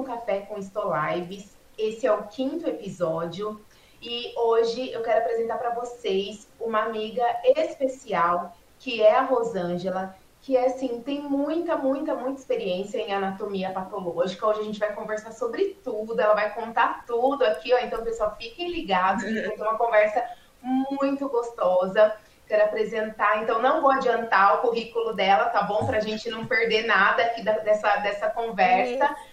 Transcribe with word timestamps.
um 0.00 0.04
Café 0.04 0.40
com 0.40 0.58
Estolives. 0.58 1.56
Esse 1.76 2.06
é 2.06 2.12
o 2.12 2.22
quinto 2.24 2.66
episódio 2.66 3.60
e 4.00 4.32
hoje 4.38 4.90
eu 4.90 5.02
quero 5.02 5.18
apresentar 5.18 5.58
para 5.58 5.74
vocês 5.74 6.48
uma 6.58 6.84
amiga 6.84 7.22
especial 7.44 8.56
que 8.78 9.02
é 9.02 9.14
a 9.14 9.22
Rosângela, 9.22 10.16
que 10.40 10.56
é 10.56 10.66
assim, 10.66 11.02
tem 11.02 11.20
muita, 11.20 11.76
muita, 11.76 12.14
muita 12.14 12.40
experiência 12.40 12.96
em 12.96 13.12
anatomia 13.12 13.70
patológica. 13.72 14.46
Hoje 14.46 14.60
a 14.60 14.64
gente 14.64 14.78
vai 14.78 14.94
conversar 14.94 15.32
sobre 15.32 15.78
tudo, 15.84 16.18
ela 16.18 16.32
vai 16.32 16.54
contar 16.54 17.04
tudo 17.06 17.44
aqui, 17.44 17.74
ó. 17.74 17.78
Então, 17.78 18.02
pessoal, 18.02 18.34
fiquem 18.38 18.70
ligados, 18.70 19.22
vai 19.22 19.50
ter 19.50 19.62
uma 19.62 19.76
conversa 19.76 20.24
muito 20.62 21.28
gostosa. 21.28 22.14
Quero 22.48 22.64
apresentar, 22.64 23.42
então 23.42 23.60
não 23.60 23.82
vou 23.82 23.90
adiantar 23.90 24.56
o 24.56 24.58
currículo 24.62 25.12
dela, 25.12 25.50
tá 25.50 25.62
bom? 25.62 25.86
Para 25.86 25.98
a 25.98 26.00
gente 26.00 26.30
não 26.30 26.46
perder 26.46 26.86
nada 26.86 27.22
aqui 27.22 27.42
da, 27.44 27.58
dessa, 27.58 27.96
dessa 27.96 28.30
conversa. 28.30 29.04
É, 29.04 29.29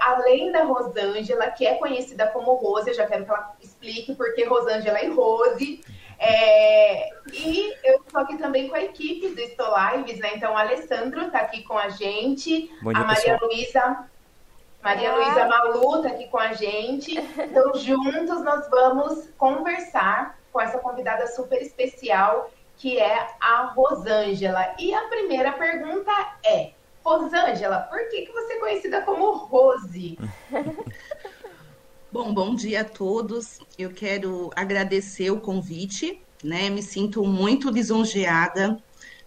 além 0.00 0.50
da 0.50 0.64
Rosângela, 0.64 1.50
que 1.50 1.66
é 1.66 1.74
conhecida 1.74 2.26
como 2.28 2.54
Rose, 2.54 2.88
eu 2.88 2.94
já 2.94 3.06
quero 3.06 3.24
que 3.24 3.30
ela 3.30 3.54
explique 3.60 4.14
por 4.14 4.34
que 4.34 4.44
Rosângela 4.44 5.02
e 5.02 5.08
Rose. 5.10 5.80
É, 6.18 7.08
e 7.32 7.74
eu 7.82 8.00
estou 8.00 8.20
aqui 8.20 8.36
também 8.36 8.68
com 8.68 8.76
a 8.76 8.82
equipe 8.82 9.28
do 9.28 9.40
Estou 9.40 9.74
Lives, 9.74 10.18
né? 10.18 10.32
Então, 10.34 10.52
o 10.52 10.56
Alessandro 10.56 11.26
está 11.26 11.38
aqui 11.38 11.62
com 11.62 11.78
a 11.78 11.88
gente, 11.88 12.68
dia, 12.68 12.74
a 12.82 13.04
Maria 13.04 13.38
Luísa. 13.40 14.06
Maria 14.82 15.14
Luísa 15.14 15.46
Malu 15.46 15.96
está 15.96 16.08
aqui 16.08 16.28
com 16.28 16.38
a 16.38 16.52
gente. 16.52 17.18
Então, 17.18 17.74
juntos 17.76 18.42
nós 18.42 18.68
vamos 18.68 19.28
conversar 19.36 20.38
com 20.52 20.60
essa 20.60 20.78
convidada 20.78 21.26
super 21.26 21.60
especial, 21.60 22.50
que 22.76 22.98
é 22.98 23.28
a 23.40 23.72
Rosângela. 23.74 24.74
E 24.78 24.94
a 24.94 25.08
primeira 25.08 25.52
pergunta 25.52 26.12
é: 26.44 26.72
Rosângela, 27.04 27.80
por 27.90 28.08
que, 28.08 28.22
que 28.22 28.32
você 28.32 28.52
é 28.54 28.60
conhecida 28.60 29.02
como 29.02 29.32
Rose? 29.36 30.18
Bom, 32.12 32.34
bom 32.34 32.56
dia 32.56 32.80
a 32.80 32.84
todos. 32.84 33.58
Eu 33.78 33.92
quero 33.92 34.50
agradecer 34.56 35.30
o 35.30 35.40
convite, 35.40 36.20
né? 36.42 36.68
Me 36.68 36.82
sinto 36.82 37.24
muito 37.24 37.70
lisonjeada. 37.70 38.76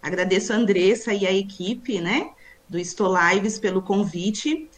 Agradeço 0.02 0.52
a 0.52 0.56
Andressa 0.56 1.14
e 1.14 1.26
a 1.26 1.32
equipe, 1.32 1.98
né, 1.98 2.28
do 2.68 2.78
Estolives 2.78 3.58
pelo 3.58 3.80
convite. 3.80 4.68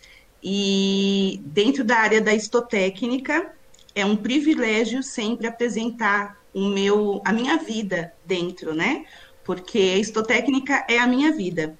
E 0.40 1.40
dentro 1.46 1.82
da 1.82 1.96
área 1.96 2.20
da 2.20 2.32
estotécnica, 2.32 3.52
é 3.92 4.06
um 4.06 4.14
privilégio 4.14 5.02
sempre 5.02 5.48
apresentar 5.48 6.36
o 6.54 6.60
meu, 6.68 7.20
a 7.24 7.32
minha 7.32 7.56
vida 7.56 8.12
dentro, 8.24 8.72
né? 8.72 9.04
Porque 9.42 9.78
a 9.78 9.98
estotécnica 9.98 10.86
é 10.88 10.98
a 10.98 11.08
minha 11.08 11.32
vida. 11.32 11.76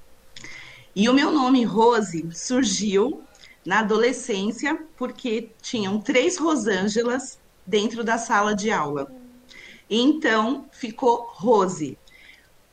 E 0.97 1.11
o 1.11 1.13
meu 1.13 1.31
nome, 1.31 1.63
Rose, 1.63 2.27
surgiu 2.33 3.23
na 3.67 3.81
adolescência 3.81 4.83
porque 4.97 5.51
tinham 5.61 6.01
três 6.01 6.39
Rosângelas 6.39 7.39
dentro 7.67 8.03
da 8.03 8.17
sala 8.17 8.55
de 8.55 8.71
aula. 8.71 9.13
Então 9.91 10.65
ficou 10.73 11.29
Rose. 11.35 11.99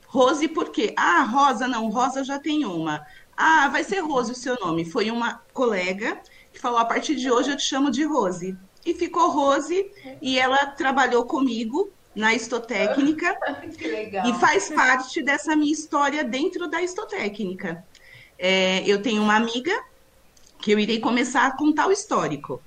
Rose 0.08 0.48
por 0.48 0.70
quê? 0.70 0.94
Ah, 0.96 1.24
Rosa 1.24 1.68
não, 1.68 1.90
Rosa 1.90 2.24
já 2.24 2.40
tem 2.40 2.64
uma. 2.64 3.06
Ah, 3.36 3.68
vai 3.68 3.84
ser 3.84 4.00
Rose 4.00 4.32
o 4.32 4.36
seu 4.36 4.56
nome. 4.56 4.86
Foi 4.86 5.12
uma 5.12 5.42
colega 5.52 6.22
que 6.54 6.60
falou: 6.62 6.80
a 6.80 6.86
partir 6.86 7.16
de 7.16 7.30
hoje 7.30 7.52
eu 7.52 7.58
te 7.58 7.64
chamo 7.64 7.92
de 7.92 8.06
Rose 8.06 8.58
e 8.86 8.94
ficou 8.94 9.32
Rose 9.32 9.92
e 10.22 10.40
ela 10.40 10.66
trabalhou 10.68 11.26
comigo 11.26 11.92
na 12.16 12.34
estotécnica 12.34 13.38
e 14.26 14.34
faz 14.40 14.70
parte 14.70 15.22
dessa 15.22 15.58
minha 15.58 15.74
história 15.74 16.24
dentro 16.24 16.70
da 16.70 16.82
estotécnica. 16.82 17.84
É, 18.46 18.84
eu 18.86 19.02
tenho 19.02 19.24
uma 19.24 19.38
amiga 19.38 19.72
que 20.60 20.74
eu 20.74 20.78
irei 20.78 21.00
começar 21.00 21.48
a 21.48 21.56
contar 21.56 21.88
o 21.88 21.94
histórico. 21.94 22.62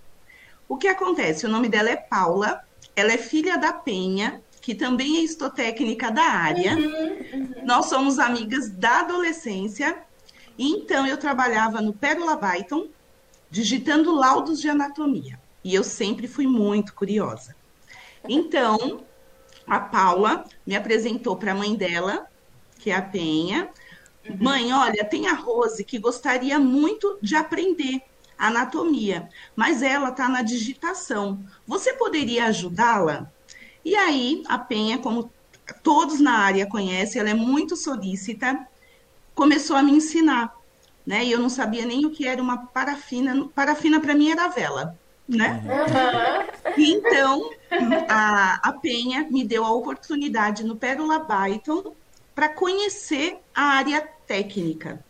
O 0.66 0.78
que 0.78 0.88
acontece? 0.88 1.44
O 1.44 1.50
nome 1.50 1.68
dela 1.68 1.90
é 1.90 1.96
Paula, 1.96 2.62
ela 2.96 3.12
é 3.12 3.18
filha 3.18 3.58
da 3.58 3.74
Penha, 3.74 4.40
que 4.62 4.74
também 4.74 5.18
é 5.18 5.20
estotécnica 5.20 6.10
da 6.10 6.22
área. 6.22 6.74
Uhum, 6.74 7.18
uhum. 7.34 7.54
Nós 7.62 7.90
somos 7.90 8.18
amigas 8.18 8.70
da 8.70 9.00
adolescência. 9.00 9.98
Então 10.58 11.06
eu 11.06 11.18
trabalhava 11.18 11.82
no 11.82 11.92
Pérola 11.92 12.36
Byton, 12.36 12.88
digitando 13.50 14.14
laudos 14.14 14.62
de 14.62 14.70
anatomia. 14.70 15.38
E 15.62 15.74
eu 15.74 15.84
sempre 15.84 16.26
fui 16.26 16.46
muito 16.46 16.94
curiosa. 16.94 17.54
Então, 18.26 19.04
a 19.66 19.78
Paula 19.78 20.46
me 20.66 20.74
apresentou 20.74 21.36
para 21.36 21.52
a 21.52 21.54
mãe 21.54 21.74
dela, 21.74 22.26
que 22.78 22.90
é 22.90 22.94
a 22.94 23.02
Penha. 23.02 23.68
Mãe, 24.40 24.72
olha, 24.72 25.04
tem 25.04 25.28
a 25.28 25.34
Rose 25.34 25.84
que 25.84 25.98
gostaria 25.98 26.58
muito 26.58 27.18
de 27.22 27.36
aprender 27.36 28.02
anatomia, 28.38 29.28
mas 29.54 29.82
ela 29.82 30.10
está 30.10 30.28
na 30.28 30.42
digitação. 30.42 31.40
Você 31.66 31.94
poderia 31.94 32.46
ajudá-la? 32.46 33.30
E 33.84 33.94
aí, 33.94 34.42
a 34.46 34.58
Penha, 34.58 34.98
como 34.98 35.30
todos 35.82 36.20
na 36.20 36.38
área 36.38 36.66
conhecem, 36.66 37.20
ela 37.20 37.30
é 37.30 37.34
muito 37.34 37.76
solícita, 37.76 38.66
começou 39.34 39.76
a 39.76 39.82
me 39.82 39.92
ensinar. 39.92 40.54
Né? 41.06 41.24
E 41.24 41.32
eu 41.32 41.38
não 41.38 41.48
sabia 41.48 41.86
nem 41.86 42.04
o 42.04 42.10
que 42.10 42.26
era 42.26 42.42
uma 42.42 42.66
parafina. 42.66 43.48
Parafina 43.54 44.00
para 44.00 44.14
mim 44.14 44.30
era 44.30 44.48
vela 44.48 44.98
né? 45.28 45.62
Uhum. 45.64 46.74
Então, 46.78 47.50
a, 48.08 48.68
a 48.68 48.72
Penha 48.74 49.26
me 49.30 49.44
deu 49.44 49.64
a 49.64 49.72
oportunidade 49.72 50.64
no 50.64 50.76
Pérola 50.76 51.18
Byton 51.18 51.94
para 52.34 52.48
conhecer 52.48 53.38
a 53.54 53.62
área 53.62 54.08
técnica, 54.26 55.04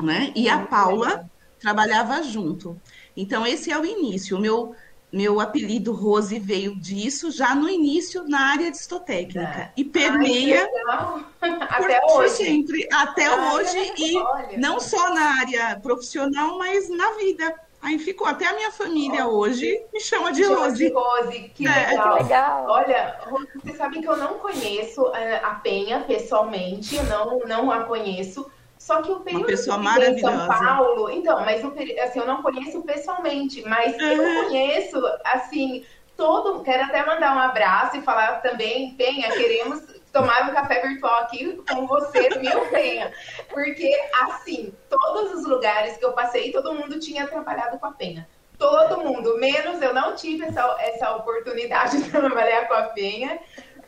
né? 0.00 0.32
E 0.34 0.48
a 0.48 0.60
Paula 0.66 1.28
trabalhava 1.60 2.22
junto. 2.22 2.80
Então, 3.16 3.46
esse 3.46 3.70
é 3.70 3.78
o 3.78 3.84
início. 3.84 4.36
O 4.36 4.40
meu, 4.40 4.74
meu 5.12 5.40
apelido 5.40 5.92
Rose 5.92 6.38
veio 6.38 6.74
disso 6.76 7.30
já 7.30 7.54
no 7.54 7.68
início 7.68 8.24
na 8.26 8.52
área 8.52 8.70
de 8.70 8.76
histotécnica. 8.76 9.40
É. 9.40 9.72
E 9.76 9.84
permeia 9.84 10.66
Ai, 10.88 11.58
até 11.68 12.00
hoje. 12.06 12.34
sempre, 12.34 12.88
até 12.92 13.26
Ai, 13.26 13.54
hoje, 13.54 13.92
e 13.98 14.16
olha. 14.18 14.58
não 14.58 14.80
só 14.80 15.12
na 15.14 15.38
área 15.40 15.78
profissional, 15.80 16.58
mas 16.58 16.88
na 16.88 17.12
vida. 17.12 17.54
Aí 17.82 17.98
ficou. 17.98 18.26
Até 18.26 18.46
a 18.46 18.54
minha 18.54 18.70
família 18.70 19.26
hoje 19.26 19.82
me 19.92 20.00
chama 20.00 20.32
de 20.32 20.44
Rose. 20.44 20.92
Rose, 20.92 21.52
que, 21.54 21.66
é, 21.66 21.88
legal. 21.88 22.16
que 22.16 22.22
legal. 22.22 22.66
Olha, 22.68 23.20
vocês 23.54 23.76
sabem 23.76 24.02
que 24.02 24.08
eu 24.08 24.16
não 24.16 24.34
conheço 24.34 25.06
é, 25.14 25.36
a 25.36 25.54
Penha 25.54 26.00
pessoalmente, 26.00 26.96
eu 26.96 27.04
não, 27.04 27.38
não 27.40 27.70
a 27.70 27.84
conheço. 27.84 28.50
Só 28.78 29.02
que 29.02 29.12
o 29.12 29.20
período 29.20 29.42
Uma 29.42 29.46
pessoa 29.46 29.78
em 29.78 30.18
São 30.18 30.46
Paulo, 30.46 31.10
então, 31.10 31.40
mas 31.44 31.62
o, 31.62 31.68
assim, 32.02 32.18
eu 32.18 32.26
não 32.26 32.42
conheço 32.42 32.82
pessoalmente, 32.82 33.62
mas 33.68 33.94
uhum. 33.94 34.00
eu 34.00 34.44
conheço, 34.44 34.98
assim, 35.24 35.84
todo. 36.16 36.62
Quero 36.62 36.84
até 36.84 37.04
mandar 37.04 37.36
um 37.36 37.38
abraço 37.38 37.96
e 37.96 38.02
falar 38.02 38.40
também, 38.40 38.94
Penha, 38.94 39.30
queremos 39.30 39.99
tomar 40.12 40.48
um 40.48 40.54
café 40.54 40.80
virtual 40.80 41.22
aqui 41.22 41.62
com 41.68 41.86
você, 41.86 42.28
viu, 42.38 42.66
Penha? 42.70 43.12
Porque, 43.48 43.92
assim, 44.22 44.74
todos 44.88 45.32
os 45.32 45.46
lugares 45.46 45.96
que 45.96 46.04
eu 46.04 46.12
passei, 46.12 46.52
todo 46.52 46.74
mundo 46.74 46.98
tinha 46.98 47.26
trabalhado 47.26 47.78
com 47.78 47.86
a 47.86 47.92
Penha. 47.92 48.28
Todo 48.58 49.00
mundo, 49.00 49.38
menos 49.38 49.80
eu 49.80 49.94
não 49.94 50.14
tive 50.14 50.44
essa, 50.44 50.76
essa 50.80 51.16
oportunidade 51.16 51.96
de 52.02 52.10
trabalhar 52.10 52.68
com 52.68 52.74
a 52.74 52.82
Penha. 52.84 53.38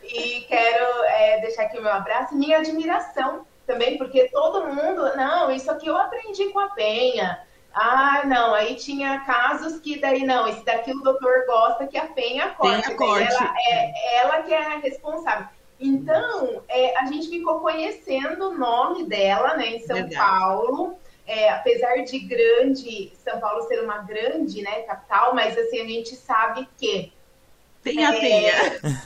E 0.02 0.40
quero 0.48 1.04
é, 1.04 1.40
deixar 1.40 1.64
aqui 1.64 1.78
o 1.78 1.82
meu 1.82 1.92
abraço 1.92 2.34
e 2.34 2.38
minha 2.38 2.58
admiração 2.58 3.46
também, 3.66 3.96
porque 3.96 4.28
todo 4.30 4.66
mundo, 4.66 5.16
não, 5.16 5.50
isso 5.50 5.70
aqui 5.70 5.86
eu 5.86 5.96
aprendi 5.96 6.46
com 6.50 6.58
a 6.58 6.70
Penha. 6.70 7.40
Ah, 7.74 8.22
não, 8.26 8.52
aí 8.52 8.74
tinha 8.74 9.20
casos 9.20 9.80
que 9.80 9.98
daí, 9.98 10.24
não, 10.24 10.46
esse 10.46 10.64
daqui 10.64 10.90
o 10.92 11.00
doutor 11.00 11.46
gosta 11.46 11.86
que 11.86 11.96
a 11.96 12.06
Penha 12.06 12.50
corte. 12.50 12.82
Penha 12.82 12.96
corte. 12.96 13.34
Ela, 13.34 13.54
é, 13.68 14.18
ela 14.18 14.42
que 14.42 14.52
é 14.52 14.74
a 14.74 14.78
responsável. 14.78 15.46
Então, 15.82 16.62
é, 16.68 16.96
a 16.98 17.06
gente 17.06 17.28
ficou 17.28 17.60
conhecendo 17.60 18.50
o 18.50 18.58
nome 18.58 19.04
dela, 19.04 19.56
né, 19.56 19.76
em 19.76 19.80
São 19.80 19.96
Verdade. 19.96 20.16
Paulo. 20.16 20.98
É, 21.26 21.50
apesar 21.50 22.02
de 22.04 22.18
grande, 22.20 23.12
São 23.24 23.38
Paulo 23.38 23.62
ser 23.68 23.82
uma 23.82 23.98
grande, 23.98 24.60
né, 24.62 24.82
capital, 24.82 25.34
mas 25.34 25.56
assim, 25.56 25.80
a 25.80 25.86
gente 25.86 26.16
sabe 26.16 26.68
que 26.76 27.12
tem 27.82 28.04
a 28.04 28.14
é, 28.14 28.20
penha. 28.20 28.52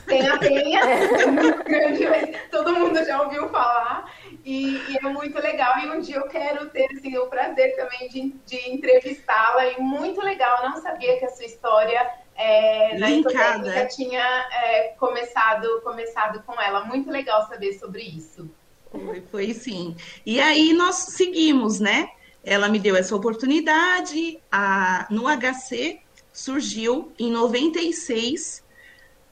Tem 0.07 0.29
a 0.29 0.39
penha, 0.39 0.81
é 0.81 1.27
muito 1.33 1.65
grande, 1.65 2.07
mas 2.07 2.51
todo 2.51 2.75
mundo 2.75 3.03
já 3.05 3.23
ouviu 3.23 3.49
falar. 3.49 4.13
E, 4.47 4.77
e, 4.77 4.97
é 4.97 5.03
muito 5.11 5.37
legal. 5.41 5.77
E 5.81 5.91
um 5.91 6.01
dia 6.01 6.19
eu 6.19 6.29
quero 6.29 6.71
ter 6.71 6.87
assim, 6.97 7.19
o 7.19 7.27
prazer 7.27 7.75
também 7.75 8.09
de, 8.09 8.33
de 8.47 8.71
entrevistá-la. 8.71 9.73
E 9.73 9.81
muito 9.81 10.21
legal. 10.21 10.63
Eu 10.63 10.71
não 10.71 10.81
sabia 10.81 11.19
que 11.19 11.25
a 11.25 11.31
sua 11.31 11.47
história 11.47 12.09
é, 12.37 12.97
na 12.97 13.11
Linkada. 13.11 13.87
tinha 13.87 14.23
é, 14.23 14.95
começado, 15.01 15.81
começado 15.83 16.45
com 16.45 16.61
ela. 16.61 16.85
Muito 16.85 17.11
legal 17.11 17.49
saber 17.49 17.73
sobre 17.73 18.03
isso. 18.03 18.49
Foi, 18.93 19.21
foi 19.33 19.53
sim. 19.53 19.97
E 20.25 20.41
aí 20.41 20.73
nós 20.73 20.95
seguimos, 20.95 21.81
né? 21.81 22.09
Ela 22.45 22.69
me 22.69 22.79
deu 22.79 22.95
essa 22.95 23.17
oportunidade. 23.17 24.39
A, 24.51 25.09
no 25.11 25.25
HC 25.25 25.99
surgiu 26.33 27.13
em 27.19 27.33
96 27.33 28.65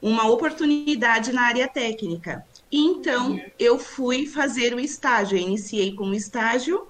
uma 0.03 0.29
oportunidade 0.29 1.33
na 1.33 1.43
área 1.43 1.69
técnica. 1.69 2.45
Então, 2.77 3.41
eu 3.57 3.79
fui 3.79 4.27
fazer 4.27 4.75
o 4.75 4.81
estágio. 4.81 5.39
Eu 5.39 5.43
iniciei 5.43 5.95
com 5.95 6.07
o 6.09 6.15
estágio 6.15 6.89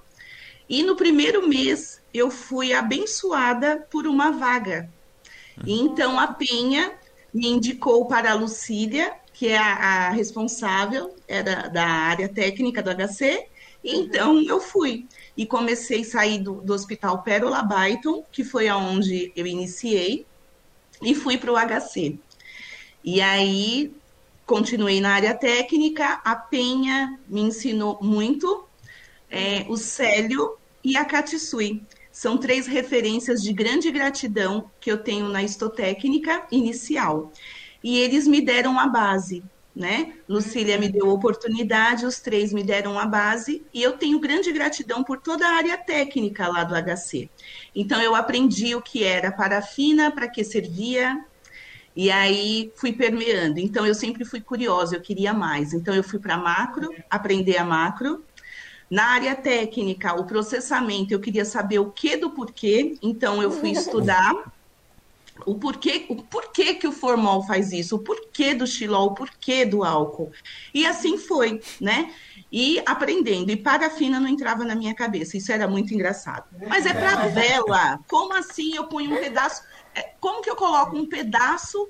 e 0.67 0.81
no 0.81 0.95
primeiro 0.95 1.47
mês 1.47 2.01
eu 2.11 2.31
fui 2.31 2.73
abençoada 2.73 3.85
por 3.91 4.07
uma 4.07 4.31
vaga. 4.31 4.89
Então 5.67 6.19
a 6.19 6.25
Penha 6.25 6.91
me 7.31 7.47
indicou 7.47 8.07
para 8.07 8.31
a 8.31 8.33
Lucília, 8.33 9.13
que 9.31 9.49
é 9.49 9.57
a, 9.59 10.07
a 10.07 10.09
responsável 10.09 11.15
era 11.27 11.67
da 11.67 11.85
área 11.85 12.27
técnica 12.29 12.81
do 12.81 12.89
HC, 12.89 13.45
então 13.83 14.41
eu 14.41 14.59
fui 14.59 15.05
e 15.37 15.45
comecei 15.45 16.01
a 16.01 16.05
sair 16.05 16.39
do, 16.39 16.61
do 16.61 16.73
Hospital 16.73 17.21
Pérola 17.21 17.61
Byton, 17.61 18.25
que 18.31 18.43
foi 18.43 18.67
aonde 18.67 19.31
eu 19.35 19.45
iniciei, 19.45 20.25
e 20.99 21.13
fui 21.13 21.37
para 21.37 21.51
o 21.51 21.55
HC. 21.55 22.17
E 23.03 23.21
aí 23.21 23.93
continuei 24.45 25.01
na 25.01 25.13
área 25.13 25.33
técnica, 25.33 26.21
a 26.23 26.35
Penha 26.35 27.19
me 27.27 27.41
ensinou 27.41 27.99
muito, 28.01 28.65
é, 29.29 29.65
o 29.67 29.75
Célio 29.75 30.57
e 30.83 30.95
a 30.95 31.03
Katsui. 31.03 31.81
São 32.11 32.37
três 32.37 32.65
referências 32.67 33.41
de 33.41 33.51
grande 33.51 33.91
gratidão 33.91 34.71
que 34.79 34.89
eu 34.89 34.97
tenho 34.97 35.27
na 35.27 35.43
histotécnica 35.43 36.45
inicial. 36.49 37.31
E 37.83 37.99
eles 37.99 38.25
me 38.25 38.39
deram 38.39 38.79
a 38.79 38.87
base, 38.87 39.43
né? 39.75 40.13
Lucília 40.29 40.77
me 40.77 40.87
deu 40.87 41.09
oportunidade, 41.09 42.05
os 42.05 42.19
três 42.19 42.53
me 42.53 42.63
deram 42.63 42.97
a 42.97 43.05
base, 43.05 43.65
e 43.73 43.83
eu 43.83 43.97
tenho 43.97 44.19
grande 44.19 44.51
gratidão 44.53 45.03
por 45.03 45.19
toda 45.19 45.45
a 45.45 45.55
área 45.55 45.77
técnica 45.77 46.47
lá 46.47 46.63
do 46.63 46.73
HC. 46.73 47.29
Então, 47.75 48.01
eu 48.01 48.15
aprendi 48.15 48.73
o 48.73 48.81
que 48.81 49.03
era 49.03 49.31
parafina, 49.31 50.09
para 50.09 50.29
que 50.29 50.43
servia, 50.43 51.25
e 51.95 52.11
aí 52.11 52.71
fui 52.75 52.91
permeando. 52.91 53.59
Então, 53.59 53.85
eu 53.85 53.95
sempre 53.95 54.25
fui 54.25 54.41
curiosa, 54.41 54.95
eu 54.95 55.01
queria 55.01 55.33
mais. 55.33 55.73
Então, 55.73 55.93
eu 55.93 56.03
fui 56.03 56.19
para 56.19 56.37
macro, 56.37 56.93
aprender 57.09 57.57
a 57.57 57.63
macro. 57.63 58.23
Na 58.89 59.05
área 59.05 59.35
técnica, 59.35 60.13
o 60.13 60.25
processamento, 60.25 61.13
eu 61.13 61.19
queria 61.19 61.45
saber 61.45 61.79
o 61.79 61.91
que 61.91 62.17
do 62.17 62.29
porquê, 62.29 62.97
então 63.01 63.41
eu 63.41 63.49
fui 63.49 63.71
estudar 63.71 64.53
o 65.45 65.55
porquê, 65.55 66.05
o 66.07 66.15
porquê 66.23 66.75
que 66.75 66.87
o 66.87 66.91
formol 66.91 67.43
faz 67.43 67.71
isso, 67.71 67.95
o 67.95 67.99
porquê 67.99 68.53
do 68.53 68.65
xilol, 68.65 69.07
o 69.07 69.15
porquê 69.15 69.65
do 69.65 69.83
álcool. 69.83 70.31
E 70.73 70.85
assim 70.85 71.17
foi, 71.17 71.61
né? 71.81 72.13
E 72.51 72.81
aprendendo, 72.85 73.51
e 73.51 73.57
parafina 73.57 74.19
não 74.19 74.29
entrava 74.29 74.63
na 74.63 74.75
minha 74.75 74.93
cabeça, 74.93 75.35
isso 75.35 75.51
era 75.51 75.67
muito 75.67 75.93
engraçado. 75.93 76.45
Mas 76.67 76.85
é 76.85 76.93
para 76.93 77.27
vela, 77.27 77.99
como 78.07 78.33
assim 78.33 78.75
eu 78.75 78.85
ponho 78.85 79.13
um 79.13 79.17
pedaço, 79.17 79.63
como 80.19 80.41
que 80.41 80.49
eu 80.49 80.55
coloco 80.55 80.97
um 80.97 81.05
pedaço 81.05 81.87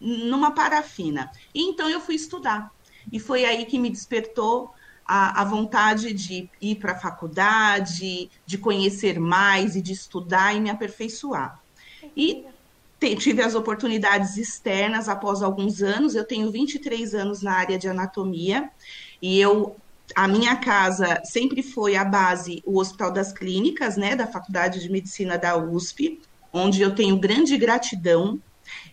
numa 0.00 0.50
parafina? 0.50 1.30
E 1.54 1.62
então 1.62 1.88
eu 1.88 2.00
fui 2.00 2.14
estudar, 2.14 2.70
e 3.12 3.18
foi 3.18 3.44
aí 3.44 3.64
que 3.66 3.78
me 3.78 3.90
despertou 3.90 4.72
a, 5.06 5.42
a 5.42 5.44
vontade 5.44 6.12
de 6.12 6.48
ir 6.60 6.76
para 6.76 6.92
a 6.92 6.98
faculdade, 6.98 8.30
de 8.46 8.58
conhecer 8.58 9.18
mais 9.18 9.76
e 9.76 9.82
de 9.82 9.92
estudar 9.92 10.54
e 10.54 10.60
me 10.60 10.70
aperfeiçoar. 10.70 11.60
E 12.16 12.44
tive 13.18 13.42
as 13.42 13.54
oportunidades 13.54 14.38
externas 14.38 15.08
após 15.08 15.42
alguns 15.42 15.82
anos. 15.82 16.14
Eu 16.14 16.24
tenho 16.24 16.50
23 16.50 17.14
anos 17.14 17.42
na 17.42 17.52
área 17.52 17.78
de 17.78 17.88
anatomia 17.88 18.70
e 19.20 19.38
eu 19.38 19.76
a 20.14 20.28
minha 20.28 20.56
casa 20.56 21.20
sempre 21.24 21.62
foi 21.62 21.96
a 21.96 22.04
base 22.04 22.62
o 22.66 22.78
Hospital 22.78 23.10
das 23.10 23.32
Clínicas, 23.32 23.96
né, 23.96 24.14
da 24.14 24.26
Faculdade 24.26 24.80
de 24.80 24.90
Medicina 24.90 25.38
da 25.38 25.56
USP, 25.56 26.20
onde 26.54 26.80
eu 26.80 26.94
tenho 26.94 27.18
grande 27.18 27.58
gratidão. 27.58 28.40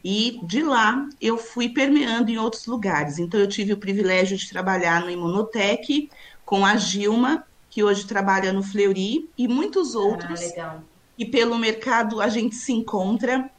E 0.04 0.40
de 0.44 0.64
lá 0.64 1.08
eu 1.22 1.38
fui 1.38 1.70
permeando 1.70 2.32
em 2.32 2.38
outros 2.38 2.66
lugares. 2.66 3.20
Então 3.20 3.40
eu 3.40 3.48
tive 3.48 3.72
o 3.72 3.78
privilégio 3.78 4.36
de 4.36 4.50
trabalhar 4.50 5.02
no 5.02 5.12
Imunotec 5.12 6.10
com 6.44 6.66
a 6.66 6.76
Gilma, 6.76 7.46
que 7.70 7.84
hoje 7.84 8.06
trabalha 8.06 8.52
no 8.52 8.64
Fleury, 8.64 9.30
e 9.38 9.48
muitos 9.48 9.96
ah, 9.96 10.00
outros. 10.00 10.42
Ah, 10.58 10.80
e 11.18 11.26
pelo 11.26 11.58
mercado 11.58 12.20
a 12.20 12.28
gente 12.28 12.56
se 12.56 12.74
encontra. 12.74 13.50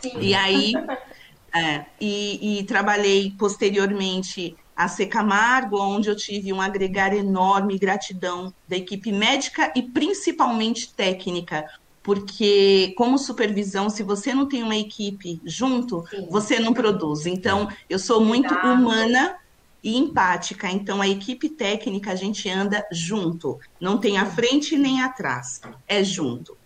Sim. 0.00 0.18
E 0.18 0.34
aí, 0.34 0.72
é, 1.54 1.84
e, 2.00 2.60
e, 2.60 2.64
trabalhei 2.64 3.34
posteriormente 3.38 4.56
a 4.74 4.88
C 4.88 5.04
Camargo, 5.04 5.78
onde 5.78 6.08
eu 6.08 6.16
tive 6.16 6.52
um 6.52 6.60
agregar 6.60 7.14
enorme 7.14 7.78
gratidão 7.78 8.52
da 8.66 8.76
equipe 8.76 9.12
médica 9.12 9.70
e 9.76 9.82
principalmente 9.82 10.92
técnica, 10.94 11.66
porque 12.02 12.94
como 12.96 13.18
supervisão, 13.18 13.90
se 13.90 14.02
você 14.02 14.34
não 14.34 14.46
tem 14.46 14.62
uma 14.62 14.76
equipe 14.76 15.40
junto, 15.44 16.04
Sim. 16.08 16.26
você 16.30 16.58
não 16.58 16.72
produz. 16.72 17.26
Então, 17.26 17.68
eu 17.88 17.98
sou 17.98 18.24
muito 18.24 18.54
humana 18.54 19.36
e 19.82 19.96
empática. 19.96 20.70
Então, 20.70 21.00
a 21.00 21.08
equipe 21.08 21.48
técnica 21.48 22.12
a 22.12 22.16
gente 22.16 22.48
anda 22.48 22.86
junto, 22.90 23.58
não 23.80 23.98
tem 23.98 24.18
a 24.18 24.26
frente 24.26 24.76
nem 24.76 25.02
atrás, 25.02 25.60
é 25.86 26.02
junto. 26.02 26.56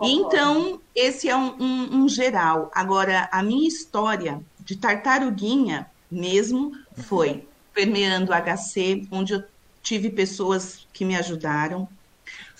Então, 0.00 0.80
esse 0.94 1.28
é 1.28 1.34
um, 1.34 1.56
um, 1.58 1.96
um, 2.02 2.08
geral. 2.08 2.70
Agora, 2.74 3.28
a 3.32 3.42
minha 3.42 3.66
história 3.66 4.42
de 4.60 4.76
tartaruguinha 4.76 5.90
mesmo 6.10 6.72
foi 6.94 7.48
permeando 7.72 8.32
HC, 8.32 9.08
onde 9.10 9.32
eu 9.32 9.44
tive 9.82 10.10
pessoas 10.10 10.86
que 10.92 11.04
me 11.04 11.16
ajudaram. 11.16 11.88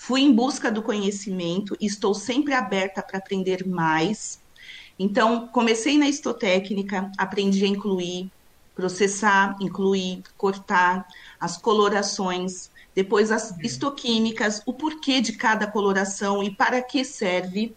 Fui 0.07 0.21
em 0.21 0.31
busca 0.31 0.71
do 0.71 0.81
conhecimento 0.81 1.75
e 1.81 1.85
estou 1.85 2.13
sempre 2.13 2.53
aberta 2.53 3.03
para 3.03 3.17
aprender 3.17 3.67
mais. 3.67 4.39
Então, 4.97 5.49
comecei 5.49 5.97
na 5.97 6.07
histotécnica, 6.07 7.11
aprendi 7.17 7.65
a 7.65 7.67
incluir, 7.67 8.31
processar, 8.73 9.57
incluir, 9.59 10.23
cortar 10.37 11.05
as 11.37 11.57
colorações, 11.57 12.71
depois 12.95 13.33
as 13.33 13.51
uhum. 13.51 13.57
histoquímicas, 13.61 14.61
o 14.65 14.71
porquê 14.71 15.19
de 15.19 15.33
cada 15.33 15.67
coloração 15.67 16.41
e 16.41 16.55
para 16.55 16.81
que 16.81 17.03
serve. 17.03 17.75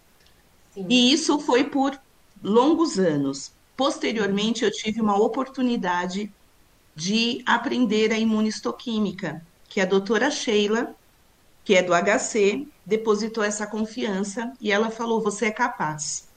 Sim. 0.73 0.87
E 0.88 1.12
isso 1.12 1.37
foi 1.41 1.65
por 1.65 2.00
longos 2.41 2.97
anos. 2.97 3.50
Posteriormente, 3.77 4.65
eu 4.65 4.71
tive 4.71 5.00
uma 5.00 5.21
oportunidade 5.21 6.32
de 6.94 7.43
aprender 7.44 8.12
a 8.12 8.19
imunistoquímica, 8.21 9.44
que 9.69 9.81
a 9.81 9.85
doutora 9.85 10.31
Sheila, 10.31 10.94
que 11.70 11.76
é 11.76 11.84
do 11.84 11.93
HC, 11.94 12.67
depositou 12.84 13.44
essa 13.44 13.64
confiança 13.64 14.52
e 14.61 14.72
ela 14.72 14.90
falou: 14.90 15.22
Você 15.22 15.46
é 15.46 15.50
capaz. 15.52 16.28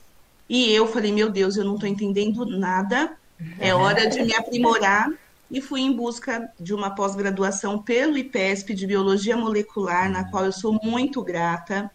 E 0.47 0.71
eu 0.71 0.85
falei: 0.85 1.11
Meu 1.11 1.27
Deus, 1.27 1.57
eu 1.57 1.65
não 1.65 1.73
estou 1.73 1.89
entendendo 1.89 2.45
nada, 2.45 3.17
é 3.57 3.73
hora 3.73 4.07
de 4.07 4.21
me 4.21 4.31
aprimorar 4.35 5.11
e 5.49 5.59
fui 5.59 5.81
em 5.81 5.91
busca 5.91 6.47
de 6.59 6.71
uma 6.71 6.91
pós-graduação 6.91 7.81
pelo 7.81 8.15
IPESP 8.15 8.75
de 8.75 8.85
Biologia 8.85 9.35
Molecular, 9.35 10.07
na 10.07 10.29
qual 10.29 10.45
eu 10.45 10.51
sou 10.51 10.79
muito 10.83 11.23
grata. 11.23 11.89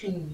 Sim. 0.00 0.28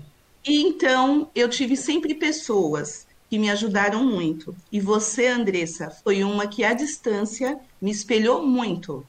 E 0.47 0.61
então 0.61 1.31
eu 1.35 1.49
tive 1.49 1.79
sempre 1.79 2.15
pessoas 2.15 3.07
que 3.31 3.39
me 3.39 3.49
ajudaram 3.49 4.05
muito. 4.05 4.55
E 4.71 4.81
você, 4.81 5.29
Andressa, 5.29 5.89
foi 5.89 6.23
uma 6.23 6.47
que 6.47 6.63
à 6.63 6.75
distância 6.75 7.59
me 7.81 7.91
espelhou 7.91 8.47
muito. 8.47 9.03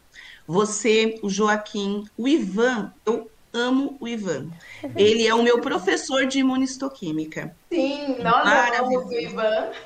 Você, 0.48 1.20
o 1.22 1.30
Joaquim, 1.30 2.06
o 2.18 2.28
Ivan, 2.28 2.94
eu 3.06 3.31
amo 3.54 3.98
o 4.00 4.08
Ivan. 4.08 4.50
Ele 4.96 5.28
é 5.28 5.34
o 5.34 5.44
meu 5.44 5.60
professor 5.62 6.26
de 6.26 6.40
imunistoquímica. 6.40 7.56
Sim, 7.72 8.18
nós 8.22 8.48
amamos 8.48 9.06
o 9.06 9.14
Ivan. 9.14 9.70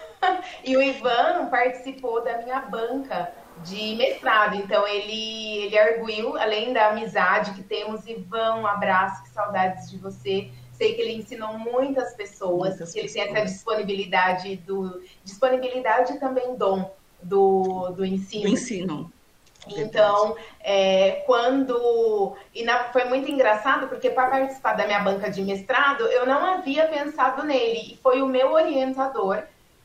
E 0.64 0.76
o 0.76 0.82
Ivan 0.82 1.50
participou 1.52 2.24
da 2.24 2.40
minha 2.40 2.60
banca 2.62 3.32
de 3.64 3.96
mestrado. 3.96 4.56
Então 4.56 4.88
ele 4.88 5.66
ele 5.66 5.78
arguiu, 5.78 6.36
além 6.38 6.74
da 6.74 6.90
amizade 6.90 7.54
que 7.54 7.62
temos, 7.62 8.08
Ivan, 8.08 8.56
um 8.56 8.68
abraço, 8.68 9.24
que 9.24 9.30
saudades 9.30 9.90
de 9.90 9.98
você. 9.98 10.50
Sei 10.72 10.96
que 10.96 11.02
ele 11.02 11.14
ensinou 11.14 11.58
muitas 11.60 12.16
pessoas, 12.16 12.70
muitas 12.70 12.92
que 12.92 13.00
ele 13.00 13.08
pessoas. 13.08 13.28
tem 13.28 13.36
essa 13.36 13.46
disponibilidade 13.46 14.56
do 14.58 15.02
disponibilidade 15.24 16.14
e 16.14 16.20
também 16.20 16.56
dom 16.56 16.92
do, 17.22 17.90
do 17.92 18.06
ensino. 18.06 18.44
Do 18.44 18.50
ensino. 18.50 19.14
Então, 19.68 20.36
é, 20.62 21.24
quando. 21.26 22.36
E 22.54 22.64
na, 22.64 22.86
foi 22.86 23.06
muito 23.06 23.30
engraçado, 23.30 23.88
porque 23.88 24.10
para 24.10 24.30
participar 24.30 24.74
da 24.74 24.86
minha 24.86 25.00
banca 25.00 25.30
de 25.30 25.42
mestrado, 25.42 26.06
eu 26.06 26.26
não 26.26 26.46
havia 26.46 26.88
pensado 26.88 27.44
nele. 27.44 27.94
E 27.94 27.98
foi 27.98 28.22
o 28.22 28.28
meu 28.28 28.52
orientador 28.52 29.44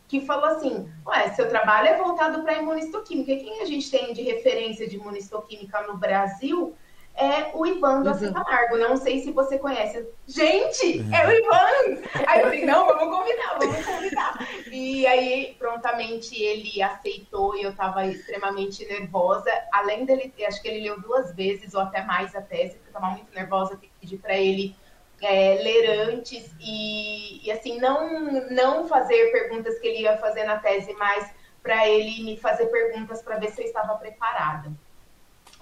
que 0.09 0.21
falou 0.21 0.47
assim: 0.47 0.91
Ué, 1.07 1.29
seu 1.31 1.49
trabalho 1.49 1.89
é 1.89 1.97
voltado 1.97 2.43
para 2.43 2.59
imunistoquímica. 2.59 3.33
E 3.33 3.41
quem 3.41 3.63
a 3.63 3.65
gente 3.65 3.91
tem 3.91 4.13
de 4.13 4.23
referência 4.23 4.89
de 4.89 4.97
imunistoquímica 4.97 5.83
no 5.83 5.97
Brasil 5.97 6.75
é 7.17 7.51
o 7.55 7.67
Ivan 7.67 8.03
do 8.03 8.11
uhum. 8.11 8.33
Camargo. 8.33 8.79
Não 8.79 8.97
sei 8.97 9.21
se 9.21 9.31
você 9.31 9.59
conhece. 9.59 10.09
Gente, 10.27 11.05
é 11.15 11.27
o 11.27 11.33
Ivan! 11.33 12.03
Aí 12.27 12.41
eu 12.41 12.45
falei: 12.45 12.65
Não, 12.65 12.87
vamos 12.87 13.17
convidar, 13.17 13.59
vamos 13.59 13.85
convidar. 13.85 14.49
E 14.71 15.07
aí, 15.07 15.57
prontamente, 15.59 16.41
ele 16.41 16.81
aceitou 16.83 17.57
e 17.57 17.63
eu 17.63 17.71
estava 17.71 18.07
extremamente 18.07 18.87
nervosa. 18.87 19.51
Além 19.73 20.05
dele, 20.05 20.33
acho 20.47 20.63
que 20.63 20.69
ele 20.69 20.81
leu 20.81 21.01
duas 21.01 21.35
vezes 21.35 21.75
ou 21.75 21.81
até 21.81 22.03
mais 22.03 22.35
a 22.35 22.41
tese, 22.41 22.77
porque 22.77 22.89
eu 22.89 22.99
estava 22.99 23.13
muito 23.13 23.35
nervosa, 23.35 23.79
pedi 24.01 24.17
para 24.17 24.37
ele 24.37 24.75
é, 25.21 25.55
ler 25.63 26.09
antes 26.09 26.51
e, 26.59 27.47
e, 27.47 27.53
assim 27.53 27.79
não 27.79 28.49
não 28.51 28.89
fazer 28.89 29.31
perguntas 29.31 29.79
que 29.79 29.87
ele 29.87 30.03
ia 30.03 30.17
fazer 30.17 30.45
na 30.45 30.59
tese, 30.59 30.95
mas 30.95 31.31
para 31.63 31.87
ele 31.87 32.25
me 32.25 32.37
fazer 32.39 32.67
perguntas 32.67 33.23
para 33.23 33.39
ver 33.39 33.51
se 33.51 33.61
eu 33.61 33.67
estava 33.67 33.95
preparada. 33.97 34.73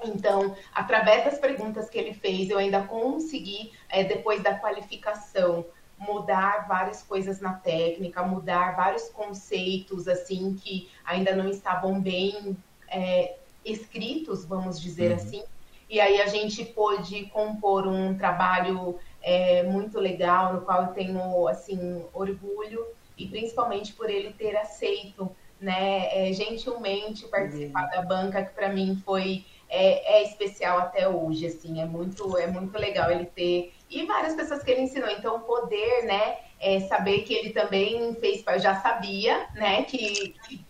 Então, 0.04 0.56
através 0.74 1.24
das 1.24 1.38
perguntas 1.38 1.88
que 1.90 1.98
ele 1.98 2.14
fez, 2.14 2.50
eu 2.50 2.58
ainda 2.58 2.82
consegui, 2.82 3.72
é, 3.88 4.04
depois 4.04 4.42
da 4.42 4.54
qualificação, 4.54 5.64
mudar 5.98 6.68
várias 6.68 7.02
coisas 7.02 7.40
na 7.40 7.54
técnica, 7.54 8.22
mudar 8.22 8.76
vários 8.76 9.08
conceitos, 9.08 10.06
assim, 10.06 10.54
que 10.54 10.88
ainda 11.04 11.34
não 11.34 11.48
estavam 11.48 12.00
bem 12.00 12.56
é, 12.88 13.34
escritos, 13.64 14.44
vamos 14.44 14.80
dizer 14.80 15.10
uhum. 15.10 15.16
assim. 15.16 15.42
E 15.90 16.00
aí 16.00 16.20
a 16.20 16.26
gente 16.26 16.64
pôde 16.64 17.24
compor 17.26 17.86
um 17.88 18.16
trabalho 18.16 18.98
é, 19.22 19.64
muito 19.64 19.98
legal, 19.98 20.52
no 20.52 20.60
qual 20.60 20.82
eu 20.82 20.88
tenho, 20.88 21.48
assim, 21.48 22.04
orgulho, 22.12 22.86
e 23.16 23.26
principalmente 23.26 23.92
por 23.94 24.08
ele 24.08 24.32
ter 24.32 24.56
aceito, 24.56 25.28
né, 25.60 26.32
gentilmente 26.32 27.26
participar 27.26 27.84
uhum. 27.84 27.90
da 27.90 28.02
banca, 28.02 28.44
que 28.44 28.54
para 28.54 28.68
mim 28.68 29.02
foi 29.04 29.44
é, 29.68 30.18
é, 30.18 30.22
especial 30.24 30.78
até 30.78 31.08
hoje, 31.08 31.46
assim, 31.46 31.80
é 31.80 31.84
muito, 31.84 32.36
é 32.36 32.46
muito 32.46 32.76
legal 32.78 33.10
ele 33.10 33.26
ter 33.26 33.72
e 33.90 34.04
várias 34.04 34.34
pessoas 34.34 34.62
que 34.62 34.70
ele 34.70 34.82
ensinou. 34.82 35.08
Então, 35.10 35.40
poder, 35.40 36.04
né, 36.04 36.36
é, 36.60 36.80
saber 36.80 37.22
que 37.22 37.34
ele 37.34 37.50
também 37.50 38.14
fez, 38.16 38.42
eu 38.46 38.58
já 38.58 38.80
sabia, 38.80 39.46
né, 39.54 39.82
que, 39.84 40.34
que 40.46 40.64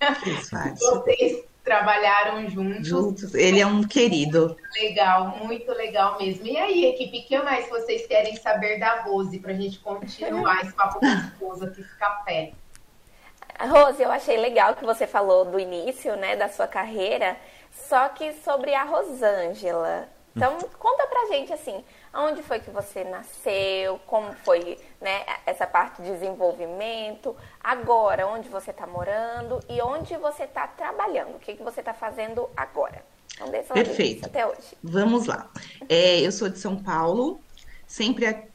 vocês 0.78 1.44
trabalharam 1.64 2.48
juntos. 2.48 2.88
Juntos, 2.88 3.34
ele 3.34 3.60
é 3.60 3.66
um 3.66 3.82
querido. 3.82 4.56
Legal, 4.80 5.36
muito 5.44 5.70
legal 5.72 6.18
mesmo. 6.18 6.46
E 6.46 6.56
aí, 6.56 6.86
equipe, 6.86 7.18
o 7.18 7.26
que 7.26 7.38
mais 7.42 7.68
vocês 7.68 8.06
querem 8.06 8.36
saber 8.36 8.78
da 8.78 9.02
Rose 9.02 9.38
para 9.38 9.52
a 9.52 9.56
gente 9.56 9.78
continuar 9.80 10.62
esse 10.62 10.72
papo 10.72 10.98
gostoso 11.00 11.66
aqui, 11.66 11.82
ficar 11.82 12.24
pé? 12.24 12.52
Rose, 13.60 14.00
eu 14.00 14.10
achei 14.10 14.36
legal 14.36 14.76
que 14.76 14.84
você 14.84 15.06
falou 15.06 15.44
do 15.44 15.58
início, 15.58 16.16
né, 16.16 16.36
da 16.36 16.48
sua 16.48 16.68
carreira, 16.68 17.36
só 17.88 18.08
que 18.10 18.32
sobre 18.44 18.74
a 18.74 18.84
Rosângela. 18.84 20.08
Então, 20.36 20.58
conta 20.78 21.06
pra 21.06 21.26
gente, 21.26 21.52
assim, 21.52 21.82
onde 22.14 22.42
foi 22.42 22.60
que 22.60 22.70
você 22.70 23.02
nasceu, 23.02 23.98
como 24.06 24.32
foi 24.44 24.78
né, 25.00 25.24
essa 25.44 25.66
parte 25.66 26.00
de 26.00 26.12
desenvolvimento, 26.12 27.34
agora, 27.60 28.26
onde 28.26 28.48
você 28.48 28.70
está 28.70 28.86
morando 28.86 29.58
e 29.68 29.80
onde 29.82 30.16
você 30.16 30.44
está 30.44 30.66
trabalhando, 30.68 31.34
o 31.34 31.38
que, 31.40 31.54
que 31.54 31.62
você 31.62 31.80
está 31.80 31.92
fazendo 31.92 32.48
agora. 32.56 33.04
Então, 33.34 33.50
Perfeito. 33.72 34.26
Até 34.26 34.46
hoje. 34.46 34.76
Vamos 34.82 35.26
lá. 35.26 35.50
É, 35.88 36.20
eu 36.20 36.30
sou 36.30 36.48
de 36.48 36.58
São 36.58 36.76
Paulo, 36.76 37.40
sempre 37.86 38.48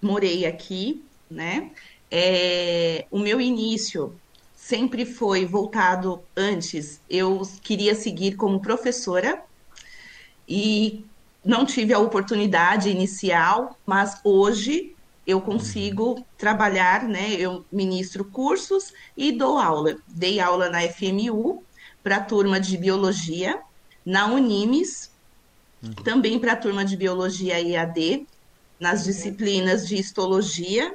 morei 0.00 0.44
aqui, 0.44 1.04
né? 1.30 1.70
É, 2.10 3.06
o 3.10 3.18
meu 3.18 3.40
início 3.40 4.18
sempre 4.62 5.04
foi 5.04 5.44
voltado 5.44 6.22
antes. 6.36 7.00
Eu 7.10 7.42
queria 7.62 7.96
seguir 7.96 8.36
como 8.36 8.60
professora 8.60 9.42
e 10.48 11.04
não 11.44 11.66
tive 11.66 11.92
a 11.92 11.98
oportunidade 11.98 12.88
inicial, 12.88 13.76
mas 13.84 14.20
hoje 14.22 14.94
eu 15.26 15.40
consigo 15.40 16.24
trabalhar, 16.38 17.02
né? 17.02 17.32
Eu 17.32 17.64
ministro 17.72 18.24
cursos 18.24 18.92
e 19.16 19.32
dou 19.32 19.58
aula. 19.58 19.96
Dei 20.06 20.38
aula 20.38 20.70
na 20.70 20.80
FMU 20.82 21.64
para 22.00 22.16
a 22.16 22.24
turma 22.24 22.60
de 22.60 22.76
biologia, 22.76 23.60
na 24.06 24.26
Unimes, 24.26 25.10
uhum. 25.82 25.92
também 26.04 26.38
para 26.38 26.52
a 26.52 26.56
turma 26.56 26.84
de 26.84 26.96
biologia 26.96 27.60
EAD, 27.60 28.28
nas 28.78 29.02
disciplinas 29.02 29.88
de 29.88 29.96
histologia, 29.96 30.94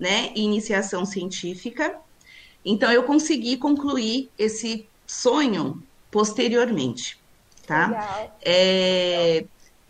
né, 0.00 0.32
e 0.34 0.40
iniciação 0.40 1.04
científica. 1.04 1.94
Então 2.64 2.90
eu 2.90 3.02
consegui 3.04 3.56
concluir 3.56 4.30
esse 4.38 4.88
sonho 5.06 5.82
posteriormente, 6.10 7.18
tá? 7.66 8.30
É, 8.44 9.44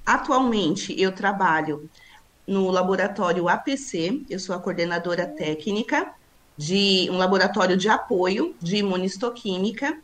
Atualmente, 0.05 1.01
eu 1.01 1.13
trabalho 1.13 1.89
no 2.47 2.71
laboratório 2.71 3.49
APC, 3.49 4.23
eu 4.29 4.39
sou 4.39 4.55
a 4.55 4.59
coordenadora 4.59 5.27
técnica 5.27 6.13
de 6.57 7.09
um 7.11 7.17
laboratório 7.17 7.77
de 7.77 7.89
apoio 7.89 8.55
de 8.61 8.79
imunistoquímica, 8.79 9.97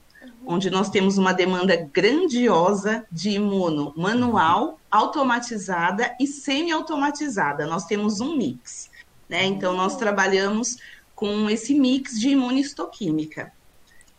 onde 0.47 0.71
nós 0.71 0.89
temos 0.89 1.19
uma 1.19 1.33
demanda 1.33 1.77
grandiosa 1.93 3.05
de 3.11 3.31
imuno 3.31 3.93
manual, 3.97 4.79
automatizada 4.91 6.15
e 6.21 6.27
semi-automatizada. 6.27 7.67
Nós 7.67 7.85
temos 7.85 8.21
um 8.21 8.37
mix, 8.37 8.89
né? 9.29 9.45
Então, 9.45 9.75
nós 9.75 9.97
trabalhamos 9.97 10.77
com 11.19 11.51
esse 11.51 11.75
mix 11.75 12.17
de 12.21 12.29
imunistoquímica, 12.29 13.53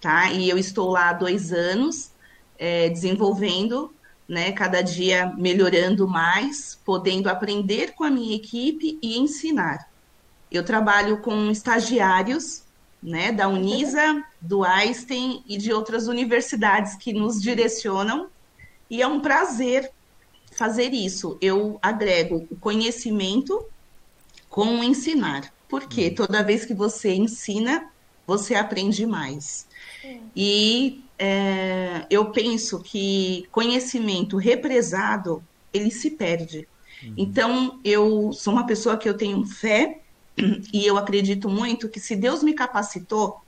tá? 0.01 0.34
E 0.34 0.50
eu 0.50 0.58
estou 0.58 0.89
lá 0.89 1.12
há 1.12 1.13
dois 1.13 1.53
anos 1.53 2.12
é, 2.58 2.89
desenvolvendo 2.89 3.89
né, 4.27 4.51
cada 4.51 4.82
dia 4.82 5.34
melhorando 5.38 6.06
mais, 6.06 6.77
podendo 6.84 7.29
aprender 7.29 7.94
com 7.94 8.03
a 8.03 8.12
minha 8.12 8.36
equipe 8.36 9.00
e 9.01 9.18
ensinar. 9.18 9.89
Eu 10.51 10.65
trabalho 10.65 11.22
com 11.22 11.50
estagiários, 11.50 12.63
né, 13.01 13.32
da 13.32 13.48
Unisa, 13.48 14.22
do 14.41 14.65
Einstein 14.65 15.41
e 15.48 15.58
de 15.58 15.72
outras 15.72 16.10
universidades 16.10 16.96
que 16.98 17.13
nos 17.13 17.41
direcionam, 17.41 18.27
e 18.89 19.01
é 19.01 19.08
um 19.08 19.22
prazer 19.22 19.89
fazer 20.51 20.91
isso. 20.94 21.38
Eu 21.39 21.79
agrego 21.82 22.46
o 22.51 22.58
conhecimento 22.58 23.65
com 24.50 24.79
o 24.79 24.84
ensinar, 24.84 25.50
porque 25.69 26.09
toda 26.09 26.43
vez 26.43 26.65
que 26.65 26.73
você 26.73 27.13
ensina, 27.13 27.89
você 28.25 28.55
aprende 28.55 29.05
mais. 29.05 29.67
E 30.35 31.03
é, 31.17 32.05
eu 32.09 32.31
penso 32.31 32.79
que 32.79 33.47
conhecimento 33.51 34.35
represado 34.35 35.43
ele 35.71 35.91
se 35.91 36.11
perde. 36.11 36.67
Uhum. 37.03 37.13
Então 37.15 37.79
eu 37.83 38.33
sou 38.33 38.53
uma 38.53 38.65
pessoa 38.65 38.97
que 38.97 39.07
eu 39.07 39.15
tenho 39.15 39.45
fé 39.45 40.01
e 40.73 40.85
eu 40.85 40.97
acredito 40.97 41.47
muito 41.47 41.88
que 41.88 41.99
se 41.99 42.15
Deus 42.15 42.41
me 42.41 42.53
capacitou 42.53 43.41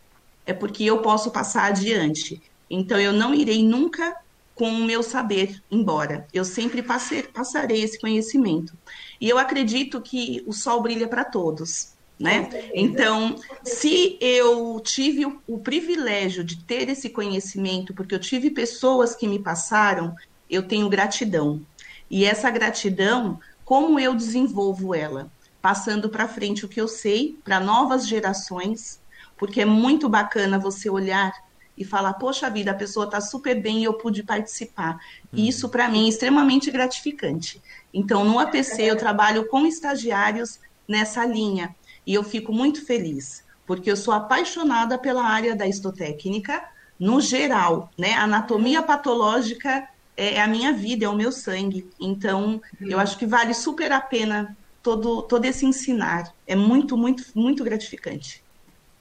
é 0.46 0.54
porque 0.54 0.84
eu 0.84 1.00
posso 1.00 1.32
passar 1.32 1.66
adiante. 1.66 2.42
Então 2.70 3.00
eu 3.00 3.12
não 3.12 3.34
irei 3.34 3.64
nunca 3.64 4.16
com 4.54 4.70
o 4.70 4.86
meu 4.86 5.02
saber 5.02 5.62
embora. 5.72 6.28
Eu 6.32 6.46
sempre 6.46 6.84
passei, 6.84 7.24
passarei 7.24 7.82
esse 7.82 8.00
conhecimento. 8.00 8.78
E 9.20 9.28
eu 9.28 9.40
acredito 9.40 10.02
que 10.02 10.44
o 10.46 10.54
sol 10.54 10.82
brilha 10.82 11.08
para 11.08 11.24
todos 11.24 11.91
né? 12.22 12.50
Então, 12.74 13.36
se 13.64 14.18
eu 14.22 14.80
tive 14.80 15.26
o, 15.26 15.42
o, 15.48 15.58
privilégio 15.58 16.44
de 16.44 16.64
ter 16.64 16.88
esse 16.88 17.10
conhecimento, 17.10 17.96
porque 17.96 18.14
eu 18.14 18.20
tive 18.20 18.52
pessoas 18.52 19.16
que 19.16 19.28
me 19.28 19.40
passaram, 19.40 20.16
eu 20.48 20.62
tenho 20.62 20.88
gratidão. 20.88 21.62
E 22.10 22.24
essa 22.24 22.52
gratidão, 22.52 23.40
como 23.66 24.00
eu 24.00 24.14
desenvolvo 24.14 24.94
ela? 24.94 25.32
Passando 25.62 26.10
para 26.10 26.28
frente 26.28 26.64
o 26.64 26.70
que 26.70 26.80
eu 26.80 26.88
sei 26.88 27.40
para 27.44 27.60
novas 27.60 28.08
gerações, 28.08 29.02
porque 29.36 29.62
é 29.62 29.66
muito 29.66 30.08
bacana 30.08 30.60
você 30.60 30.90
olhar 30.90 31.34
e 31.76 31.84
falar, 31.84 32.14
poxa 32.14 32.50
vida, 32.52 32.70
a 32.70 32.76
pessoa 32.76 33.06
está 33.06 33.20
super 33.20 33.60
bem 33.60 33.80
e 33.80 33.86
eu 33.86 33.94
pude 33.94 34.22
participar. 34.22 35.00
E 35.34 35.48
isso 35.48 35.70
para 35.70 35.90
mim 35.90 36.06
é 36.06 36.10
extremamente 36.10 36.70
gratificante. 36.70 37.60
Então, 37.92 38.24
no 38.24 38.38
APC 38.38 38.84
eu 38.84 38.96
trabalho 38.96 39.48
com 39.48 39.66
estagiários 39.66 40.60
nessa 40.88 41.26
linha 41.26 41.76
e 42.06 42.14
eu 42.14 42.24
fico 42.24 42.52
muito 42.52 42.86
feliz, 42.86 43.44
porque 43.66 43.92
eu 43.92 43.98
sou 43.98 44.14
apaixonada 44.14 44.98
pela 44.98 45.24
área 45.24 45.56
da 45.56 45.68
histotécnica 45.68 46.64
no 47.00 47.20
geral, 47.20 47.90
né? 47.98 48.14
Anatomia 48.14 48.82
patológica 48.82 49.88
é, 50.16 50.36
é 50.36 50.42
a 50.42 50.48
minha 50.48 50.72
vida, 50.74 51.06
é 51.06 51.10
o 51.10 51.16
meu 51.16 51.32
sangue. 51.32 51.90
Então, 52.00 52.62
eu 52.80 53.00
acho 53.00 53.18
que 53.18 53.26
vale 53.26 53.54
super 53.54 53.92
a 53.92 54.00
pena 54.00 54.56
todo, 54.84 55.22
todo 55.24 55.46
esse 55.46 55.66
ensinar. 55.66 56.32
É 56.46 56.56
muito, 56.56 56.96
muito, 56.98 57.24
muito 57.34 57.64
gratificante. 57.64 58.44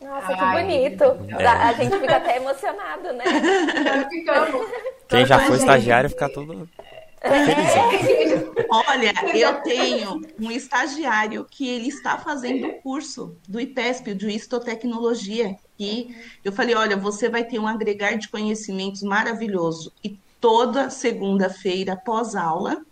Nossa, 0.00 0.34
que 0.34 0.62
bonito. 0.62 1.04
É. 1.38 1.46
A 1.46 1.72
gente 1.74 1.98
fica 1.98 2.16
até 2.16 2.36
emocionado, 2.36 3.12
né? 3.12 3.24
Quem 5.08 5.26
já 5.26 5.38
foi 5.40 5.56
estagiário 5.56 6.08
fica 6.08 6.28
todo 6.32 6.68
Olha, 8.70 9.12
eu 9.34 9.60
tenho 9.62 10.22
um 10.38 10.50
estagiário 10.50 11.46
que 11.50 11.68
ele 11.68 11.88
está 11.88 12.16
fazendo 12.16 12.66
o 12.66 12.74
curso 12.80 13.36
do 13.46 13.60
IPESP, 13.60 14.14
de 14.14 14.30
Histotecnologia, 14.30 15.56
e 15.78 16.14
eu 16.42 16.50
falei, 16.52 16.74
olha, 16.74 16.96
você 16.96 17.28
vai 17.28 17.44
ter 17.44 17.58
um 17.58 17.66
agregar 17.66 18.16
de 18.16 18.28
conhecimentos 18.28 19.02
maravilhoso. 19.02 19.92
E 20.02 20.18
toda 20.40 20.88
segunda-feira, 20.88 21.94
pós-aula, 21.96 22.84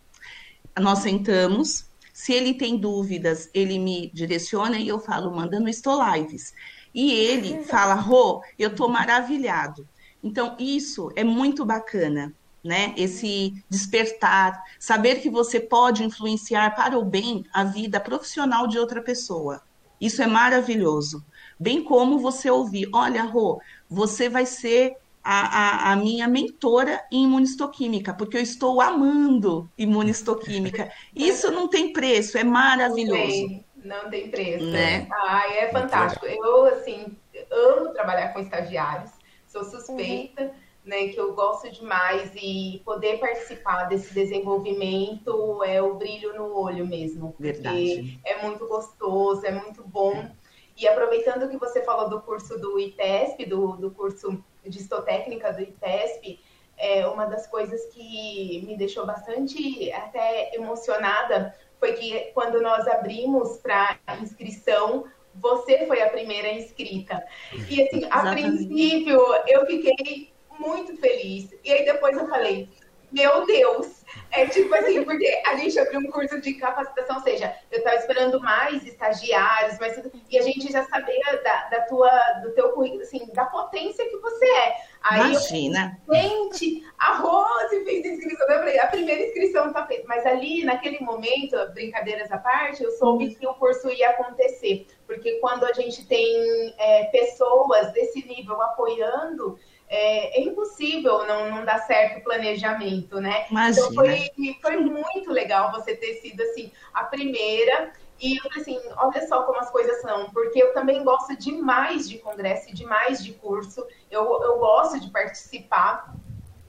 nós 0.78 0.99
sentamos, 1.00 1.87
se 2.12 2.32
ele 2.32 2.54
tem 2.54 2.76
dúvidas, 2.76 3.49
ele 3.54 3.78
me 3.78 4.11
direciona 4.12 4.78
e 4.78 4.88
eu 4.88 4.99
falo, 4.99 5.35
manda 5.35 5.58
no 5.58 5.68
Stolives. 5.68 6.52
E 6.94 7.12
ele 7.12 7.62
fala, 7.64 7.94
Rô, 7.94 8.42
eu 8.58 8.70
estou 8.70 8.88
maravilhado. 8.88 9.88
Então, 10.23 10.56
isso 10.58 11.11
é 11.14 11.23
muito 11.23 11.64
bacana 11.64 12.35
né? 12.65 12.95
Esse 12.97 13.55
despertar, 13.69 14.62
saber 14.79 15.17
que 15.17 15.31
você 15.31 15.61
pode 15.61 16.05
influenciar 16.05 16.75
para 16.75 16.99
o 16.99 17.05
bem 17.05 17.45
a 17.53 17.65
vida 17.65 18.00
profissional 18.00 18.67
de 18.67 18.79
outra 18.79 19.03
pessoa. 19.03 19.62
Isso 20.00 20.23
é 20.23 20.27
maravilhoso. 20.27 21.25
Bem 21.59 21.83
como 21.83 22.19
você 22.19 22.50
ouvir, 22.50 22.88
olha, 22.93 23.23
Rô, 23.25 23.61
você 23.88 24.29
vai 24.29 24.47
ser 24.47 24.97
a, 25.23 25.91
a, 25.91 25.93
a, 25.93 25.97
minha 25.97 26.29
mentora 26.29 27.03
em 27.11 27.25
imunistoquímica, 27.25 28.15
porque 28.15 28.37
eu 28.37 28.43
estou 28.43 28.81
amando 28.81 29.69
imunistoquímica. 29.77 30.91
Isso 31.15 31.50
não 31.50 31.69
tem 31.69 31.93
preço, 31.93 32.38
é 32.38 32.45
maravilhoso. 32.45 33.19
Não 33.19 33.27
tem, 33.27 33.65
não 33.85 34.11
tem 34.11 34.31
preço. 34.31 34.67
Né? 34.67 35.09
Ah, 35.11 35.53
é 35.53 35.69
fantástico. 35.71 36.25
Eu, 36.27 36.67
assim, 36.67 37.17
amo 37.50 37.93
trabalhar 37.93 38.33
com 38.33 38.41
estagiários, 38.41 39.11
sou 39.49 39.65
suspeita. 39.65 40.45
Uhum 40.45 40.67
né, 40.88 41.09
que 41.09 41.21
eu 41.21 41.35
gosto 41.35 41.71
demais 41.71 42.33
e 42.35 42.80
poder 42.83 43.18
participar 43.18 43.85
desse 43.85 44.12
desenvolvimento 44.14 45.62
é 45.62 45.83
o 45.83 45.95
brilho 45.95 46.35
no 46.35 46.59
olho 46.59 46.87
mesmo, 46.87 47.37
Verdade. 47.38 48.18
é 48.25 48.42
muito 48.42 48.66
gostoso, 48.66 49.45
é 49.45 49.50
muito 49.50 49.87
bom. 49.87 50.28
E 50.75 50.88
aproveitando 50.88 51.49
que 51.50 51.59
você 51.59 51.83
falou 51.83 52.09
do 52.09 52.23
curso 52.23 52.59
do 52.59 52.78
ITESP, 52.80 53.45
do, 53.45 53.76
do 53.76 53.90
curso 53.90 54.42
de 54.66 54.78
histotécnica 54.78 55.52
do 55.52 55.61
ITESP, 55.61 56.40
é, 56.78 57.07
uma 57.07 57.26
das 57.26 57.47
coisas 57.47 57.85
que 57.87 58.64
me 58.66 58.76
deixou 58.76 59.04
bastante 59.04 59.92
até 59.92 60.54
emocionada 60.54 61.54
foi 61.78 61.92
que 61.92 62.30
quando 62.33 62.62
nós 62.62 62.87
abrimos 62.88 63.59
para 63.59 63.99
inscrição, 64.23 65.04
você 65.35 65.87
foi 65.87 66.00
a 66.00 66.09
primeira 66.09 66.50
inscrita. 66.50 67.23
E 67.68 67.83
assim, 67.83 68.07
a 68.11 68.30
princípio 68.30 69.21
eu 69.47 69.66
fiquei 69.66 70.33
muito 70.59 70.97
feliz. 70.97 71.55
E 71.65 71.73
aí 71.73 71.85
depois 71.85 72.17
eu 72.17 72.29
falei, 72.29 72.69
meu 73.11 73.47
Deus, 73.47 74.05
é 74.31 74.47
tipo 74.47 74.75
assim, 74.75 75.03
porque 75.03 75.43
a 75.47 75.57
gente 75.57 75.79
abriu 75.79 76.00
um 76.00 76.11
curso 76.11 76.41
de 76.41 76.55
capacitação, 76.55 77.17
ou 77.17 77.23
seja, 77.23 77.55
eu 77.71 77.79
estava 77.79 77.97
esperando 77.97 78.38
mais 78.41 78.85
estagiários, 78.85 79.79
mas 79.81 79.99
e 80.29 80.38
a 80.38 80.43
gente 80.43 80.71
já 80.71 80.85
sabia 80.85 81.41
da, 81.43 81.69
da, 81.69 81.81
tua, 81.83 82.11
do 82.43 82.53
teu 82.53 82.71
currículo, 82.73 83.03
assim, 83.03 83.27
da 83.33 83.47
potência 83.47 84.07
que 84.09 84.17
você 84.19 84.45
é. 84.45 84.77
Aí 85.03 85.31
Imagina. 85.31 85.99
Eu, 86.07 86.15
gente, 86.15 86.85
a 86.99 87.15
Rose 87.17 87.85
fez 87.85 88.05
inscrição, 88.05 88.47
eu 88.49 88.59
falei, 88.59 88.79
a 88.79 88.87
primeira 88.88 89.23
inscrição 89.23 89.73
tá 89.73 89.87
feita, 89.87 90.05
mas 90.07 90.27
ali, 90.27 90.65
naquele 90.65 91.00
momento, 91.00 91.57
brincadeiras 91.73 92.31
à 92.31 92.37
parte, 92.37 92.83
eu 92.83 92.91
soube 92.93 93.35
que 93.35 93.47
o 93.47 93.55
curso 93.55 93.88
ia 93.91 94.11
acontecer, 94.11 94.87
porque 95.07 95.38
quando 95.41 95.65
a 95.65 95.73
gente 95.73 96.07
tem 96.07 96.75
é, 96.79 97.05
pessoas 97.05 97.91
desse 97.93 98.27
nível 98.27 98.61
apoiando, 98.61 99.59
é, 99.88 100.38
é, 100.38 100.42
impossível 100.42 101.26
não, 101.26 101.50
não 101.50 101.64
dar 101.64 101.78
certo 101.87 102.18
o 102.18 102.25
planejamento, 102.25 103.21
né? 103.21 103.47
Imagina. 103.50 103.87
Então 103.87 103.95
foi, 103.95 104.30
foi 104.61 104.76
muito 104.76 105.33
legal 105.33 105.73
você 105.73 105.97
ter 105.97 106.14
sido 106.16 106.42
assim 106.42 106.71
a 106.92 107.04
primeira. 107.04 107.92
E 108.21 108.37
eu 108.37 108.42
assim, 108.57 108.78
olha 108.97 109.26
só 109.28 109.45
como 109.45 109.61
as 109.61 109.71
coisas 109.71 110.00
são, 110.00 110.28
porque 110.30 110.61
eu 110.61 110.75
também 110.75 111.04
gosto 111.04 111.37
demais 111.37 112.09
de 112.09 112.18
congresso, 112.18 112.75
demais 112.75 113.23
de 113.23 113.33
curso, 113.33 113.87
eu, 114.11 114.23
eu 114.42 114.59
gosto 114.59 114.99
de 114.99 115.09
participar. 115.11 116.12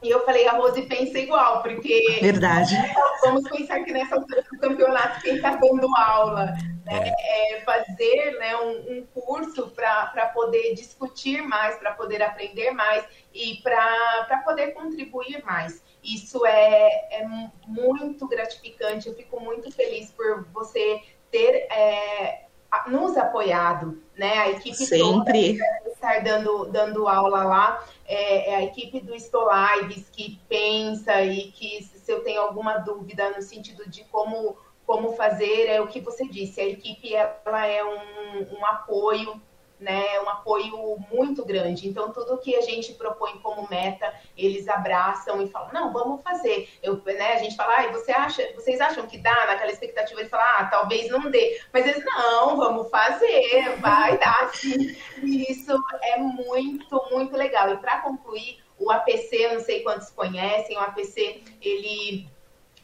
E 0.01 0.09
eu 0.09 0.23
falei, 0.25 0.47
a 0.47 0.53
Rose 0.53 0.81
pensa 0.83 1.19
igual, 1.19 1.61
porque. 1.61 2.19
Verdade. 2.21 2.73
Vamos 3.21 3.49
pensar 3.49 3.83
que 3.83 3.91
nessa 3.91 4.15
altura 4.15 4.43
do 4.49 4.59
campeonato, 4.59 5.21
quem 5.21 5.35
está 5.35 5.55
dando 5.55 5.93
aula, 5.97 6.55
né, 6.89 7.13
é. 7.19 7.57
é 7.57 7.61
fazer 7.61 8.37
né, 8.39 8.55
um, 8.57 8.97
um 8.97 9.05
curso 9.13 9.69
para 9.69 10.31
poder 10.33 10.73
discutir 10.73 11.41
mais, 11.41 11.77
para 11.77 11.91
poder 11.91 12.21
aprender 12.21 12.71
mais 12.71 13.05
e 13.33 13.57
para 13.61 14.41
poder 14.43 14.73
contribuir 14.73 15.43
mais. 15.43 15.83
Isso 16.03 16.45
é, 16.45 17.21
é 17.21 17.27
muito 17.67 18.27
gratificante, 18.27 19.07
eu 19.07 19.15
fico 19.15 19.39
muito 19.39 19.71
feliz 19.71 20.11
por 20.11 20.45
você 20.53 21.01
ter 21.29 21.67
é, 21.71 22.45
nos 22.87 23.17
apoiado, 23.17 24.01
né? 24.17 24.39
A 24.39 24.49
equipe 24.51 24.75
Sempre. 24.75 25.57
toda 25.57 25.89
estar 25.99 26.23
dando, 26.23 26.65
dando 26.65 27.07
aula 27.07 27.43
lá, 27.43 27.85
é, 28.05 28.51
é, 28.51 28.55
a 28.55 28.63
equipe 28.63 29.01
do 29.01 29.13
Stolives 29.15 30.09
que 30.09 30.39
pensa 30.47 31.21
e 31.21 31.51
que 31.51 31.83
se 31.83 32.11
eu 32.11 32.23
tenho 32.23 32.41
alguma 32.41 32.77
dúvida 32.77 33.29
no 33.31 33.41
sentido 33.41 33.87
de 33.89 34.03
como, 34.05 34.57
como 34.89 35.13
fazer, 35.13 35.67
é 35.67 35.79
o 35.79 35.85
que 35.85 35.99
você 35.99 36.27
disse, 36.27 36.59
a 36.59 36.65
equipe 36.65 37.13
ela 37.13 37.63
é 37.67 37.83
um, 37.83 38.57
um 38.57 38.65
apoio 38.65 39.39
né, 39.79 40.19
um 40.19 40.27
apoio 40.27 40.97
muito 41.09 41.45
grande. 41.45 41.87
Então, 41.87 42.11
tudo 42.11 42.39
que 42.39 42.53
a 42.53 42.61
gente 42.61 42.95
propõe 42.95 43.39
como 43.39 43.69
meta, 43.69 44.13
eles 44.35 44.67
abraçam 44.67 45.41
e 45.41 45.47
falam, 45.47 45.71
não, 45.71 45.93
vamos 45.93 46.21
fazer. 46.21 46.67
Eu, 46.83 47.01
né, 47.05 47.33
a 47.33 47.37
gente 47.37 47.55
fala, 47.55 47.77
ah, 47.77 47.91
você 47.93 48.11
acha, 48.11 48.51
vocês 48.55 48.81
acham 48.81 49.07
que 49.07 49.17
dá 49.19 49.45
naquela 49.45 49.71
expectativa 49.71 50.21
de 50.21 50.29
falar, 50.29 50.57
ah, 50.57 50.65
talvez 50.65 51.09
não 51.09 51.31
dê. 51.31 51.61
Mas 51.71 51.87
eles, 51.87 52.03
não, 52.03 52.57
vamos 52.57 52.89
fazer, 52.89 53.77
vai 53.77 54.17
dar 54.17 54.53
sim. 54.53 54.97
E 55.23 55.49
isso 55.49 55.71
é 56.01 56.17
muito, 56.17 57.01
muito 57.11 57.37
legal. 57.37 57.71
E 57.71 57.77
para 57.77 58.01
concluir, 58.01 58.59
o 58.77 58.91
APC, 58.91 59.45
eu 59.45 59.53
não 59.53 59.61
sei 59.61 59.81
quantos 59.81 60.09
conhecem, 60.09 60.75
o 60.75 60.81
APC, 60.81 61.41
ele 61.61 62.27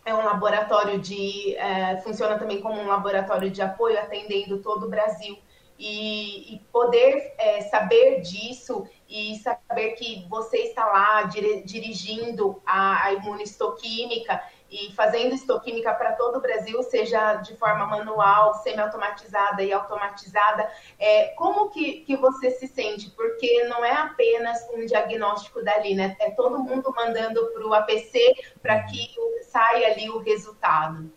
é 0.06 0.14
um 0.14 0.24
laboratório 0.24 1.00
de. 1.00 1.56
É, 1.58 1.98
funciona 1.98 2.38
também 2.38 2.62
como 2.62 2.80
um 2.80 2.88
laboratório 2.88 3.50
de 3.50 3.62
apoio, 3.62 4.00
atendendo 4.00 4.62
todo 4.62 4.86
o 4.86 4.90
Brasil 4.90 5.38
e, 5.78 6.56
e 6.56 6.60
poder 6.72 7.34
é, 7.38 7.62
saber 7.62 8.22
disso 8.22 8.88
e 9.10 9.36
saber 9.38 9.92
que 9.94 10.26
você 10.30 10.58
está 10.58 10.86
lá 10.86 11.24
dir, 11.24 11.64
dirigindo 11.66 12.62
a, 12.66 13.06
a 13.06 13.14
imunistoquímica 13.14 14.42
e 14.70 14.92
fazendo 14.94 15.34
estoquímica 15.34 15.94
para 15.94 16.14
todo 16.14 16.38
o 16.38 16.42
Brasil, 16.42 16.82
seja 16.84 17.36
de 17.36 17.56
forma 17.56 17.86
manual, 17.86 18.56
semi-automatizada 18.56 19.64
e 19.64 19.72
automatizada, 19.72 20.70
é, 21.00 21.28
como 21.38 21.70
que, 21.70 22.02
que 22.02 22.16
você 22.18 22.52
se 22.52 22.68
sente? 22.68 23.10
Porque 23.12 23.64
não 23.66 23.86
é 23.86 23.92
apenas 23.92 24.60
um 24.74 24.86
diagnóstico 24.86 25.64
dali, 25.64 25.96
né? 25.96 26.16
É 26.20 26.32
todo 26.32 26.60
mundo 26.60 26.94
mandando 26.96 27.46
para 27.48 27.68
o 27.68 27.74
APC 27.74 28.20
para 28.62 28.84
que 28.84 29.10
saia 29.50 29.92
ali 29.92 30.10
o 30.10 30.18
resultado. 30.18 31.12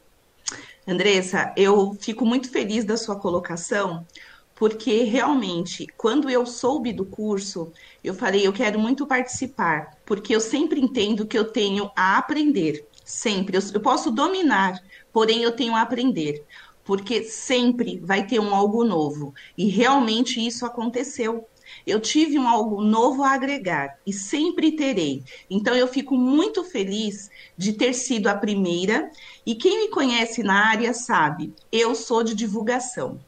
Andressa, 0.87 1.53
eu 1.57 1.95
fico 2.01 2.25
muito 2.25 2.51
feliz 2.51 2.85
da 2.85 2.97
sua 2.97 3.19
colocação, 3.19 4.07
porque 4.55 5.05
realmente, 5.05 5.87
quando 5.97 6.31
eu 6.31 6.47
soube 6.47 6.93
do 6.93 7.05
curso, 7.05 7.73
eu 8.03 8.15
falei, 8.15 8.47
eu 8.47 8.53
quero 8.53 8.79
muito 8.79 9.07
participar, 9.07 9.99
porque 10.05 10.35
eu 10.35 10.41
sempre 10.41 10.81
entendo 10.81 11.27
que 11.27 11.39
eu 11.39 11.53
tenho 11.53 11.91
a 11.95 12.19
aprender, 12.19 12.88
sempre. 13.09 13.57
Eu, 13.57 13.63
eu 13.75 13.81
posso 13.81 14.11
dominar, 14.11 14.81
porém 15.13 15.43
eu 15.43 15.53
tenho 15.53 15.75
a 15.75 15.81
aprender, 15.81 16.45
porque 16.85 17.25
sempre 17.25 17.99
vai 17.99 18.27
ter 18.27 18.39
um 18.39 18.55
algo 18.55 18.85
novo. 18.85 19.35
E 19.57 19.69
realmente 19.69 20.47
isso 20.47 20.67
aconteceu. 20.67 21.49
Eu 21.87 22.01
tive 22.01 22.39
um 22.39 22.49
algo 22.49 22.83
novo 22.83 23.23
a 23.23 23.33
agregar 23.33 23.99
e 24.07 24.13
sempre 24.13 24.73
terei. 24.73 25.23
Então 25.51 25.75
eu 25.75 25.87
fico 25.87 26.17
muito 26.17 26.65
feliz 26.65 27.31
de 27.57 27.73
ter 27.73 27.93
sido 27.93 28.29
a 28.29 28.35
primeira. 28.35 29.11
E 29.45 29.55
quem 29.55 29.81
me 29.81 29.89
conhece 29.89 30.43
na 30.43 30.67
área 30.69 30.95
sabe, 30.95 31.53
eu 31.73 31.95
sou 31.95 32.23
de 32.23 32.35
divulgação. 32.35 33.21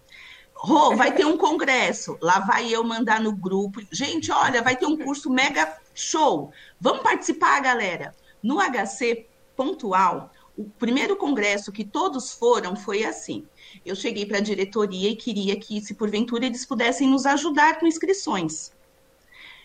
Rô, 0.55 0.95
vai 0.95 1.15
ter 1.15 1.25
um 1.25 1.39
congresso. 1.39 2.19
Lá 2.21 2.39
vai 2.41 2.69
eu 2.69 2.85
mandar 2.85 3.21
no 3.21 3.33
grupo. 3.33 3.81
Gente, 3.91 4.31
olha, 4.31 4.63
vai 4.63 4.77
ter 4.77 4.85
um 4.85 4.97
curso 4.97 5.31
mega 5.31 5.75
show. 5.95 6.53
Vamos 6.79 7.03
participar, 7.03 7.61
galera. 7.61 8.15
No 8.43 8.59
HC 8.59 9.27
Pontual, 9.61 10.33
o 10.57 10.65
primeiro 10.65 11.17
congresso 11.17 11.71
que 11.71 11.85
todos 11.85 12.33
foram 12.33 12.75
foi 12.75 13.05
assim. 13.05 13.45
Eu 13.85 13.95
cheguei 13.95 14.25
para 14.25 14.39
a 14.39 14.41
diretoria 14.41 15.11
e 15.11 15.15
queria 15.15 15.55
que, 15.55 15.83
se 15.83 15.93
porventura, 15.93 16.47
eles 16.47 16.65
pudessem 16.65 17.07
nos 17.07 17.27
ajudar 17.27 17.79
com 17.79 17.87
inscrições. 17.87 18.73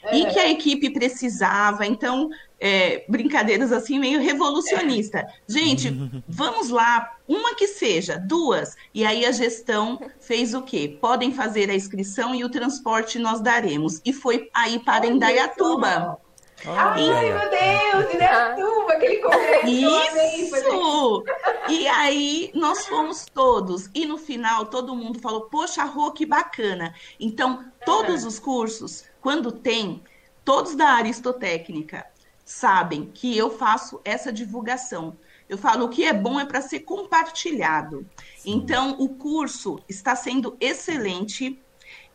É. 0.03 0.17
E 0.17 0.25
que 0.25 0.37
a 0.37 0.51
equipe 0.51 0.89
precisava. 0.89 1.85
Então, 1.85 2.29
é, 2.59 3.05
brincadeiras 3.07 3.71
assim 3.71 3.97
meio 3.97 4.19
revolucionista. 4.19 5.25
Gente, 5.47 5.89
vamos 6.27 6.69
lá, 6.69 7.15
uma 7.25 7.55
que 7.55 7.69
seja, 7.69 8.17
duas. 8.19 8.75
E 8.93 9.05
aí 9.05 9.25
a 9.25 9.31
gestão 9.31 9.97
fez 10.19 10.53
o 10.53 10.61
quê? 10.61 10.97
Podem 10.99 11.31
fazer 11.31 11.69
a 11.69 11.73
inscrição 11.73 12.35
e 12.35 12.43
o 12.43 12.49
transporte 12.49 13.17
nós 13.17 13.39
daremos. 13.39 14.01
E 14.03 14.11
foi 14.11 14.49
aí 14.53 14.77
para 14.77 15.07
Indaiatuba. 15.07 16.19
Ai, 16.67 17.31
meu 17.31 17.49
Deus, 17.49 18.13
Indaiatuba, 18.13 18.93
aquele 18.93 19.17
congresso. 19.17 19.67
Isso! 19.67 21.23
E 21.69 21.87
aí 21.87 22.51
nós 22.53 22.85
fomos 22.87 23.25
todos. 23.25 23.89
E 23.93 24.05
no 24.05 24.17
final 24.17 24.65
todo 24.67 24.95
mundo 24.95 25.19
falou: 25.19 25.41
Poxa, 25.41 25.83
Rô, 25.83 26.11
que 26.11 26.25
bacana. 26.25 26.93
Então, 27.19 27.65
todos 27.85 28.23
os 28.23 28.39
cursos, 28.39 29.03
quando 29.21 29.51
tem, 29.51 30.03
todos 30.43 30.75
da 30.75 30.89
aristotécnica, 30.89 32.05
sabem 32.43 33.11
que 33.13 33.35
eu 33.37 33.49
faço 33.49 33.99
essa 34.03 34.31
divulgação. 34.31 35.17
Eu 35.47 35.57
falo 35.57 35.85
o 35.85 35.89
que 35.89 36.03
é 36.03 36.13
bom 36.13 36.39
é 36.39 36.45
para 36.45 36.61
ser 36.61 36.81
compartilhado. 36.81 38.05
Sim. 38.37 38.53
Então, 38.53 38.95
o 38.99 39.09
curso 39.09 39.79
está 39.87 40.15
sendo 40.15 40.57
excelente 40.59 41.59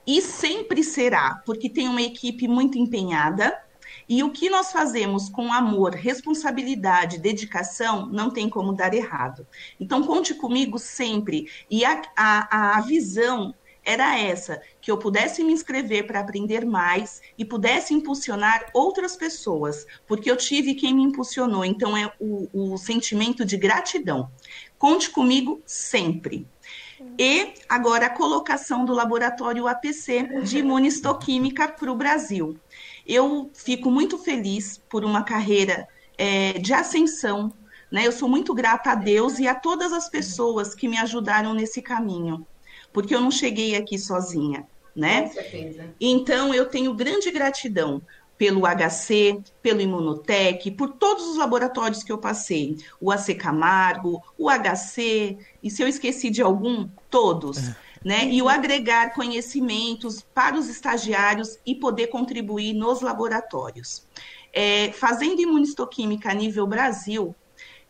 e 0.07 0.21
sempre 0.21 0.83
será, 0.83 1.41
porque 1.47 1.69
tem 1.69 1.89
uma 1.89 2.03
equipe 2.03 2.49
muito 2.49 2.79
empenhada. 2.79 3.57
E 4.11 4.25
o 4.25 4.33
que 4.33 4.51
nós 4.51 4.73
fazemos 4.73 5.29
com 5.29 5.53
amor, 5.53 5.95
responsabilidade, 5.95 7.17
dedicação, 7.17 8.07
não 8.07 8.29
tem 8.29 8.49
como 8.51 8.73
dar 8.73 8.93
errado. 8.93 9.47
Então, 9.79 10.03
conte 10.03 10.35
comigo 10.35 10.81
sempre. 10.81 11.49
E 11.71 11.85
a, 11.85 12.03
a, 12.17 12.79
a 12.79 12.81
visão 12.81 13.55
era 13.85 14.19
essa, 14.19 14.61
que 14.81 14.91
eu 14.91 14.99
pudesse 14.99 15.45
me 15.45 15.53
inscrever 15.53 16.09
para 16.09 16.19
aprender 16.19 16.67
mais 16.67 17.23
e 17.39 17.45
pudesse 17.45 17.95
impulsionar 17.95 18.69
outras 18.75 19.15
pessoas, 19.15 19.87
porque 20.09 20.29
eu 20.29 20.37
tive 20.37 20.75
quem 20.75 20.93
me 20.93 21.05
impulsionou. 21.05 21.65
Então, 21.65 21.97
é 21.97 22.13
o, 22.19 22.49
o 22.53 22.77
sentimento 22.77 23.45
de 23.45 23.57
gratidão. 23.57 24.29
Conte 24.77 25.09
comigo 25.11 25.63
sempre. 25.65 26.49
E 27.19 27.55
agora 27.69 28.07
a 28.07 28.11
colocação 28.11 28.85
do 28.85 28.93
laboratório 28.93 29.67
APC 29.67 30.43
de 30.43 30.59
imunistoquímica 30.59 31.69
para 31.69 31.91
o 31.91 31.97
Brasil. 31.97 32.59
Eu 33.11 33.51
fico 33.53 33.91
muito 33.91 34.19
feliz 34.19 34.79
por 34.89 35.05
uma 35.05 35.23
carreira 35.23 35.89
é, 36.17 36.55
de 36.55 36.73
ascensão. 36.73 37.53
Né? 37.91 38.07
Eu 38.07 38.13
sou 38.13 38.29
muito 38.29 38.55
grata 38.55 38.91
a 38.91 38.95
Deus 38.95 39.39
e 39.39 39.49
a 39.49 39.55
todas 39.55 39.93
as 39.93 40.09
pessoas 40.09 40.75
que 40.75 40.87
me 40.87 40.97
ajudaram 40.99 41.53
nesse 41.53 41.83
caminho 41.83 42.47
porque 42.93 43.15
eu 43.15 43.21
não 43.21 43.31
cheguei 43.31 43.77
aqui 43.77 43.99
sozinha, 43.99 44.67
né? 44.95 45.23
Com 45.23 45.35
certeza. 45.35 45.95
Então 46.01 46.55
eu 46.55 46.67
tenho 46.67 46.95
grande 46.95 47.31
gratidão 47.31 48.03
pelo 48.37 48.63
HC, 48.63 49.43
pelo 49.63 49.83
Imunotec, 49.83 50.71
por 50.71 50.93
todos 50.93 51.27
os 51.27 51.37
laboratórios 51.37 52.03
que 52.03 52.11
eu 52.11 52.17
passei, 52.17 52.77
o 52.99 53.11
AC 53.11 53.35
Camargo, 53.35 54.23
o 54.39 54.49
HC, 54.49 55.37
e 55.63 55.71
se 55.71 55.83
eu 55.83 55.89
esqueci 55.89 56.31
de 56.31 56.41
algum, 56.41 56.89
todos. 57.11 57.69
É. 57.69 57.77
Né? 58.05 58.27
E 58.31 58.41
o 58.41 58.49
agregar 58.49 59.13
conhecimentos 59.13 60.23
para 60.35 60.57
os 60.57 60.69
estagiários 60.69 61.59
e 61.67 61.75
poder 61.75 62.07
contribuir 62.07 62.73
nos 62.73 63.03
laboratórios. 63.03 64.07
É, 64.53 64.91
fazendo 64.93 65.41
imunistoquímica 65.41 66.31
a 66.31 66.35
nível 66.35 66.67
Brasil, 66.67 67.35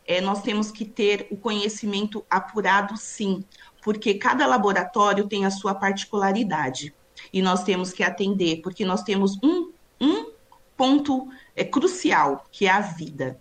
é, 0.04 0.20
nós 0.20 0.42
temos 0.42 0.72
que 0.72 0.84
ter 0.84 1.28
o 1.30 1.36
conhecimento 1.36 2.24
apurado, 2.28 2.96
sim 2.96 3.44
porque 3.82 4.14
cada 4.14 4.46
laboratório 4.46 5.26
tem 5.26 5.44
a 5.44 5.50
sua 5.50 5.74
particularidade 5.74 6.94
e 7.32 7.42
nós 7.42 7.62
temos 7.64 7.92
que 7.92 8.02
atender, 8.02 8.60
porque 8.62 8.84
nós 8.84 9.02
temos 9.02 9.38
um, 9.42 9.72
um 10.00 10.32
ponto 10.76 11.28
é, 11.54 11.64
crucial, 11.64 12.44
que 12.50 12.66
é 12.66 12.70
a 12.70 12.80
vida. 12.80 13.40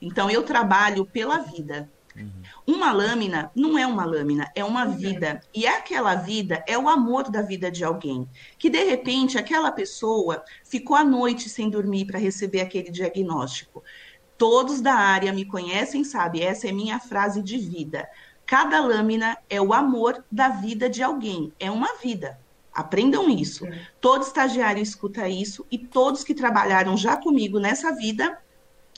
Então, 0.00 0.30
eu 0.30 0.42
trabalho 0.42 1.06
pela 1.06 1.38
vida. 1.38 1.90
Uhum. 2.16 2.30
Uma 2.66 2.92
lâmina 2.92 3.50
não 3.54 3.78
é 3.78 3.86
uma 3.86 4.04
lâmina, 4.04 4.50
é 4.54 4.64
uma 4.64 4.84
uhum. 4.86 4.96
vida. 4.96 5.40
E 5.52 5.66
aquela 5.66 6.14
vida 6.14 6.64
é 6.66 6.78
o 6.78 6.88
amor 6.88 7.30
da 7.30 7.42
vida 7.42 7.70
de 7.70 7.84
alguém. 7.84 8.28
Que 8.58 8.70
de 8.70 8.82
repente 8.84 9.36
aquela 9.36 9.72
pessoa 9.72 10.44
ficou 10.64 10.96
à 10.96 11.04
noite 11.04 11.48
sem 11.48 11.68
dormir 11.68 12.06
para 12.06 12.18
receber 12.18 12.60
aquele 12.60 12.90
diagnóstico. 12.90 13.82
Todos 14.38 14.80
da 14.80 14.94
área 14.94 15.32
me 15.32 15.44
conhecem, 15.44 16.04
sabe? 16.04 16.42
Essa 16.42 16.68
é 16.68 16.72
minha 16.72 16.98
frase 16.98 17.42
de 17.42 17.58
vida. 17.58 18.08
Cada 18.46 18.80
lâmina 18.80 19.38
é 19.48 19.60
o 19.60 19.72
amor 19.72 20.22
da 20.30 20.48
vida 20.48 20.88
de 20.88 21.02
alguém, 21.02 21.52
é 21.58 21.70
uma 21.70 21.96
vida. 21.96 22.38
Aprendam 22.72 23.30
isso. 23.30 23.64
Todo 24.00 24.22
estagiário 24.22 24.82
escuta 24.82 25.28
isso 25.28 25.64
e 25.70 25.78
todos 25.78 26.24
que 26.24 26.34
trabalharam 26.34 26.96
já 26.96 27.16
comigo 27.16 27.60
nessa 27.60 27.94
vida 27.94 28.36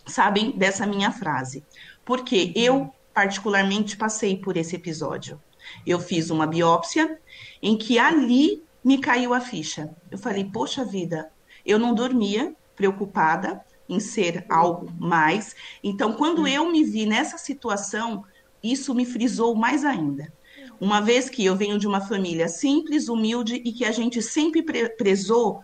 sabem 0.07 0.51
dessa 0.53 0.87
minha 0.87 1.13
frase. 1.13 1.63
Porque 2.05 2.53
eu, 2.57 2.93
particularmente, 3.17 3.97
passei 3.97 4.37
por 4.37 4.59
esse 4.59 4.77
episódio. 4.77 5.41
Eu 5.87 5.99
fiz 5.99 6.29
uma 6.29 6.47
biópsia 6.47 7.19
em 7.63 7.75
que 7.75 7.99
ali 7.99 8.63
me 8.85 8.99
caiu 8.99 9.33
a 9.33 9.41
ficha. 9.41 9.89
Eu 10.11 10.19
falei, 10.19 10.45
poxa 10.45 10.85
vida, 10.85 11.33
eu 11.65 11.79
não 11.79 11.95
dormia, 11.95 12.55
preocupada 12.77 13.65
em 13.89 13.99
ser 13.99 14.45
algo 14.51 14.93
mais. 14.99 15.57
Então, 15.83 16.13
quando 16.13 16.47
eu 16.47 16.71
me 16.71 16.85
vi 16.85 17.07
nessa 17.07 17.39
situação, 17.39 18.23
isso 18.63 18.95
me 18.95 19.07
frisou 19.07 19.55
mais 19.55 19.83
ainda. 19.83 20.31
Uma 20.79 21.01
vez 21.01 21.31
que 21.31 21.43
eu 21.43 21.57
venho 21.57 21.79
de 21.79 21.87
uma 21.87 22.03
família 22.03 22.49
simples, 22.49 23.09
humilde 23.09 23.63
e 23.65 23.73
que 23.73 23.87
a 23.87 23.93
gente 23.93 24.21
sempre 24.21 24.63
prezou 24.63 25.63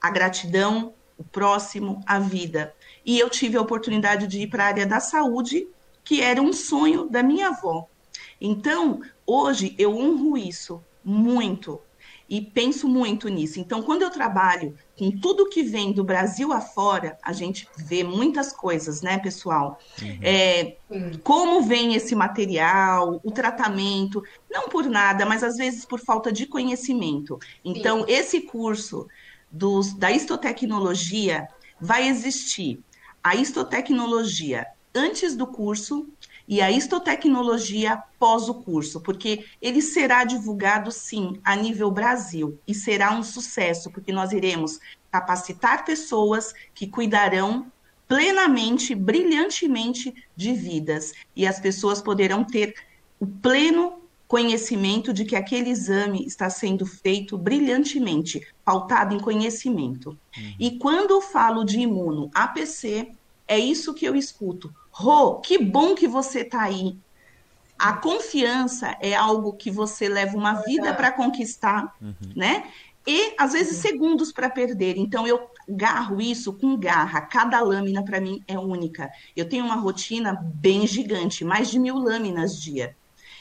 a 0.00 0.08
gratidão, 0.08 0.94
o 1.18 1.22
próximo, 1.22 2.00
a 2.06 2.18
vida. 2.18 2.74
E 3.04 3.18
eu 3.18 3.28
tive 3.28 3.58
a 3.58 3.60
oportunidade 3.60 4.26
de 4.26 4.40
ir 4.40 4.46
para 4.46 4.64
a 4.64 4.68
área 4.68 4.86
da 4.86 5.00
saúde, 5.00 5.68
que 6.04 6.20
era 6.20 6.40
um 6.40 6.52
sonho 6.52 7.08
da 7.08 7.22
minha 7.22 7.48
avó. 7.48 7.88
Então, 8.40 9.00
hoje 9.26 9.74
eu 9.78 9.96
honro 9.96 10.36
isso 10.36 10.82
muito, 11.02 11.80
e 12.28 12.40
penso 12.40 12.88
muito 12.88 13.28
nisso. 13.28 13.60
Então, 13.60 13.82
quando 13.82 14.02
eu 14.02 14.10
trabalho 14.10 14.74
com 14.98 15.10
tudo 15.10 15.48
que 15.48 15.62
vem 15.62 15.92
do 15.92 16.02
Brasil 16.02 16.52
afora, 16.52 17.18
a 17.22 17.32
gente 17.32 17.68
vê 17.76 18.02
muitas 18.02 18.52
coisas, 18.52 19.02
né, 19.02 19.18
pessoal? 19.18 19.78
Uhum. 20.00 20.18
É, 20.22 20.76
como 21.22 21.62
vem 21.62 21.94
esse 21.94 22.14
material, 22.14 23.20
o 23.22 23.30
tratamento, 23.30 24.22
não 24.50 24.68
por 24.68 24.86
nada, 24.86 25.26
mas 25.26 25.42
às 25.42 25.56
vezes 25.56 25.84
por 25.84 26.00
falta 26.00 26.32
de 26.32 26.46
conhecimento. 26.46 27.38
Então, 27.64 28.00
Sim. 28.00 28.06
esse 28.08 28.40
curso 28.40 29.06
dos, 29.50 29.92
da 29.94 30.10
histotecnologia 30.10 31.46
vai 31.80 32.08
existir. 32.08 32.80
A 33.22 33.34
histotecnologia 33.36 34.66
antes 34.94 35.34
do 35.34 35.46
curso 35.46 36.08
e 36.46 36.60
a 36.60 36.70
histotecnologia 36.70 38.02
pós 38.18 38.48
o 38.48 38.54
curso, 38.54 39.00
porque 39.00 39.44
ele 39.60 39.80
será 39.80 40.24
divulgado 40.24 40.92
sim 40.92 41.40
a 41.42 41.56
nível 41.56 41.90
Brasil 41.90 42.58
e 42.66 42.74
será 42.74 43.12
um 43.12 43.22
sucesso, 43.22 43.90
porque 43.90 44.12
nós 44.12 44.32
iremos 44.32 44.78
capacitar 45.10 45.84
pessoas 45.84 46.52
que 46.74 46.86
cuidarão 46.86 47.66
plenamente, 48.06 48.94
brilhantemente 48.94 50.14
de 50.36 50.52
vidas 50.52 51.12
e 51.34 51.46
as 51.46 51.58
pessoas 51.58 52.02
poderão 52.02 52.44
ter 52.44 52.74
o 53.18 53.26
pleno 53.26 54.04
conhecimento 54.26 55.12
de 55.12 55.24
que 55.24 55.36
aquele 55.36 55.70
exame 55.70 56.26
está 56.26 56.50
sendo 56.50 56.84
feito 56.84 57.38
brilhantemente, 57.38 58.46
pautado 58.64 59.14
em 59.14 59.20
conhecimento. 59.20 60.10
Uhum. 60.36 60.54
E 60.58 60.78
quando 60.78 61.12
eu 61.12 61.20
falo 61.20 61.64
de 61.64 61.80
imuno 61.80 62.30
APC, 62.34 63.12
é 63.46 63.58
isso 63.58 63.94
que 63.94 64.04
eu 64.04 64.16
escuto. 64.16 64.74
Rô, 64.96 65.40
que 65.40 65.58
bom 65.58 65.92
que 65.96 66.06
você 66.06 66.42
está 66.42 66.62
aí. 66.62 66.96
A 67.76 67.94
confiança 67.94 68.96
é 69.00 69.12
algo 69.12 69.54
que 69.54 69.68
você 69.68 70.08
leva 70.08 70.36
uma 70.36 70.62
vida 70.62 70.94
para 70.94 71.10
conquistar, 71.10 71.92
uhum. 72.00 72.14
né? 72.36 72.70
E 73.04 73.34
às 73.36 73.54
vezes 73.54 73.78
segundos 73.78 74.30
para 74.30 74.48
perder. 74.48 74.96
Então 74.96 75.26
eu 75.26 75.50
garro 75.68 76.20
isso 76.20 76.52
com 76.52 76.76
garra. 76.76 77.22
Cada 77.22 77.60
lâmina 77.60 78.04
para 78.04 78.20
mim 78.20 78.40
é 78.46 78.56
única. 78.56 79.10
Eu 79.34 79.48
tenho 79.48 79.64
uma 79.64 79.74
rotina 79.74 80.32
bem 80.32 80.86
gigante, 80.86 81.44
mais 81.44 81.68
de 81.68 81.80
mil 81.80 81.96
lâminas 81.96 82.56
dia. 82.56 82.96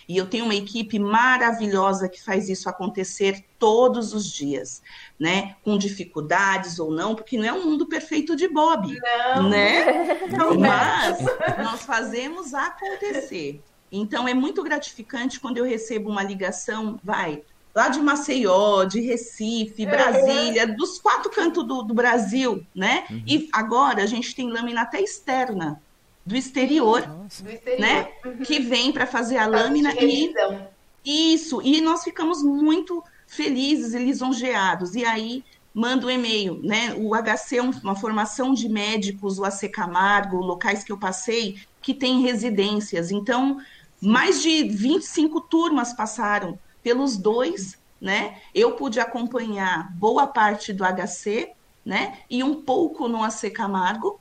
E 0.08 0.18
eu 0.18 0.26
tenho 0.26 0.46
uma 0.46 0.56
equipe 0.56 1.00
maravilhosa 1.00 2.10
que 2.10 2.22
faz 2.22 2.50
isso 2.50 2.70
acontecer 2.70 3.44
todos 3.58 4.14
os 4.14 4.30
dias, 4.32 4.82
né? 5.20 5.56
Com 5.64 5.78
dificuldades 5.78 6.80
ou 6.80 6.92
não, 6.92 7.16
porque 7.16 7.38
não 7.38 7.46
é 7.46 7.54
um 7.54 7.66
mundo 7.66 7.86
perfeito 7.86 8.36
de 8.36 8.48
Bob, 8.48 9.00
não. 9.36 9.50
né? 9.50 10.22
Não 10.38 10.60
Mas 10.60 11.20
nós 11.64 11.84
fazemos 11.84 12.54
acontecer. 12.54 13.62
Então 13.92 14.28
é 14.28 14.34
muito 14.34 14.64
gratificante 14.64 15.40
quando 15.40 15.58
eu 15.58 15.64
recebo 15.64 16.10
uma 16.10 16.24
ligação, 16.24 17.00
vai, 17.04 17.44
lá 17.76 17.90
de 17.90 18.00
Maceió, 18.00 18.84
de 18.86 19.02
Recife, 19.02 19.86
Brasília, 19.86 20.68
dos 20.68 21.00
quatro 21.00 21.30
cantos 21.30 21.66
do, 21.66 21.84
do 21.84 21.94
Brasil, 21.94 22.66
né? 22.76 23.06
Uhum. 23.10 23.24
E 23.28 23.50
agora 23.54 24.04
a 24.04 24.06
gente 24.06 24.36
tem 24.36 24.50
lâmina 24.52 24.82
até 24.82 25.02
externa 25.02 25.82
do 26.26 26.36
exterior, 26.36 27.28
exterior. 27.28 27.80
né? 27.80 28.12
Uhum. 28.26 28.38
Que 28.38 28.60
vem 28.60 28.92
para 28.92 29.06
fazer 29.06 29.38
a 29.38 29.46
lâmina 29.48 29.94
e 30.00 31.34
isso. 31.34 31.62
E 31.62 31.82
nós 31.82 32.04
ficamos 32.04 32.42
muito 32.42 33.04
felizes 33.28 33.94
e 33.94 34.00
lisonjeados. 34.00 34.96
E 34.96 35.04
aí 35.04 35.44
manda 35.74 36.06
um 36.06 36.10
e-mail, 36.10 36.60
né? 36.64 36.94
O 36.98 37.14
HC 37.16 37.58
é 37.58 37.62
uma 37.62 37.96
formação 37.96 38.54
de 38.54 38.70
médicos, 38.70 39.40
o 39.40 39.44
AC 39.44 39.68
Camargo, 39.70 40.38
locais 40.38 40.84
que 40.84 40.92
eu 40.92 40.98
passei, 40.98 41.58
que 41.82 41.94
tem 41.94 42.22
residências. 42.22 43.12
Então, 43.12 43.60
mais 44.00 44.42
de 44.42 44.64
25 44.64 45.42
turmas 45.42 45.94
passaram 45.94 46.60
pelos 46.84 47.18
dois, 47.18 47.78
né? 48.00 48.38
Eu 48.54 48.74
pude 48.74 49.00
acompanhar 49.00 49.92
boa 49.96 50.28
parte 50.28 50.72
do 50.72 50.84
HC, 50.84 51.52
né? 51.84 52.20
E 52.30 52.44
um 52.44 52.62
pouco 52.62 53.08
no 53.08 53.24
AC 53.24 53.50
Camargo, 53.50 54.20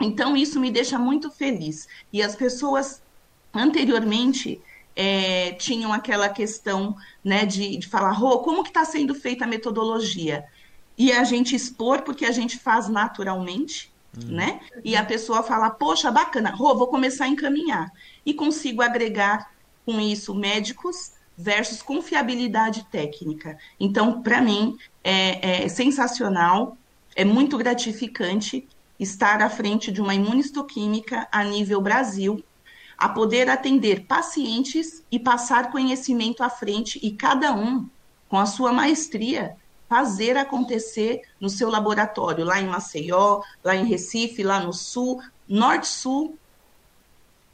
então, 0.00 0.36
isso 0.36 0.60
me 0.60 0.70
deixa 0.70 0.98
muito 0.98 1.30
feliz. 1.30 1.88
E 2.12 2.22
as 2.22 2.36
pessoas 2.36 3.02
anteriormente 3.52 4.60
é, 4.94 5.52
tinham 5.52 5.92
aquela 5.92 6.28
questão 6.28 6.96
né, 7.24 7.44
de, 7.44 7.76
de 7.76 7.86
falar, 7.86 8.12
Rô, 8.12 8.38
como 8.38 8.62
que 8.62 8.70
está 8.70 8.84
sendo 8.84 9.14
feita 9.14 9.44
a 9.44 9.48
metodologia? 9.48 10.44
E 10.96 11.12
a 11.12 11.24
gente 11.24 11.54
expor, 11.54 12.02
porque 12.02 12.24
a 12.24 12.32
gente 12.32 12.58
faz 12.58 12.88
naturalmente, 12.88 13.92
hum. 14.16 14.26
né? 14.26 14.60
E 14.84 14.96
a 14.96 15.04
pessoa 15.04 15.42
fala, 15.42 15.70
poxa, 15.70 16.10
bacana, 16.10 16.50
Rô, 16.50 16.76
vou 16.76 16.88
começar 16.88 17.24
a 17.24 17.28
encaminhar. 17.28 17.90
E 18.24 18.34
consigo 18.34 18.82
agregar 18.82 19.50
com 19.84 20.00
isso 20.00 20.34
médicos 20.34 21.12
versus 21.36 21.80
confiabilidade 21.80 22.84
técnica. 22.90 23.56
Então, 23.78 24.22
para 24.22 24.40
mim, 24.40 24.76
é, 25.04 25.64
é 25.64 25.68
sensacional, 25.68 26.76
é 27.14 27.24
muito 27.24 27.56
gratificante 27.56 28.66
estar 28.98 29.40
à 29.42 29.48
frente 29.48 29.92
de 29.92 30.00
uma 30.00 30.14
imunistoquímica 30.14 31.28
a 31.30 31.44
nível 31.44 31.80
Brasil, 31.80 32.42
a 32.96 33.08
poder 33.08 33.48
atender 33.48 34.06
pacientes 34.06 35.04
e 35.10 35.18
passar 35.18 35.70
conhecimento 35.70 36.42
à 36.42 36.50
frente, 36.50 36.98
e 37.02 37.12
cada 37.12 37.54
um 37.54 37.88
com 38.28 38.38
a 38.38 38.46
sua 38.46 38.72
maestria, 38.72 39.56
fazer 39.88 40.36
acontecer 40.36 41.22
no 41.40 41.48
seu 41.48 41.70
laboratório, 41.70 42.44
lá 42.44 42.60
em 42.60 42.66
Maceió, 42.66 43.40
lá 43.64 43.74
em 43.74 43.86
Recife, 43.86 44.42
lá 44.42 44.60
no 44.60 44.72
sul, 44.72 45.22
norte-sul, 45.48 46.36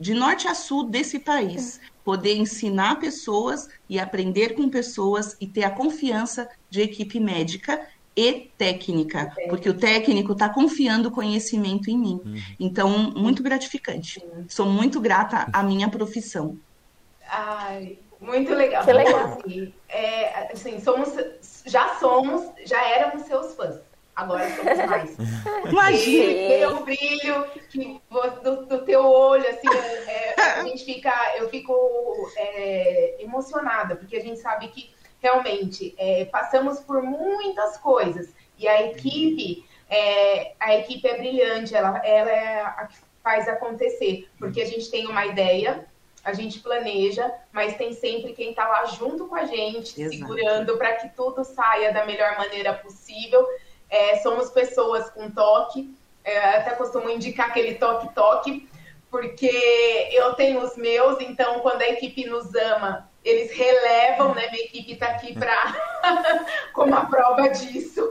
de 0.00 0.14
norte 0.14 0.48
a 0.48 0.54
sul 0.54 0.84
desse 0.84 1.20
país. 1.20 1.80
Poder 2.02 2.36
ensinar 2.36 2.98
pessoas 2.98 3.68
e 3.88 3.98
aprender 3.98 4.54
com 4.54 4.68
pessoas 4.68 5.36
e 5.40 5.46
ter 5.46 5.64
a 5.64 5.70
confiança 5.70 6.48
de 6.68 6.82
equipe 6.82 7.20
médica 7.20 7.80
e 8.16 8.52
técnica, 8.56 9.32
porque 9.48 9.68
o 9.68 9.74
técnico 9.76 10.32
está 10.32 10.48
confiando 10.48 11.08
o 11.08 11.12
conhecimento 11.12 11.90
em 11.90 11.98
mim. 11.98 12.20
Uhum. 12.24 12.36
Então, 12.60 13.12
muito 13.16 13.42
gratificante. 13.42 14.24
Sou 14.48 14.66
muito 14.66 15.00
grata 15.00 15.48
à 15.52 15.62
minha 15.62 15.88
profissão. 15.88 16.56
Ai, 17.28 17.98
muito 18.20 18.54
legal. 18.54 18.84
Que 18.84 18.92
legal. 18.92 19.38
Assim, 19.38 19.74
é, 19.88 20.52
assim, 20.52 20.80
somos, 20.80 21.12
já 21.66 21.96
somos, 21.96 22.50
já 22.64 22.80
éramos 22.88 23.26
seus 23.26 23.54
fãs. 23.54 23.80
Agora 24.14 24.48
somos 24.54 24.78
mais. 24.88 25.16
Imagina! 25.68 26.68
O 26.70 26.84
brilho 26.84 27.46
que, 27.68 28.00
do, 28.44 28.66
do, 28.66 28.84
teu 28.84 29.04
olho, 29.04 29.44
assim, 29.48 29.68
é, 30.06 30.40
a 30.40 30.62
gente 30.62 30.84
fica, 30.84 31.12
eu 31.36 31.48
fico 31.48 31.74
é, 32.36 33.16
emocionada, 33.18 33.96
porque 33.96 34.16
a 34.16 34.22
gente 34.22 34.38
sabe 34.38 34.68
que 34.68 34.94
realmente 35.24 35.94
é, 35.96 36.26
passamos 36.26 36.80
por 36.80 37.02
muitas 37.02 37.78
coisas 37.78 38.28
e 38.58 38.68
a 38.68 38.82
equipe, 38.82 39.64
é, 39.88 40.52
a 40.60 40.76
equipe 40.76 41.08
é 41.08 41.16
brilhante, 41.16 41.74
ela, 41.74 41.96
ela 42.06 42.30
é 42.30 42.60
a 42.60 42.86
que 42.86 42.98
faz 43.22 43.48
acontecer, 43.48 44.28
porque 44.38 44.60
a 44.60 44.66
gente 44.66 44.90
tem 44.90 45.06
uma 45.06 45.24
ideia, 45.24 45.86
a 46.22 46.34
gente 46.34 46.60
planeja, 46.60 47.32
mas 47.50 47.74
tem 47.74 47.94
sempre 47.94 48.34
quem 48.34 48.50
está 48.50 48.68
lá 48.68 48.84
junto 48.84 49.26
com 49.26 49.34
a 49.34 49.46
gente, 49.46 49.98
Exato. 49.98 50.18
segurando 50.18 50.76
para 50.76 50.92
que 50.96 51.08
tudo 51.16 51.42
saia 51.42 51.90
da 51.90 52.04
melhor 52.04 52.36
maneira 52.36 52.74
possível. 52.74 53.46
É, 53.88 54.18
somos 54.18 54.50
pessoas 54.50 55.08
com 55.08 55.30
toque, 55.30 55.94
é, 56.22 56.56
até 56.56 56.72
costumo 56.72 57.08
indicar 57.08 57.48
aquele 57.48 57.76
toque-toque, 57.76 58.68
porque 59.14 60.08
eu 60.10 60.34
tenho 60.34 60.60
os 60.60 60.76
meus, 60.76 61.20
então 61.20 61.60
quando 61.60 61.82
a 61.82 61.88
equipe 61.88 62.26
nos 62.28 62.52
ama, 62.52 63.08
eles 63.24 63.52
relevam, 63.52 64.34
né? 64.34 64.50
Minha 64.50 64.64
equipe 64.64 64.94
está 64.94 65.06
aqui 65.06 65.32
para 65.32 65.54
como 66.74 66.92
a 66.96 67.06
prova 67.06 67.48
disso, 67.48 68.02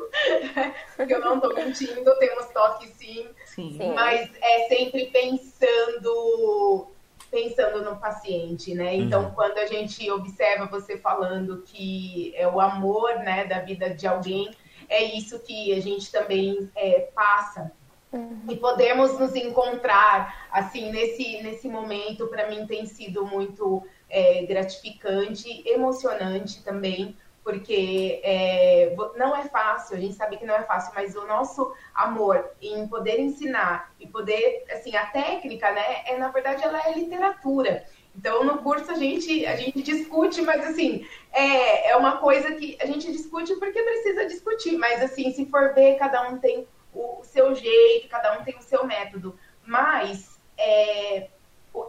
porque 0.95 1.13
eu 1.13 1.19
não 1.19 1.35
estou 1.35 1.53
mentindo, 1.53 2.17
temos 2.19 2.45
toque 2.53 2.87
sim, 2.87 3.27
sim, 3.45 3.93
mas 3.93 4.31
é 4.41 4.69
sempre 4.69 5.07
pensando 5.07 6.87
pensando 7.29 7.83
no 7.83 7.99
paciente, 7.99 8.73
né? 8.73 8.95
Então, 8.95 9.25
uhum. 9.25 9.31
quando 9.31 9.57
a 9.57 9.65
gente 9.65 10.09
observa 10.09 10.67
você 10.67 10.97
falando 10.97 11.63
que 11.63 12.31
é 12.37 12.47
o 12.47 12.61
amor, 12.61 13.15
né, 13.15 13.43
da 13.43 13.59
vida 13.59 13.89
de 13.89 14.07
alguém, 14.07 14.55
é 14.87 15.03
isso 15.03 15.37
que 15.39 15.73
a 15.73 15.81
gente 15.81 16.09
também 16.09 16.71
é, 16.77 17.09
passa. 17.13 17.73
Uhum. 18.13 18.45
E 18.47 18.56
podemos 18.56 19.19
nos 19.19 19.36
encontrar, 19.36 20.47
assim, 20.52 20.91
nesse, 20.91 21.41
nesse 21.41 21.67
momento, 21.67 22.28
para 22.28 22.47
mim 22.47 22.67
tem 22.67 22.86
sido 22.86 23.26
muito 23.26 23.84
é, 24.08 24.45
gratificante, 24.45 25.67
emocionante 25.67 26.63
também, 26.63 27.17
porque 27.43 28.21
é, 28.23 28.95
não 29.17 29.36
é 29.36 29.43
fácil, 29.43 29.97
a 29.97 29.99
gente 29.99 30.13
sabe 30.13 30.38
que 30.38 30.45
não 30.45 30.56
é 30.56 30.62
fácil, 30.62 30.93
mas 30.95 31.15
o 31.15 31.26
nosso 31.26 31.73
amor 31.93 32.52
em 32.62 32.88
poder 32.88 33.19
ensinar 33.19 33.91
e 33.99 34.08
poder, 34.08 34.63
assim, 34.71 34.95
a 34.95 35.08
técnica, 35.08 35.71
né, 35.71 36.04
é 36.06 36.17
na 36.17 36.30
verdade 36.30 36.63
ela 36.63 36.80
é 36.88 36.93
literatura. 36.93 37.84
Então 38.15 38.43
no 38.43 38.60
curso 38.60 38.91
a 38.91 38.95
gente 38.95 39.43
a 39.45 39.56
gente 39.56 39.82
discute, 39.82 40.41
mas 40.43 40.63
assim 40.67 41.06
é, 41.32 41.89
é 41.89 41.97
uma 41.97 42.17
coisa 42.17 42.54
que 42.54 42.78
a 42.80 42.86
gente 42.86 43.12
discute 43.12 43.56
porque 43.56 43.82
precisa 43.82 44.28
discutir, 44.28 44.78
mas 44.78 45.02
assim 45.02 45.32
se 45.32 45.47
for 45.47 45.73
ver 45.73 45.95
cada 45.95 46.30
um 46.30 46.38
tem 46.38 46.67
o, 46.93 47.19
o 47.19 47.23
seu 47.23 47.53
jeito, 47.56 48.08
cada 48.08 48.38
um 48.38 48.43
tem 48.43 48.58
o 48.58 48.62
seu 48.62 48.86
método, 48.86 49.38
mas 49.65 50.39
é, 50.58 51.27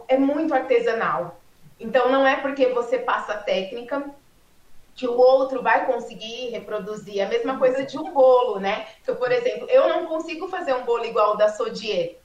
é 0.07 0.17
muito 0.17 0.53
artesanal. 0.53 1.39
Então 1.79 2.11
não 2.11 2.25
é 2.25 2.37
porque 2.37 2.67
você 2.67 2.97
passa 2.97 3.35
técnica 3.35 4.03
que 4.95 5.07
o 5.07 5.17
outro 5.17 5.61
vai 5.61 5.85
conseguir 5.85 6.49
reproduzir. 6.49 7.21
A 7.21 7.27
mesma 7.27 7.57
coisa 7.57 7.85
de 7.85 7.97
um 7.97 8.13
bolo, 8.13 8.59
né? 8.59 8.87
Então, 9.01 9.15
por 9.15 9.31
exemplo, 9.31 9.67
eu 9.69 9.89
não 9.89 10.05
consigo 10.05 10.47
fazer 10.47 10.73
um 10.73 10.85
bolo 10.85 11.05
igual 11.05 11.33
o 11.33 11.37
da 11.37 11.49
Sodier. 11.49 12.17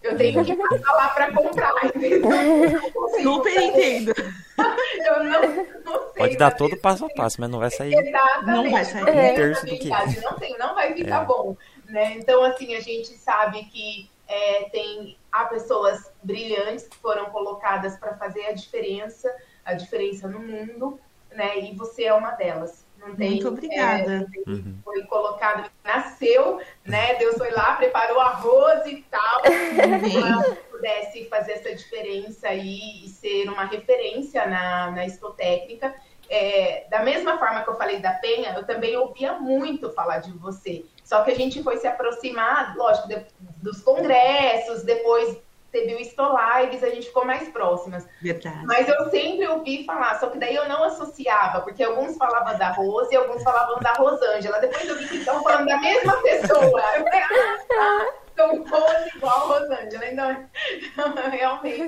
Eu 0.00 0.16
tenho 0.16 0.44
que 0.44 0.54
passar 0.54 0.92
lá 0.92 1.08
para 1.08 1.32
comprar, 1.32 1.72
Super 3.22 3.62
entendo. 3.62 4.12
Eu 5.04 5.24
não, 5.24 5.42
não 5.84 6.12
sei. 6.12 6.18
Pode 6.18 6.36
dar 6.36 6.50
todo 6.52 6.76
passo 6.76 7.06
a 7.06 7.08
passo, 7.08 7.40
mas 7.40 7.50
não 7.50 7.58
vai 7.58 7.70
sair. 7.70 7.94
Exatamente. 7.94 8.46
Não 8.46 8.70
vai 8.70 8.84
sair. 8.84 9.02
Um 9.02 9.34
terço 9.34 9.66
do 9.66 9.78
que. 9.78 9.88
Não, 9.88 10.38
tem, 10.38 10.58
não 10.58 10.74
vai 10.74 10.94
ficar 10.94 11.22
é. 11.22 11.24
bom. 11.24 11.56
Né? 11.86 12.14
Então, 12.16 12.42
assim, 12.42 12.74
a 12.74 12.80
gente 12.80 13.08
sabe 13.16 13.64
que 13.66 14.10
é, 14.26 14.64
tem 14.70 15.16
há 15.30 15.44
pessoas 15.44 16.10
brilhantes 16.22 16.88
que 16.88 16.96
foram 16.96 17.26
colocadas 17.26 17.96
para 17.96 18.16
fazer 18.16 18.46
a 18.46 18.52
diferença, 18.52 19.34
a 19.64 19.74
diferença 19.74 20.26
no 20.26 20.40
mundo 20.40 20.98
né? 21.34 21.58
E 21.58 21.74
você 21.74 22.04
é 22.04 22.14
uma 22.14 22.30
delas. 22.30 22.84
Não 22.98 23.14
tem, 23.14 23.32
Muito 23.32 23.48
obrigada. 23.48 24.26
É, 24.46 24.50
uhum. 24.50 24.78
Foi 24.82 25.02
colocado, 25.04 25.70
nasceu, 25.84 26.60
né? 26.84 27.16
Deus 27.16 27.36
foi 27.36 27.50
lá, 27.50 27.74
preparou 27.74 28.18
arroz 28.18 28.86
e 28.86 29.04
tal, 29.10 29.42
para 29.44 30.56
pudesse 30.70 31.26
fazer 31.28 31.52
essa 31.52 31.74
diferença 31.74 32.48
aí 32.48 33.04
e 33.04 33.08
ser 33.08 33.48
uma 33.48 33.64
referência 33.66 34.46
na, 34.46 34.90
na 34.90 35.04
estotécnica. 35.04 35.94
É, 36.30 36.86
da 36.88 37.02
mesma 37.02 37.36
forma 37.38 37.62
que 37.62 37.68
eu 37.68 37.76
falei 37.76 37.98
da 37.98 38.12
Penha, 38.12 38.54
eu 38.56 38.64
também 38.64 38.96
ouvia 38.96 39.34
muito 39.34 39.92
falar 39.92 40.18
de 40.18 40.32
você. 40.32 40.86
Só 41.04 41.22
que 41.22 41.30
a 41.30 41.34
gente 41.34 41.62
foi 41.62 41.76
se 41.76 41.86
aproximar, 41.86 42.74
lógico, 42.76 43.08
de, 43.08 43.24
dos 43.62 43.82
congressos, 43.82 44.82
depois 44.82 45.36
teve 45.70 45.94
o 45.94 46.00
Stolives, 46.00 46.84
a 46.84 46.88
gente 46.88 47.08
ficou 47.08 47.24
mais 47.24 47.48
próximas. 47.48 48.06
Verdade. 48.22 48.64
Mas 48.64 48.88
eu 48.88 49.10
sempre 49.10 49.46
ouvi 49.48 49.84
falar, 49.84 50.18
só 50.20 50.28
que 50.28 50.38
daí 50.38 50.54
eu 50.54 50.68
não 50.68 50.84
associava, 50.84 51.60
porque 51.62 51.82
alguns 51.82 52.16
falavam 52.16 52.56
da 52.56 52.70
Rose 52.70 53.12
e 53.12 53.16
alguns 53.16 53.42
falavam 53.42 53.80
da 53.80 53.92
Rosângela. 53.92 54.60
Depois 54.60 54.88
eu 54.88 54.96
vi 54.96 55.08
que 55.08 55.16
estão 55.16 55.42
falando 55.42 55.66
da 55.66 55.78
mesma 55.78 56.16
pessoa. 56.22 56.80
Eu 56.96 57.04
falei, 57.04 57.22
ah, 57.22 57.58
tá. 57.68 58.06
São 58.36 58.64
Rose 58.64 59.16
igual 59.16 59.34
a 59.34 59.58
Rosângela. 59.58 60.06
Então, 60.06 60.46
realmente, 61.30 61.82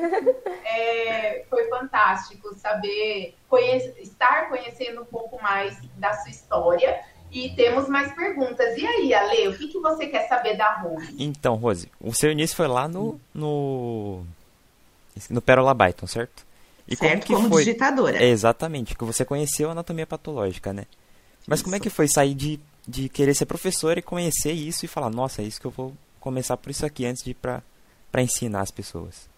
é, 0.64 1.44
foi 1.48 1.68
fantástico 1.68 2.54
saber, 2.54 3.36
conhece, 3.48 3.94
estar 4.00 4.48
conhecendo 4.48 5.02
um 5.02 5.06
pouco 5.06 5.40
mais 5.40 5.78
da 5.96 6.12
sua 6.12 6.30
história 6.30 7.00
e 7.36 7.54
temos 7.54 7.86
mais 7.86 8.14
perguntas. 8.14 8.78
E 8.78 8.86
aí, 8.86 9.12
Ale, 9.12 9.48
o 9.48 9.58
que, 9.58 9.68
que 9.68 9.78
você 9.78 10.06
quer 10.06 10.26
saber 10.26 10.56
da 10.56 10.72
Rose? 10.76 11.14
Então, 11.18 11.56
Rose, 11.56 11.90
o 12.00 12.14
seu 12.14 12.32
início 12.32 12.56
foi 12.56 12.66
lá 12.66 12.88
no. 12.88 13.20
no. 13.34 14.24
no 15.28 15.42
Pérola 15.42 15.74
Byton, 15.74 16.06
certo? 16.06 16.46
E 16.88 16.96
certo, 16.96 17.10
como, 17.10 17.22
que 17.22 17.34
como 17.34 17.48
foi... 17.50 17.64
digitadora. 17.64 18.16
É, 18.16 18.28
exatamente, 18.28 18.96
que 18.96 19.04
você 19.04 19.22
conheceu 19.22 19.68
a 19.68 19.72
anatomia 19.72 20.06
patológica, 20.06 20.72
né? 20.72 20.86
Mas 21.46 21.58
isso. 21.58 21.64
como 21.64 21.76
é 21.76 21.80
que 21.80 21.90
foi 21.90 22.08
sair 22.08 22.34
de, 22.34 22.58
de 22.88 23.10
querer 23.10 23.34
ser 23.34 23.44
professor 23.44 23.98
e 23.98 24.02
conhecer 24.02 24.52
isso 24.52 24.86
e 24.86 24.88
falar, 24.88 25.10
nossa, 25.10 25.42
é 25.42 25.44
isso 25.44 25.60
que 25.60 25.66
eu 25.66 25.70
vou 25.70 25.92
começar 26.18 26.56
por 26.56 26.70
isso 26.70 26.86
aqui 26.86 27.04
antes 27.04 27.22
de 27.22 27.32
ir 27.32 27.34
pra, 27.34 27.62
pra 28.10 28.22
ensinar 28.22 28.62
as 28.62 28.70
pessoas? 28.70 29.28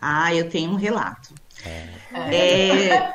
Ah, 0.00 0.34
eu 0.34 0.48
tenho 0.48 0.70
um 0.70 0.76
relato. 0.76 1.34
É. 1.64 1.88
é... 2.34 3.12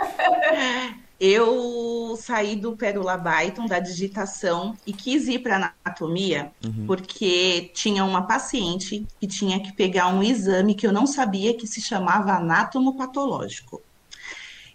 eu 1.19 2.15
saí 2.17 2.55
do 2.55 2.77
Pérola 2.77 3.17
Byton, 3.17 3.65
da 3.65 3.79
digitação, 3.79 4.77
e 4.87 4.93
quis 4.93 5.27
ir 5.27 5.39
para 5.39 5.73
anatomia, 5.85 6.51
uhum. 6.63 6.85
porque 6.87 7.71
tinha 7.73 8.05
uma 8.05 8.21
paciente 8.21 9.05
que 9.19 9.27
tinha 9.27 9.59
que 9.59 9.73
pegar 9.73 10.07
um 10.07 10.23
exame 10.23 10.75
que 10.75 10.87
eu 10.87 10.93
não 10.93 11.05
sabia 11.05 11.53
que 11.53 11.67
se 11.67 11.81
chamava 11.81 12.33
anátomo-patológico. 12.33 13.81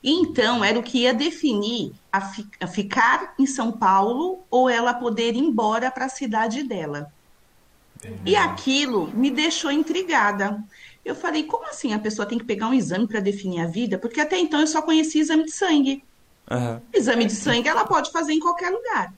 Então, 0.03 0.63
era 0.63 0.79
o 0.79 0.83
que 0.83 0.99
ia 0.99 1.15
definir 1.15 1.93
a, 2.13 2.21
fi 2.21 2.47
a 2.61 2.67
ficar 2.67 3.35
em 3.39 3.47
São 3.47 3.73
Paulo 3.73 4.45
ou 4.51 4.69
ela 4.69 4.93
poder 4.93 5.35
ir 5.35 5.39
embora 5.39 5.91
para 5.91 6.05
a 6.05 6.11
cidade 6.11 6.63
dela. 6.63 7.11
Uhum. 8.05 8.19
E 8.27 8.37
aquilo 8.37 9.11
me 9.15 9.31
deixou 9.31 9.73
intrigada. 9.73 10.63
Eu 11.03 11.15
falei, 11.15 11.45
como 11.45 11.67
assim 11.67 11.95
a 11.95 11.99
pessoa 11.99 12.27
tem 12.27 12.37
que 12.37 12.45
pegar 12.45 12.69
um 12.69 12.75
exame 12.75 13.07
para 13.07 13.21
definir 13.21 13.63
a 13.63 13.67
vida? 13.67 13.97
Porque 13.97 14.21
até 14.21 14.39
então 14.39 14.61
eu 14.61 14.67
só 14.67 14.83
conhecia 14.83 15.23
exame 15.23 15.45
de 15.45 15.53
sangue. 15.53 16.05
Uhum. 16.51 16.81
Exame 16.93 17.25
de 17.25 17.33
sangue 17.33 17.69
ela 17.69 17.85
pode 17.85 18.11
fazer 18.13 18.33
em 18.33 18.41
qualquer 18.41 18.71
lugar. 18.71 19.13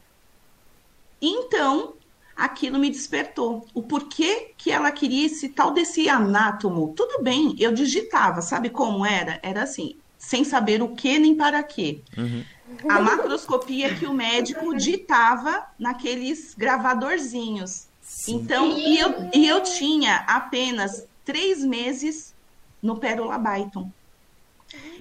Então, 1.20 1.94
aquilo 2.36 2.78
me 2.78 2.90
despertou. 2.90 3.66
O 3.74 3.82
porquê 3.82 4.52
que 4.56 4.70
ela 4.70 4.90
queria 4.92 5.26
esse 5.26 5.48
tal 5.48 5.72
desse 5.72 6.08
anátomo. 6.08 6.92
Tudo 6.94 7.22
bem, 7.22 7.56
eu 7.58 7.72
digitava, 7.72 8.42
sabe 8.42 8.68
como 8.68 9.04
era? 9.04 9.40
Era 9.42 9.62
assim, 9.62 9.96
sem 10.18 10.44
saber 10.44 10.82
o 10.82 10.94
que 10.94 11.18
nem 11.18 11.34
para 11.34 11.62
quê. 11.62 12.00
Uhum. 12.16 12.44
A 12.88 13.00
macroscopia 13.00 13.94
que 13.94 14.06
o 14.06 14.12
médico 14.12 14.74
ditava 14.76 15.66
naqueles 15.78 16.54
gravadorzinhos. 16.54 17.86
Sim. 18.02 18.36
Então, 18.36 18.76
e 18.76 18.98
eu, 18.98 19.30
e 19.34 19.46
eu 19.46 19.62
tinha 19.62 20.16
apenas 20.28 21.06
três 21.24 21.64
meses 21.64 22.34
no 22.82 22.98
Pérola 22.98 23.38
Byton. 23.38 23.90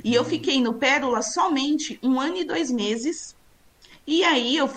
E 0.03 0.13
eu 0.13 0.23
fiquei 0.23 0.61
no 0.61 0.73
Pérola 0.73 1.21
somente 1.21 1.99
um 2.01 2.19
ano 2.19 2.37
e 2.37 2.43
dois 2.43 2.71
meses. 2.71 3.35
E 4.05 4.23
aí 4.23 4.57
eu, 4.57 4.69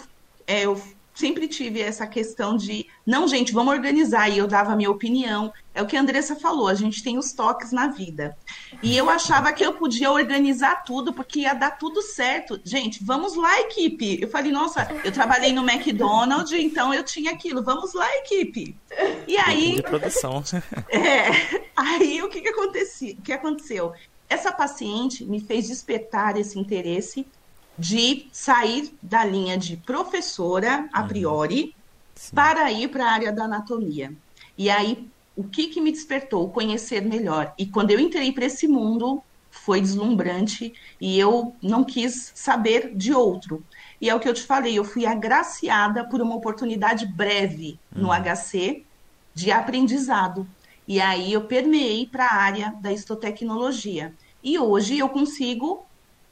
é, 0.46 0.64
eu 0.64 0.80
sempre 1.18 1.48
tive 1.48 1.80
essa 1.80 2.06
questão 2.06 2.56
de, 2.56 2.86
não, 3.04 3.26
gente, 3.26 3.52
vamos 3.52 3.74
organizar. 3.74 4.28
E 4.28 4.38
eu 4.38 4.46
dava 4.46 4.72
a 4.72 4.76
minha 4.76 4.90
opinião. 4.90 5.52
É 5.74 5.82
o 5.82 5.86
que 5.86 5.96
a 5.96 6.00
Andressa 6.00 6.36
falou, 6.36 6.68
a 6.68 6.74
gente 6.74 7.02
tem 7.02 7.18
os 7.18 7.32
toques 7.32 7.72
na 7.72 7.88
vida. 7.88 8.36
E 8.82 8.96
eu 8.96 9.10
achava 9.10 9.52
que 9.52 9.64
eu 9.64 9.72
podia 9.74 10.10
organizar 10.12 10.84
tudo, 10.84 11.12
porque 11.12 11.40
ia 11.40 11.54
dar 11.54 11.72
tudo 11.72 12.00
certo. 12.02 12.60
Gente, 12.64 13.02
vamos 13.02 13.34
lá, 13.34 13.60
equipe. 13.60 14.18
Eu 14.20 14.28
falei, 14.28 14.52
nossa, 14.52 14.88
eu 15.04 15.10
trabalhei 15.10 15.52
no 15.52 15.68
McDonald's, 15.68 16.52
então 16.52 16.94
eu 16.94 17.02
tinha 17.02 17.32
aquilo. 17.32 17.62
Vamos 17.62 17.94
lá, 17.94 18.08
equipe. 18.18 18.76
E 19.26 19.36
aí. 19.36 19.76
De 19.76 19.82
produção. 19.82 20.42
É, 20.90 21.30
aí 21.76 22.22
o 22.22 22.28
que, 22.28 22.40
que, 22.40 22.48
acontecia, 22.48 23.14
o 23.14 23.22
que 23.22 23.32
aconteceu? 23.32 23.92
Essa 24.28 24.52
paciente 24.52 25.24
me 25.24 25.40
fez 25.40 25.66
despertar 25.66 26.36
esse 26.36 26.58
interesse 26.58 27.26
de 27.78 28.26
sair 28.32 28.92
da 29.00 29.24
linha 29.24 29.56
de 29.56 29.76
professora, 29.76 30.88
a 30.92 31.02
uhum. 31.02 31.08
priori, 31.08 31.74
Sim. 32.14 32.34
para 32.34 32.70
ir 32.72 32.88
para 32.88 33.06
a 33.06 33.12
área 33.12 33.32
da 33.32 33.44
anatomia. 33.44 34.12
E 34.56 34.68
aí, 34.68 35.08
o 35.36 35.44
que, 35.44 35.68
que 35.68 35.80
me 35.80 35.92
despertou? 35.92 36.50
Conhecer 36.50 37.00
melhor. 37.00 37.54
E 37.56 37.64
quando 37.64 37.92
eu 37.92 38.00
entrei 38.00 38.32
para 38.32 38.46
esse 38.46 38.66
mundo, 38.66 39.22
foi 39.50 39.80
deslumbrante 39.80 40.74
e 41.00 41.18
eu 41.18 41.54
não 41.62 41.84
quis 41.84 42.32
saber 42.34 42.92
de 42.94 43.14
outro. 43.14 43.64
E 44.00 44.10
é 44.10 44.14
o 44.14 44.20
que 44.20 44.28
eu 44.28 44.34
te 44.34 44.42
falei, 44.42 44.78
eu 44.78 44.84
fui 44.84 45.06
agraciada 45.06 46.04
por 46.04 46.20
uma 46.20 46.34
oportunidade 46.34 47.06
breve 47.06 47.78
no 47.94 48.08
HC 48.08 48.58
uhum. 48.58 48.82
de 49.34 49.52
aprendizado. 49.52 50.46
E 50.88 51.02
aí 51.02 51.34
eu 51.34 51.42
permeei 51.42 52.06
para 52.06 52.24
a 52.24 52.34
área 52.34 52.74
da 52.80 52.90
histotecnologia. 52.90 54.14
E 54.42 54.58
hoje 54.58 54.98
eu 54.98 55.10
consigo 55.10 55.84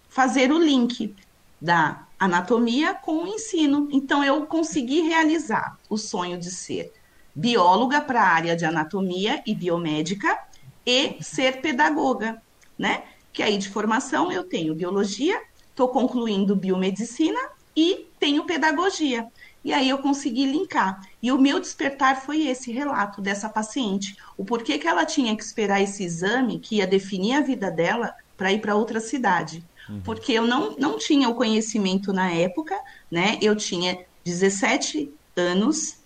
fazer 0.09 0.51
o 0.51 0.59
link 0.59 1.14
da 1.61 2.07
anatomia 2.19 2.95
com 2.95 3.25
o 3.25 3.27
ensino. 3.27 3.87
Então, 3.92 4.25
eu 4.25 4.47
consegui 4.47 5.03
realizar 5.03 5.79
o 5.90 5.99
sonho 5.99 6.38
de 6.38 6.51
ser 6.51 6.90
bióloga 7.35 8.01
para 8.01 8.23
a 8.23 8.29
área 8.29 8.57
de 8.57 8.64
anatomia 8.64 9.42
e 9.47 9.55
biomédica 9.55 10.38
e 10.87 11.23
ser 11.23 11.61
pedagoga, 11.61 12.40
né? 12.79 13.03
Que 13.35 13.42
aí 13.42 13.59
de 13.59 13.69
formação 13.69 14.33
eu 14.33 14.45
tenho 14.45 14.75
biologia, 14.75 15.38
estou 15.69 15.88
concluindo 15.88 16.57
biomedicina 16.57 17.38
e 17.77 18.07
tenho 18.19 18.45
pedagogia. 18.45 19.27
E 19.66 19.72
aí 19.72 19.88
eu 19.88 19.98
consegui 19.98 20.46
linkar. 20.46 21.02
E 21.20 21.33
o 21.33 21.38
meu 21.38 21.59
despertar 21.59 22.22
foi 22.24 22.46
esse 22.46 22.70
relato 22.70 23.20
dessa 23.20 23.48
paciente. 23.48 24.16
O 24.38 24.44
porquê 24.44 24.79
que 24.79 24.87
ela 24.87 25.05
tinha 25.05 25.37
que 25.37 25.42
esperar 25.42 25.83
esse 25.83 26.05
exame 26.05 26.61
que 26.61 26.76
ia 26.76 26.87
definir 26.87 27.33
a 27.33 27.40
vida 27.40 27.68
dela 27.68 28.14
para 28.37 28.52
ir 28.52 28.61
para 28.61 28.76
outra 28.76 29.00
cidade. 29.00 29.64
Uhum. 29.90 30.02
Porque 30.02 30.33
eu 30.35 30.46
não, 30.46 30.76
não 30.79 30.96
tinha 30.96 31.29
o 31.29 31.35
conhecimento 31.35 32.12
na 32.12 32.31
época, 32.31 32.79
né? 33.11 33.38
Eu 33.42 33.57
tinha 33.57 33.98
17 34.24 35.11
anos 35.35 35.96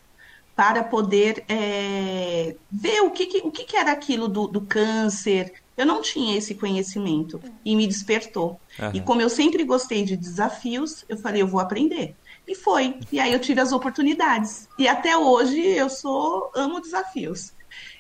para 0.57 0.83
poder 0.83 1.45
é, 1.47 2.57
ver 2.73 3.03
o 3.03 3.11
que, 3.11 3.27
que, 3.27 3.39
o 3.47 3.51
que, 3.51 3.65
que 3.65 3.77
era 3.77 3.93
aquilo 3.93 4.27
do, 4.27 4.47
do 4.47 4.63
câncer. 4.63 5.53
Eu 5.77 5.85
não 5.85 6.01
tinha 6.01 6.35
esse 6.35 6.55
conhecimento 6.55 7.39
e 7.63 7.77
me 7.77 7.87
despertou. 7.87 8.59
Uhum. 8.79 8.91
E 8.95 9.01
como 9.03 9.21
eu 9.21 9.29
sempre 9.29 9.65
gostei 9.65 10.03
de 10.03 10.17
desafios, 10.17 11.05
eu 11.11 11.19
falei, 11.19 11.43
eu 11.43 11.47
vou 11.47 11.61
aprender. 11.61 12.17
E 12.51 12.55
foi. 12.57 12.97
E 13.13 13.21
aí 13.21 13.33
eu 13.33 13.39
tive 13.39 13.61
as 13.61 13.71
oportunidades. 13.71 14.69
E 14.77 14.89
até 14.89 15.17
hoje 15.17 15.61
eu 15.61 15.89
sou 15.89 16.51
amo 16.53 16.81
desafios. 16.81 17.53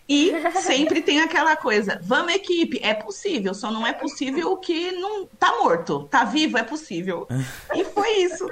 E 0.08 0.32
sempre 0.60 1.00
tem 1.00 1.20
aquela 1.20 1.54
coisa, 1.54 2.00
vamos 2.02 2.34
equipe, 2.34 2.80
é 2.82 2.92
possível, 2.92 3.54
só 3.54 3.70
não 3.70 3.86
é 3.86 3.92
possível 3.92 4.50
o 4.50 4.56
que 4.56 4.90
não 4.90 5.24
tá 5.24 5.56
morto, 5.58 6.08
tá 6.10 6.24
vivo, 6.24 6.58
é 6.58 6.64
possível. 6.64 7.28
E 7.72 7.84
foi 7.84 8.10
isso. 8.24 8.48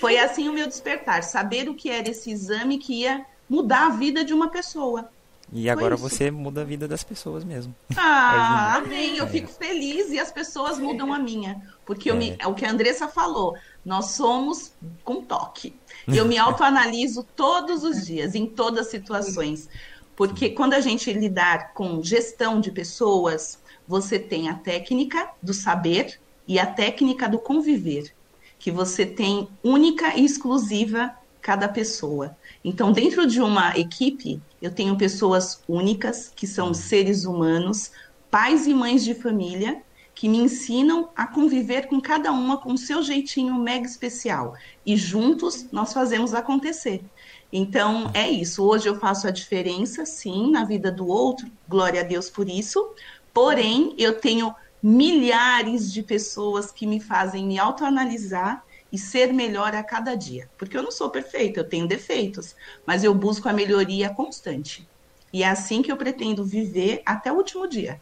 Foi 0.00 0.18
assim 0.18 0.48
o 0.48 0.52
meu 0.52 0.66
despertar, 0.66 1.22
saber 1.22 1.68
o 1.68 1.74
que 1.74 1.88
era 1.88 2.10
esse 2.10 2.28
exame 2.28 2.78
que 2.78 3.02
ia 3.02 3.24
mudar 3.48 3.86
a 3.86 3.90
vida 3.90 4.24
de 4.24 4.34
uma 4.34 4.50
pessoa. 4.50 5.08
E 5.52 5.70
agora 5.70 5.96
você 5.96 6.30
muda 6.30 6.62
a 6.62 6.64
vida 6.64 6.88
das 6.88 7.04
pessoas 7.04 7.44
mesmo. 7.44 7.74
Ah, 7.96 8.76
amém. 8.76 9.16
Eu 9.16 9.28
fico 9.28 9.48
feliz 9.48 10.10
e 10.10 10.18
as 10.18 10.32
pessoas 10.32 10.78
mudam 10.78 11.12
a 11.12 11.18
minha. 11.18 11.62
Porque 11.84 12.10
é. 12.10 12.14
me, 12.14 12.36
é 12.38 12.46
o 12.46 12.54
que 12.54 12.64
a 12.64 12.70
Andressa 12.70 13.06
falou, 13.06 13.56
nós 13.84 14.06
somos 14.12 14.72
com 15.04 15.22
toque. 15.22 15.74
Eu 16.08 16.24
me 16.24 16.36
autoanaliso 16.36 17.22
todos 17.36 17.84
os 17.84 18.04
dias, 18.04 18.34
em 18.34 18.46
todas 18.46 18.86
as 18.86 18.90
situações. 18.90 19.68
Porque 20.16 20.50
quando 20.50 20.74
a 20.74 20.80
gente 20.80 21.12
lidar 21.12 21.72
com 21.74 22.02
gestão 22.02 22.60
de 22.60 22.72
pessoas, 22.72 23.58
você 23.86 24.18
tem 24.18 24.48
a 24.48 24.54
técnica 24.54 25.30
do 25.40 25.54
saber 25.54 26.18
e 26.48 26.58
a 26.58 26.66
técnica 26.66 27.28
do 27.28 27.38
conviver, 27.38 28.12
que 28.58 28.70
você 28.70 29.04
tem 29.04 29.48
única 29.62 30.16
e 30.16 30.24
exclusiva 30.24 31.14
cada 31.40 31.68
pessoa. 31.68 32.36
Então, 32.64 32.90
dentro 32.90 33.26
de 33.26 33.40
uma 33.40 33.76
equipe, 33.78 34.40
eu 34.66 34.72
tenho 34.72 34.98
pessoas 34.98 35.62
únicas, 35.68 36.32
que 36.34 36.44
são 36.44 36.74
seres 36.74 37.24
humanos, 37.24 37.92
pais 38.28 38.66
e 38.66 38.74
mães 38.74 39.04
de 39.04 39.14
família, 39.14 39.80
que 40.12 40.28
me 40.28 40.38
ensinam 40.38 41.08
a 41.14 41.24
conviver 41.24 41.86
com 41.86 42.00
cada 42.00 42.32
uma 42.32 42.56
com 42.56 42.72
o 42.72 42.78
seu 42.78 43.00
jeitinho 43.00 43.54
mega 43.54 43.86
especial. 43.86 44.54
E 44.84 44.96
juntos 44.96 45.68
nós 45.70 45.92
fazemos 45.92 46.34
acontecer. 46.34 47.04
Então, 47.52 48.10
é 48.12 48.28
isso. 48.28 48.64
Hoje 48.64 48.88
eu 48.88 48.98
faço 48.98 49.28
a 49.28 49.30
diferença, 49.30 50.04
sim, 50.04 50.50
na 50.50 50.64
vida 50.64 50.90
do 50.90 51.06
outro, 51.06 51.46
glória 51.68 52.00
a 52.00 52.04
Deus 52.04 52.28
por 52.28 52.48
isso. 52.48 52.90
Porém, 53.32 53.94
eu 53.96 54.18
tenho 54.18 54.52
milhares 54.82 55.92
de 55.92 56.02
pessoas 56.02 56.72
que 56.72 56.88
me 56.88 56.98
fazem 56.98 57.46
me 57.46 57.56
autoanalisar 57.56 58.65
e 58.92 58.98
ser 58.98 59.32
melhor 59.32 59.74
a 59.74 59.82
cada 59.82 60.14
dia. 60.14 60.48
Porque 60.56 60.76
eu 60.76 60.82
não 60.82 60.90
sou 60.90 61.10
perfeita, 61.10 61.60
eu 61.60 61.68
tenho 61.68 61.86
defeitos, 61.86 62.54
mas 62.86 63.04
eu 63.04 63.14
busco 63.14 63.48
a 63.48 63.52
melhoria 63.52 64.10
constante. 64.10 64.88
E 65.32 65.42
é 65.42 65.48
assim 65.48 65.82
que 65.82 65.90
eu 65.90 65.96
pretendo 65.96 66.44
viver 66.44 67.02
até 67.04 67.32
o 67.32 67.36
último 67.36 67.68
dia. 67.68 68.00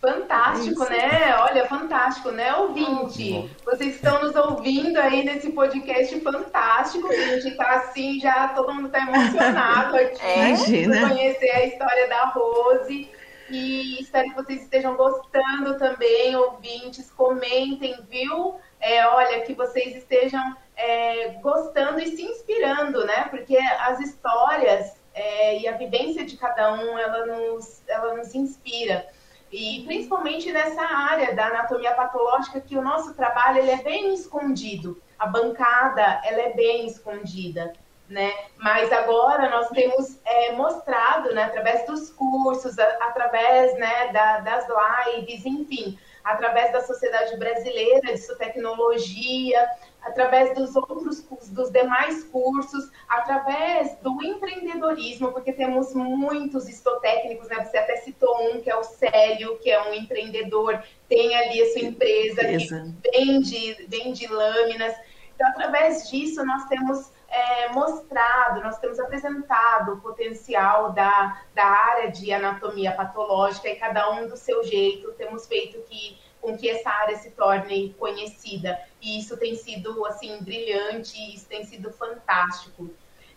Fantástico, 0.00 0.82
Isso. 0.82 0.90
né? 0.92 1.36
Olha, 1.38 1.66
fantástico, 1.66 2.30
né, 2.30 2.54
ouvinte? 2.54 3.50
Vocês 3.64 3.96
estão 3.96 4.22
nos 4.22 4.34
ouvindo 4.36 4.96
aí 4.96 5.24
nesse 5.24 5.50
podcast 5.50 6.20
fantástico. 6.20 7.08
A 7.08 7.16
gente 7.16 7.56
tá 7.56 7.70
assim, 7.70 8.20
já 8.20 8.48
todo 8.48 8.72
mundo 8.72 8.90
tá 8.90 9.00
emocionado 9.00 9.96
aqui 9.98 10.24
é? 10.24 10.48
Imagina. 10.50 11.08
conhecer 11.08 11.50
a 11.50 11.66
história 11.66 12.08
da 12.08 12.26
Rose. 12.26 13.10
E 13.50 14.00
espero 14.00 14.28
que 14.28 14.36
vocês 14.36 14.62
estejam 14.62 14.94
gostando 14.94 15.76
também, 15.78 16.36
ouvintes. 16.36 17.10
Comentem, 17.10 17.98
viu? 18.08 18.54
É, 18.80 19.06
olha, 19.06 19.40
que 19.42 19.54
vocês 19.54 19.96
estejam 19.96 20.56
é, 20.76 21.30
gostando 21.40 22.00
e 22.00 22.06
se 22.16 22.22
inspirando, 22.22 23.04
né? 23.04 23.24
Porque 23.30 23.56
as 23.56 23.98
histórias 24.00 24.96
é, 25.12 25.58
e 25.58 25.68
a 25.68 25.76
vivência 25.76 26.24
de 26.24 26.36
cada 26.36 26.72
um, 26.72 26.98
ela 26.98 27.26
nos, 27.26 27.82
ela 27.88 28.14
nos 28.14 28.34
inspira. 28.34 29.06
E 29.50 29.82
principalmente 29.86 30.52
nessa 30.52 30.82
área 30.82 31.34
da 31.34 31.46
anatomia 31.46 31.94
patológica, 31.94 32.60
que 32.60 32.76
o 32.76 32.82
nosso 32.82 33.14
trabalho 33.14 33.58
ele 33.58 33.70
é 33.70 33.82
bem 33.82 34.14
escondido. 34.14 35.02
A 35.18 35.26
bancada 35.26 36.20
ela 36.24 36.42
é 36.42 36.52
bem 36.52 36.86
escondida. 36.86 37.72
Né? 38.08 38.32
Mas 38.56 38.90
agora 38.90 39.50
nós 39.50 39.68
temos 39.68 40.18
é, 40.24 40.52
mostrado, 40.52 41.34
né, 41.34 41.44
através 41.44 41.84
dos 41.86 42.08
cursos, 42.08 42.78
a, 42.78 42.84
através 43.02 43.76
né, 43.78 44.08
da, 44.12 44.38
das 44.40 44.66
lives, 44.66 45.44
enfim, 45.44 45.98
através 46.24 46.72
da 46.72 46.80
Sociedade 46.80 47.36
Brasileira 47.36 48.14
de 48.14 48.36
Tecnologia, 48.36 49.68
através 50.02 50.54
dos 50.54 50.74
outros 50.76 51.22
dos 51.50 51.70
demais 51.70 52.24
cursos, 52.24 52.90
através 53.08 53.96
do 53.98 54.22
empreendedorismo, 54.22 55.32
porque 55.32 55.52
temos 55.52 55.94
muitos 55.94 56.68
estotécnicos, 56.68 57.48
né? 57.48 57.64
Você 57.64 57.78
até 57.78 57.96
citou 57.96 58.50
um 58.50 58.60
que 58.60 58.70
é 58.70 58.76
o 58.76 58.84
Célio, 58.84 59.58
que 59.58 59.70
é 59.70 59.82
um 59.88 59.94
empreendedor, 59.94 60.82
tem 61.08 61.36
ali 61.36 61.62
a 61.62 61.72
sua 61.72 61.82
empresa 61.82 62.44
que 62.44 63.10
vende, 63.12 63.86
vende 63.88 64.26
lâminas. 64.26 64.94
Então, 65.34 65.48
através 65.48 66.08
disso, 66.10 66.44
nós 66.44 66.66
temos 66.66 67.12
é, 67.30 67.68
mostrado, 67.68 68.62
nós 68.62 68.78
temos 68.78 68.98
apresentado 68.98 69.94
o 69.94 70.00
potencial 70.00 70.92
da, 70.92 71.42
da 71.54 71.64
área 71.64 72.10
de 72.10 72.32
anatomia 72.32 72.92
patológica 72.92 73.68
e 73.68 73.76
cada 73.76 74.10
um 74.10 74.26
do 74.26 74.36
seu 74.36 74.64
jeito, 74.64 75.12
temos 75.12 75.46
feito 75.46 75.78
que 75.82 76.18
com 76.40 76.56
que 76.56 76.68
essa 76.68 76.88
área 76.88 77.16
se 77.16 77.30
torne 77.32 77.94
conhecida. 77.98 78.78
E 79.02 79.18
isso 79.18 79.36
tem 79.36 79.54
sido, 79.56 80.06
assim, 80.06 80.38
brilhante, 80.40 81.16
isso 81.34 81.46
tem 81.48 81.64
sido 81.64 81.92
fantástico. 81.92 82.90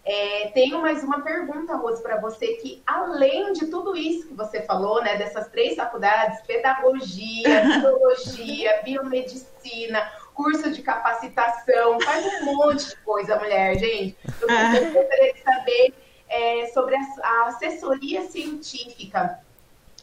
É, 0.03 0.49
tenho 0.53 0.81
mais 0.81 1.03
uma 1.03 1.21
pergunta, 1.21 1.75
Rose, 1.75 2.01
para 2.01 2.19
você, 2.19 2.53
que 2.55 2.81
além 2.87 3.53
de 3.53 3.67
tudo 3.67 3.95
isso 3.95 4.27
que 4.27 4.33
você 4.33 4.63
falou, 4.63 5.03
né, 5.03 5.15
dessas 5.15 5.47
três 5.49 5.75
faculdades, 5.75 6.41
pedagogia, 6.41 7.61
biologia, 7.79 8.81
biomedicina, 8.83 10.11
curso 10.41 10.71
de 10.71 10.81
capacitação, 10.81 12.01
faz 12.01 12.25
um 12.41 12.45
monte 12.45 12.89
de 12.89 12.95
coisa, 12.97 13.37
mulher, 13.37 13.77
gente. 13.77 14.17
Eu 14.41 14.47
gostaria 14.47 15.33
de 15.33 15.41
saber 15.41 15.93
é, 16.27 16.65
sobre 16.73 16.95
a, 16.95 16.99
a 17.23 17.47
assessoria 17.47 18.23
científica 18.23 19.39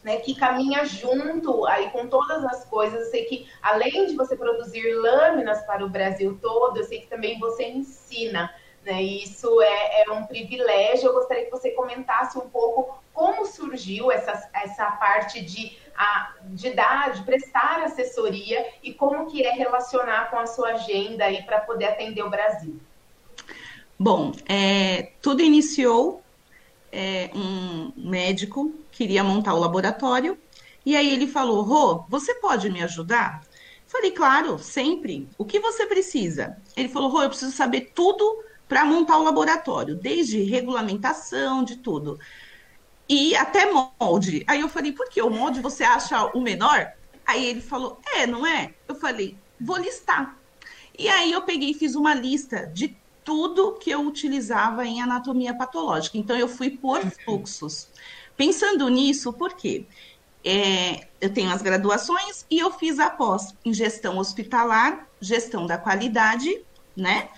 né, 0.01 0.17
que 0.17 0.33
caminha 0.33 0.85
junto 0.85 1.65
aí 1.65 1.89
com 1.89 2.07
todas 2.07 2.43
as 2.45 2.63
coisas. 2.65 3.01
Eu 3.01 3.11
sei 3.11 3.25
que 3.25 3.49
além 3.61 4.07
de 4.07 4.15
você 4.15 4.35
produzir 4.37 4.93
lâminas 4.93 5.61
para 5.65 5.85
o 5.85 5.89
Brasil 5.89 6.39
todo, 6.41 6.77
eu 6.77 6.83
sei 6.85 7.01
que 7.01 7.07
também 7.07 7.37
você 7.37 7.65
ensina. 7.65 8.49
Né? 8.89 9.03
Isso 9.03 9.61
é, 9.61 10.01
é 10.01 10.11
um 10.11 10.25
privilégio. 10.25 11.09
Eu 11.09 11.13
gostaria 11.13 11.45
que 11.45 11.51
você 11.51 11.69
comentasse 11.71 12.39
um 12.39 12.49
pouco 12.49 12.97
como 13.13 13.45
surgiu 13.45 14.11
essa, 14.11 14.49
essa 14.51 14.89
parte 14.93 15.41
de, 15.41 15.77
a, 15.95 16.33
de 16.45 16.71
dar, 16.71 17.11
de 17.11 17.21
prestar 17.23 17.83
assessoria 17.83 18.65
e 18.81 18.91
como 18.91 19.27
que 19.27 19.45
é 19.45 19.51
relacionar 19.51 20.31
com 20.31 20.39
a 20.39 20.47
sua 20.47 20.69
agenda 20.69 21.25
aí 21.25 21.43
para 21.43 21.59
poder 21.59 21.85
atender 21.85 22.23
o 22.23 22.31
Brasil. 22.31 22.79
Bom, 23.99 24.31
é, 24.47 25.11
tudo 25.21 25.43
iniciou 25.43 26.23
é, 26.91 27.29
um 27.35 27.91
médico 27.95 28.73
queria 28.91 29.23
montar 29.23 29.53
o 29.53 29.59
laboratório 29.59 30.35
e 30.83 30.95
aí 30.95 31.13
ele 31.13 31.27
falou: 31.27 31.61
Rô, 31.61 32.05
você 32.09 32.33
pode 32.35 32.71
me 32.71 32.81
ajudar? 32.81 33.43
Falei, 33.85 34.11
claro, 34.11 34.57
sempre. 34.57 35.27
O 35.37 35.45
que 35.45 35.59
você 35.59 35.85
precisa? 35.85 36.57
Ele 36.75 36.89
falou: 36.89 37.09
Rô, 37.09 37.21
eu 37.21 37.29
preciso 37.29 37.51
saber 37.51 37.91
tudo 37.93 38.48
para 38.69 38.85
montar 38.85 39.17
o 39.17 39.23
laboratório, 39.23 39.95
desde 39.95 40.43
regulamentação, 40.43 41.63
de 41.63 41.75
tudo. 41.77 42.19
E 43.09 43.35
até 43.35 43.65
molde. 43.99 44.45
Aí 44.47 44.61
eu 44.61 44.69
falei: 44.69 44.93
por 44.93 45.09
que? 45.09 45.21
O 45.21 45.29
molde 45.29 45.59
você 45.59 45.83
acha 45.83 46.25
o 46.27 46.39
menor? 46.39 46.93
Aí 47.25 47.43
ele 47.43 47.61
falou: 47.61 47.99
é, 48.13 48.27
não 48.27 48.45
é? 48.45 48.75
Eu 48.87 48.93
falei: 48.93 49.35
vou 49.59 49.77
listar. 49.77 50.37
E 50.97 51.09
aí 51.09 51.31
eu 51.31 51.41
peguei 51.41 51.71
e 51.71 51.73
fiz 51.73 51.95
uma 51.95 52.13
lista 52.13 52.67
de 52.67 52.95
tudo 53.23 53.73
que 53.73 53.89
eu 53.89 54.01
utilizava 54.01 54.85
em 54.85 55.01
anatomia 55.01 55.53
patológica. 55.53 56.17
Então, 56.17 56.37
eu 56.37 56.47
fui 56.47 56.69
por 56.69 56.99
uhum. 56.99 57.11
fluxos. 57.25 57.87
Pensando 58.37 58.87
nisso, 58.89 59.33
por 59.33 59.53
quê? 59.53 59.85
É, 60.43 61.07
eu 61.19 61.33
tenho 61.33 61.51
as 61.51 61.61
graduações 61.61 62.45
e 62.49 62.59
eu 62.59 62.71
fiz 62.71 62.99
a 62.99 63.09
pós 63.09 63.53
em 63.65 63.73
gestão 63.73 64.17
hospitalar, 64.17 65.07
gestão 65.19 65.65
da 65.65 65.77
qualidade, 65.77 66.61
né? 66.95 67.29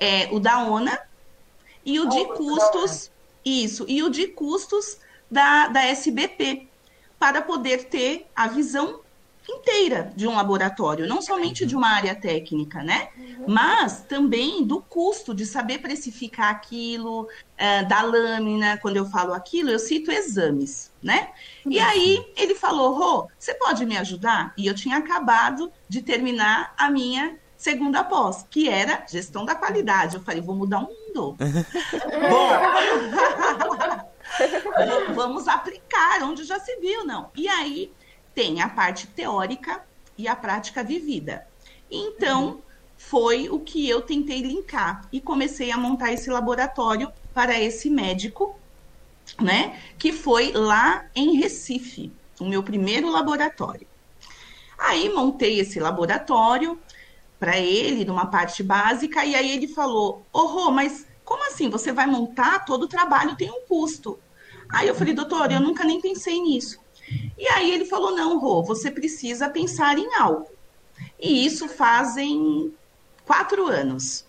É, 0.00 0.28
o 0.32 0.40
da 0.40 0.64
ONA 0.64 0.98
e 1.84 2.00
o 2.00 2.08
de 2.08 2.24
custos, 2.34 3.10
isso, 3.44 3.84
e 3.86 4.02
o 4.02 4.10
de 4.10 4.28
custos 4.28 4.98
da, 5.30 5.68
da 5.68 5.84
SBP, 5.84 6.66
para 7.18 7.42
poder 7.42 7.84
ter 7.84 8.26
a 8.34 8.48
visão 8.48 9.00
inteira 9.48 10.12
de 10.14 10.26
um 10.26 10.36
laboratório, 10.36 11.06
não 11.06 11.20
somente 11.20 11.66
de 11.66 11.74
uma 11.74 11.88
área 11.88 12.14
técnica, 12.14 12.82
né? 12.82 13.08
Uhum. 13.16 13.44
Mas 13.48 14.02
também 14.02 14.64
do 14.64 14.80
custo 14.80 15.34
de 15.34 15.44
saber 15.44 15.78
precificar 15.78 16.50
aquilo, 16.50 17.28
é, 17.56 17.82
da 17.84 18.02
lâmina, 18.02 18.78
quando 18.78 18.96
eu 18.96 19.06
falo 19.06 19.32
aquilo, 19.32 19.70
eu 19.70 19.78
cito 19.78 20.10
exames, 20.10 20.92
né? 21.02 21.30
Uhum. 21.64 21.72
E 21.72 21.80
aí 21.80 22.32
ele 22.36 22.54
falou, 22.54 22.94
Rô, 22.94 23.28
você 23.38 23.54
pode 23.54 23.84
me 23.84 23.96
ajudar? 23.96 24.52
E 24.56 24.66
eu 24.66 24.74
tinha 24.74 24.96
acabado 24.98 25.72
de 25.88 26.02
terminar 26.02 26.74
a 26.76 26.90
minha 26.90 27.38
segunda 27.60 28.02
pós, 28.02 28.46
que 28.48 28.70
era 28.70 29.04
gestão 29.06 29.44
da 29.44 29.54
qualidade. 29.54 30.16
Eu 30.16 30.22
falei, 30.22 30.40
vou 30.40 30.56
mudar 30.56 30.78
o 30.78 30.88
mundo. 30.88 31.36
Bom, 32.30 32.48
vamos 35.14 35.46
aplicar 35.46 36.22
onde 36.22 36.44
já 36.44 36.58
se 36.58 36.74
viu, 36.76 37.04
não. 37.04 37.30
E 37.36 37.46
aí 37.46 37.92
tem 38.34 38.62
a 38.62 38.68
parte 38.68 39.06
teórica 39.08 39.84
e 40.16 40.26
a 40.26 40.34
prática 40.34 40.82
vivida. 40.82 41.46
Então, 41.90 42.62
foi 42.96 43.50
o 43.50 43.60
que 43.60 43.86
eu 43.86 44.00
tentei 44.00 44.40
linkar 44.40 45.06
e 45.12 45.20
comecei 45.20 45.70
a 45.70 45.76
montar 45.76 46.12
esse 46.12 46.30
laboratório 46.30 47.12
para 47.34 47.60
esse 47.60 47.90
médico, 47.90 48.58
né? 49.38 49.78
Que 49.98 50.14
foi 50.14 50.52
lá 50.52 51.04
em 51.14 51.36
Recife, 51.36 52.10
o 52.40 52.46
meu 52.46 52.62
primeiro 52.62 53.10
laboratório. 53.10 53.86
Aí 54.78 55.10
montei 55.10 55.60
esse 55.60 55.78
laboratório 55.78 56.80
para 57.40 57.58
ele, 57.58 58.04
numa 58.04 58.26
parte 58.26 58.62
básica, 58.62 59.24
e 59.24 59.34
aí 59.34 59.50
ele 59.50 59.66
falou: 59.66 60.24
Ô, 60.32 60.46
Rô, 60.46 60.70
mas 60.70 61.06
como 61.24 61.46
assim? 61.46 61.70
Você 61.70 61.92
vai 61.92 62.06
montar? 62.06 62.64
Todo 62.64 62.86
trabalho 62.86 63.36
tem 63.36 63.50
um 63.50 63.62
custo. 63.62 64.18
Aí 64.68 64.86
eu 64.86 64.94
falei, 64.94 65.14
doutor, 65.14 65.50
eu 65.50 65.60
nunca 65.60 65.84
nem 65.84 66.00
pensei 66.00 66.40
nisso. 66.40 66.78
E 67.38 67.46
aí 67.48 67.72
ele 67.72 67.84
falou: 67.84 68.14
não, 68.14 68.38
Rô, 68.38 68.62
você 68.62 68.90
precisa 68.90 69.48
pensar 69.48 69.98
em 69.98 70.14
algo. 70.16 70.50
E 71.18 71.44
isso 71.46 71.68
fazem 71.68 72.74
quatro 73.24 73.66
anos. 73.66 74.24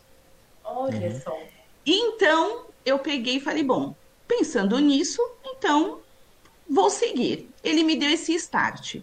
Olha 0.64 1.10
uhum. 1.10 1.22
só. 1.22 1.40
Então 1.86 2.66
eu 2.86 3.00
peguei 3.00 3.38
e 3.38 3.42
falei: 3.42 3.64
bom, 3.64 3.96
pensando 4.28 4.78
nisso, 4.80 5.22
então 5.44 6.00
vou 6.70 6.90
seguir. 6.90 7.50
Ele 7.64 7.84
me 7.84 7.96
deu 7.96 8.10
esse 8.10 8.34
start. 8.36 9.02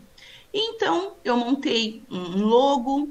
Então 0.54 1.14
eu 1.24 1.36
montei 1.36 2.02
um 2.10 2.44
logo, 2.44 3.08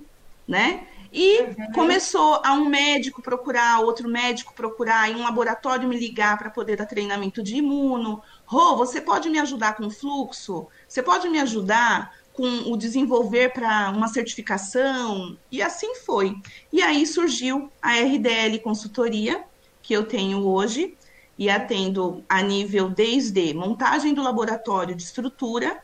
né? 0.48 0.88
E 1.12 1.42
uhum. 1.42 1.72
começou 1.74 2.42
a 2.44 2.54
um 2.54 2.66
médico 2.66 3.22
procurar, 3.22 3.80
outro 3.80 4.10
médico 4.10 4.54
procurar, 4.54 5.10
e 5.10 5.16
um 5.16 5.24
laboratório 5.24 5.88
me 5.88 5.98
ligar 5.98 6.38
para 6.38 6.50
poder 6.50 6.76
dar 6.76 6.86
treinamento 6.86 7.42
de 7.42 7.56
imuno. 7.56 8.22
Rô, 8.46 8.76
você 8.76 9.02
pode 9.02 9.30
me 9.30 9.40
ajudar 9.40 9.76
com 9.76 9.88
o 9.88 9.92
fluxo? 9.92 10.68
Você 10.88 11.02
pode 11.02 11.30
me 11.30 11.40
ajudar 11.40 12.14
com 12.34 12.72
o 12.72 12.78
desenvolver 12.78 13.52
para 13.52 13.90
uma 13.90 14.08
certificação? 14.08 15.38
E 15.52 15.62
assim 15.62 15.96
foi. 15.96 16.36
E 16.72 16.82
aí 16.82 17.06
surgiu 17.08 17.72
a 17.82 17.94
RDL 17.94 18.60
Consultoria, 18.62 19.44
que 19.82 19.94
eu 19.94 20.06
tenho 20.06 20.46
hoje, 20.46 20.96
e 21.38 21.50
atendo 21.50 22.24
a 22.28 22.42
nível 22.42 22.90
desde 22.90 23.54
montagem 23.54 24.14
do 24.14 24.22
laboratório 24.22 24.96
de 24.96 25.04
estrutura, 25.04 25.82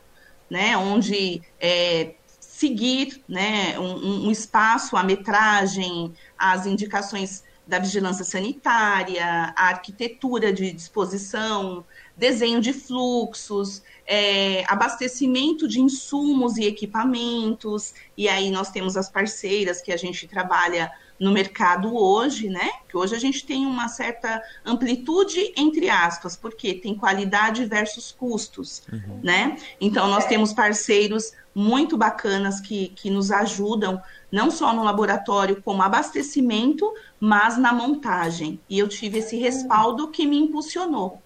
né, 0.50 0.76
onde 0.76 1.42
é, 1.58 2.14
seguir 2.54 3.20
né, 3.28 3.76
um, 3.80 4.28
um 4.28 4.30
espaço, 4.30 4.96
a 4.96 5.02
metragem, 5.02 6.14
as 6.38 6.66
indicações 6.66 7.42
da 7.66 7.80
vigilância 7.80 8.24
sanitária, 8.24 9.52
a 9.56 9.70
arquitetura 9.70 10.52
de 10.52 10.70
disposição, 10.70 11.84
desenho 12.16 12.60
de 12.60 12.72
fluxos, 12.72 13.82
é, 14.06 14.64
abastecimento 14.68 15.66
de 15.66 15.80
insumos 15.80 16.56
e 16.56 16.64
equipamentos, 16.64 17.92
e 18.16 18.28
aí 18.28 18.52
nós 18.52 18.70
temos 18.70 18.96
as 18.96 19.10
parceiras 19.10 19.82
que 19.82 19.90
a 19.90 19.96
gente 19.96 20.28
trabalha 20.28 20.92
no 21.18 21.32
mercado 21.32 21.96
hoje, 21.96 22.48
né? 22.48 22.70
Que 22.88 22.96
hoje 22.96 23.16
a 23.16 23.18
gente 23.18 23.44
tem 23.44 23.66
uma 23.66 23.88
certa 23.88 24.42
amplitude 24.64 25.52
entre 25.56 25.88
aspas, 25.88 26.36
porque 26.36 26.74
tem 26.74 26.94
qualidade 26.94 27.64
versus 27.64 28.12
custos, 28.12 28.82
uhum. 28.92 29.20
né? 29.22 29.56
Então 29.80 30.06
nós 30.08 30.26
temos 30.26 30.52
parceiros 30.52 31.32
muito 31.54 31.96
bacanas 31.96 32.60
que, 32.60 32.88
que 32.88 33.08
nos 33.10 33.30
ajudam, 33.30 34.02
não 34.30 34.50
só 34.50 34.72
no 34.72 34.82
laboratório 34.82 35.62
como 35.62 35.82
abastecimento, 35.82 36.92
mas 37.20 37.56
na 37.56 37.72
montagem. 37.72 38.58
E 38.68 38.78
eu 38.78 38.88
tive 38.88 39.18
esse 39.18 39.36
respaldo 39.36 40.08
que 40.08 40.26
me 40.26 40.36
impulsionou. 40.36 41.22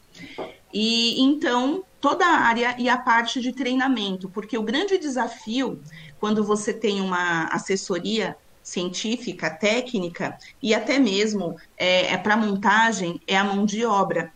E 0.72 1.20
então 1.22 1.83
toda 2.01 2.26
a 2.26 2.41
área 2.41 2.76
e 2.79 2.89
a 2.89 2.97
parte 2.97 3.41
de 3.41 3.53
treinamento, 3.53 4.29
porque 4.29 4.57
o 4.57 4.62
grande 4.62 4.99
desafio 4.99 5.81
quando 6.20 6.45
você 6.45 6.72
tem 6.72 7.01
uma 7.01 7.45
assessoria 7.47 8.37
científica, 8.62 9.49
técnica 9.49 10.37
e 10.62 10.74
até 10.74 10.99
mesmo 10.99 11.57
é, 11.76 12.12
é 12.12 12.16
para 12.18 12.37
montagem 12.37 13.20
é 13.26 13.37
a 13.37 13.45
mão 13.45 13.64
de 13.64 13.85
obra, 13.85 14.33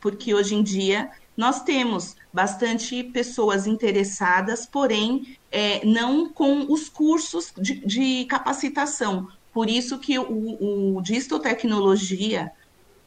porque 0.00 0.34
hoje 0.34 0.54
em 0.54 0.62
dia 0.62 1.10
nós 1.36 1.62
temos 1.62 2.16
bastante 2.32 3.02
pessoas 3.02 3.66
interessadas, 3.66 4.66
porém 4.66 5.36
é, 5.50 5.84
não 5.84 6.28
com 6.28 6.72
os 6.72 6.88
cursos 6.88 7.52
de, 7.56 7.84
de, 7.84 8.24
capacitação. 8.26 9.28
Por 9.52 9.68
isso 9.68 9.98
que 9.98 10.18
o, 10.18 10.96
o 10.96 11.02
Distotecnologia, 11.02 12.52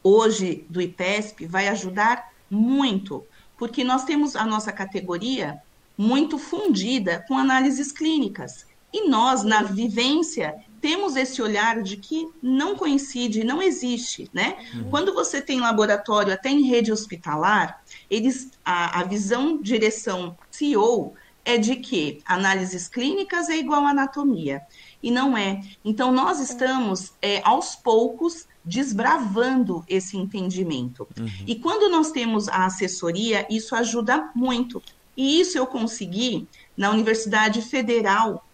hoje 0.02 0.64
do 0.68 0.80
IPESP, 0.80 1.46
vai 1.46 1.68
ajudar 1.68 2.32
muito, 2.50 3.24
porque 3.56 3.82
nós 3.84 4.04
temos 4.04 4.36
a 4.36 4.44
nossa 4.44 4.72
categoria 4.72 5.60
muito 5.96 6.38
fundida 6.38 7.24
com 7.26 7.36
análises 7.36 7.92
clínicas. 7.92 8.66
E 8.92 9.08
nós, 9.08 9.42
na 9.42 9.62
vivência, 9.62 10.54
temos 10.80 11.16
esse 11.16 11.42
olhar 11.42 11.82
de 11.82 11.96
que 11.96 12.26
não 12.42 12.76
coincide, 12.76 13.44
não 13.44 13.60
existe, 13.60 14.30
né? 14.32 14.56
Uhum. 14.74 14.90
Quando 14.90 15.12
você 15.12 15.42
tem 15.42 15.60
laboratório 15.60 16.32
até 16.32 16.48
em 16.48 16.62
rede 16.62 16.92
hospitalar, 16.92 17.82
eles 18.10 18.50
a, 18.64 19.00
a 19.00 19.04
visão, 19.04 19.60
direção, 19.60 20.36
CEO 20.50 21.14
é 21.44 21.56
de 21.56 21.76
que 21.76 22.20
análises 22.26 22.88
clínicas 22.88 23.48
é 23.48 23.56
igual 23.56 23.84
a 23.84 23.90
anatomia 23.90 24.62
e 25.02 25.10
não 25.10 25.36
é. 25.36 25.62
Então 25.84 26.12
nós 26.12 26.40
estamos 26.40 27.12
é, 27.22 27.40
aos 27.42 27.74
poucos 27.74 28.46
desbravando 28.64 29.82
esse 29.88 30.16
entendimento. 30.16 31.08
Uhum. 31.18 31.28
E 31.46 31.56
quando 31.56 31.88
nós 31.88 32.10
temos 32.10 32.48
a 32.48 32.66
assessoria, 32.66 33.46
isso 33.48 33.74
ajuda 33.74 34.30
muito. 34.34 34.82
E 35.16 35.40
isso 35.40 35.56
eu 35.56 35.66
consegui 35.66 36.46
na 36.76 36.90
Universidade 36.90 37.62
Federal, 37.62 38.46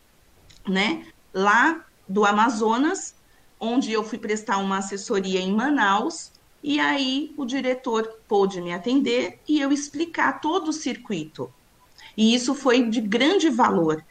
né? 0.67 1.05
Lá 1.33 1.85
do 2.09 2.25
Amazonas, 2.25 3.15
onde 3.59 3.93
eu 3.93 4.05
fui 4.05 4.19
prestar 4.19 4.59
uma 4.59 4.79
assessoria 4.79 5.41
em 5.41 5.53
Manaus, 5.53 6.31
e 6.67 6.81
aí 6.81 7.35
o 7.37 7.45
diretor 7.45 8.21
pôde 8.27 8.59
me 8.59 8.73
atender 8.73 9.39
e 9.47 9.61
eu 9.61 9.71
explicar 9.71 10.41
todo 10.41 10.69
o 10.69 10.73
circuito, 10.73 11.53
E 12.17 12.35
isso 12.35 12.55
foi 12.55 12.89
de 12.89 13.03
grande 13.03 13.51
valor, 13.51 14.03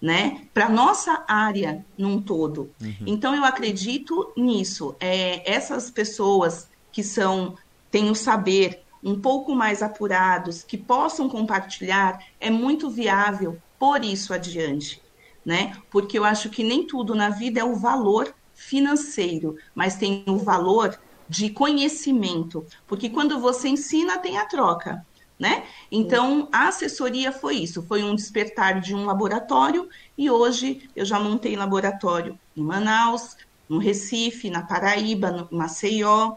né, 0.00 0.42
para 0.52 0.68
nossa 0.68 1.24
área 1.26 1.86
num 1.96 2.20
todo. 2.20 2.70
Uhum. 2.80 3.04
Então 3.06 3.34
eu 3.34 3.44
acredito 3.44 4.30
nisso. 4.36 4.94
É, 5.00 5.50
essas 5.50 5.90
pessoas 5.90 6.68
que 6.90 7.02
são 7.02 7.56
têm 7.90 8.10
o 8.10 8.14
saber 8.14 8.82
um 9.02 9.18
pouco 9.18 9.54
mais 9.54 9.82
apurados, 9.82 10.62
que 10.62 10.76
possam 10.76 11.30
compartilhar, 11.30 12.18
é 12.38 12.50
muito 12.50 12.90
viável 12.90 13.56
por 13.78 14.04
isso 14.04 14.34
adiante, 14.34 15.00
né? 15.46 15.76
Porque 15.90 16.18
eu 16.18 16.24
acho 16.24 16.50
que 16.50 16.62
nem 16.62 16.86
tudo 16.86 17.14
na 17.14 17.30
vida 17.30 17.60
é 17.60 17.64
o 17.64 17.76
valor 17.76 18.34
financeiro, 18.54 19.56
mas 19.74 19.96
tem 19.96 20.24
o 20.26 20.36
valor 20.36 20.98
de 21.32 21.50
conhecimento, 21.50 22.66
porque 22.86 23.08
quando 23.08 23.40
você 23.40 23.68
ensina 23.68 24.18
tem 24.18 24.38
a 24.38 24.46
troca 24.46 25.04
né? 25.42 25.64
Então, 25.90 26.48
a 26.52 26.68
assessoria 26.68 27.32
foi 27.32 27.56
isso, 27.56 27.82
foi 27.82 28.04
um 28.04 28.14
despertar 28.14 28.80
de 28.80 28.94
um 28.94 29.04
laboratório 29.04 29.88
e 30.16 30.30
hoje 30.30 30.88
eu 30.94 31.04
já 31.04 31.18
montei 31.18 31.56
laboratório 31.56 32.38
em 32.56 32.62
Manaus, 32.62 33.36
no 33.68 33.78
Recife, 33.78 34.48
na 34.48 34.62
Paraíba, 34.62 35.32
no 35.32 35.48
Maceió, 35.50 36.36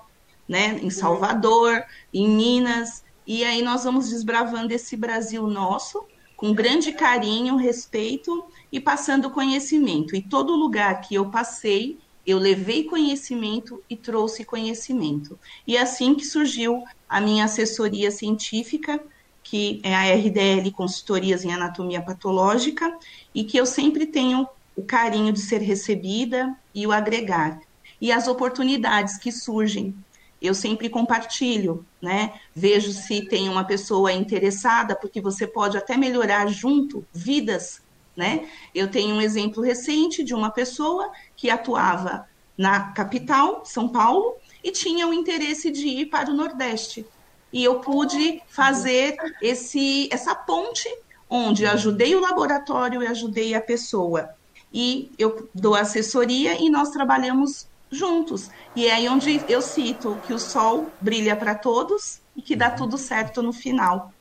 né, 0.49 0.79
em 0.81 0.89
Salvador, 0.89 1.83
em 2.11 2.27
Minas, 2.27 3.03
e 3.27 3.43
aí 3.43 3.61
nós 3.61 3.83
vamos 3.83 4.09
desbravando 4.09 4.73
esse 4.73 4.97
Brasil 4.97 5.45
nosso 5.45 6.03
com 6.35 6.51
grande 6.51 6.91
carinho, 6.91 7.57
respeito 7.57 8.45
e 8.71 8.79
passando 8.79 9.29
conhecimento. 9.29 10.15
E 10.15 10.21
todo 10.23 10.55
lugar 10.55 11.01
que 11.01 11.13
eu 11.13 11.29
passei, 11.29 11.99
eu 12.25 12.39
levei 12.39 12.83
conhecimento 12.83 13.83
e 13.89 13.95
trouxe 13.95 14.43
conhecimento. 14.43 15.39
E 15.67 15.77
é 15.77 15.81
assim 15.81 16.15
que 16.15 16.25
surgiu 16.25 16.83
a 17.07 17.21
minha 17.21 17.45
assessoria 17.45 18.09
científica, 18.09 18.99
que 19.43 19.79
é 19.83 19.93
a 19.93 20.15
RDL 20.15 20.71
Consultorias 20.71 21.45
em 21.45 21.53
Anatomia 21.53 22.01
Patológica, 22.01 22.97
e 23.33 23.43
que 23.43 23.57
eu 23.57 23.65
sempre 23.65 24.07
tenho 24.07 24.47
o 24.75 24.83
carinho 24.83 25.31
de 25.31 25.39
ser 25.39 25.61
recebida 25.61 26.55
e 26.73 26.85
o 26.87 26.91
agregar. 26.91 27.61
E 28.01 28.11
as 28.11 28.27
oportunidades 28.27 29.17
que 29.17 29.31
surgem, 29.31 29.95
eu 30.41 30.53
sempre 30.53 30.89
compartilho, 30.89 31.85
né? 32.01 32.33
Vejo 32.53 32.91
se 32.91 33.21
tem 33.27 33.47
uma 33.47 33.63
pessoa 33.63 34.11
interessada, 34.11 34.95
porque 34.95 35.21
você 35.21 35.47
pode 35.47 35.77
até 35.77 35.95
melhorar 35.95 36.47
junto 36.47 37.05
vidas, 37.13 37.81
né? 38.15 38.47
Eu 38.73 38.89
tenho 38.89 39.15
um 39.15 39.21
exemplo 39.21 39.61
recente 39.61 40.23
de 40.23 40.33
uma 40.33 40.49
pessoa 40.49 41.11
que 41.35 41.49
atuava 41.49 42.27
na 42.57 42.91
capital, 42.93 43.65
São 43.65 43.89
Paulo, 43.89 44.35
e 44.63 44.71
tinha 44.71 45.07
o 45.07 45.13
interesse 45.13 45.69
de 45.71 45.87
ir 45.87 46.05
para 46.07 46.29
o 46.31 46.33
Nordeste. 46.33 47.05
E 47.51 47.63
eu 47.63 47.79
pude 47.79 48.41
fazer 48.47 49.15
esse, 49.41 50.09
essa 50.11 50.33
ponte 50.33 50.89
onde 51.29 51.65
ajudei 51.65 52.15
o 52.15 52.21
laboratório 52.21 53.03
e 53.03 53.07
ajudei 53.07 53.53
a 53.53 53.61
pessoa. 53.61 54.29
E 54.73 55.11
eu 55.17 55.49
dou 55.53 55.75
assessoria 55.75 56.61
e 56.61 56.69
nós 56.69 56.89
trabalhamos 56.89 57.67
juntos. 57.89 58.49
E 58.75 58.87
é 58.87 58.93
aí 58.93 59.07
onde 59.07 59.41
eu 59.47 59.61
cito 59.61 60.17
que 60.25 60.33
o 60.33 60.39
sol 60.39 60.91
brilha 60.99 61.35
para 61.35 61.55
todos 61.55 62.19
e 62.35 62.41
que 62.41 62.55
dá 62.55 62.69
tudo 62.69 62.97
certo 62.97 63.41
no 63.41 63.53
final. 63.53 64.11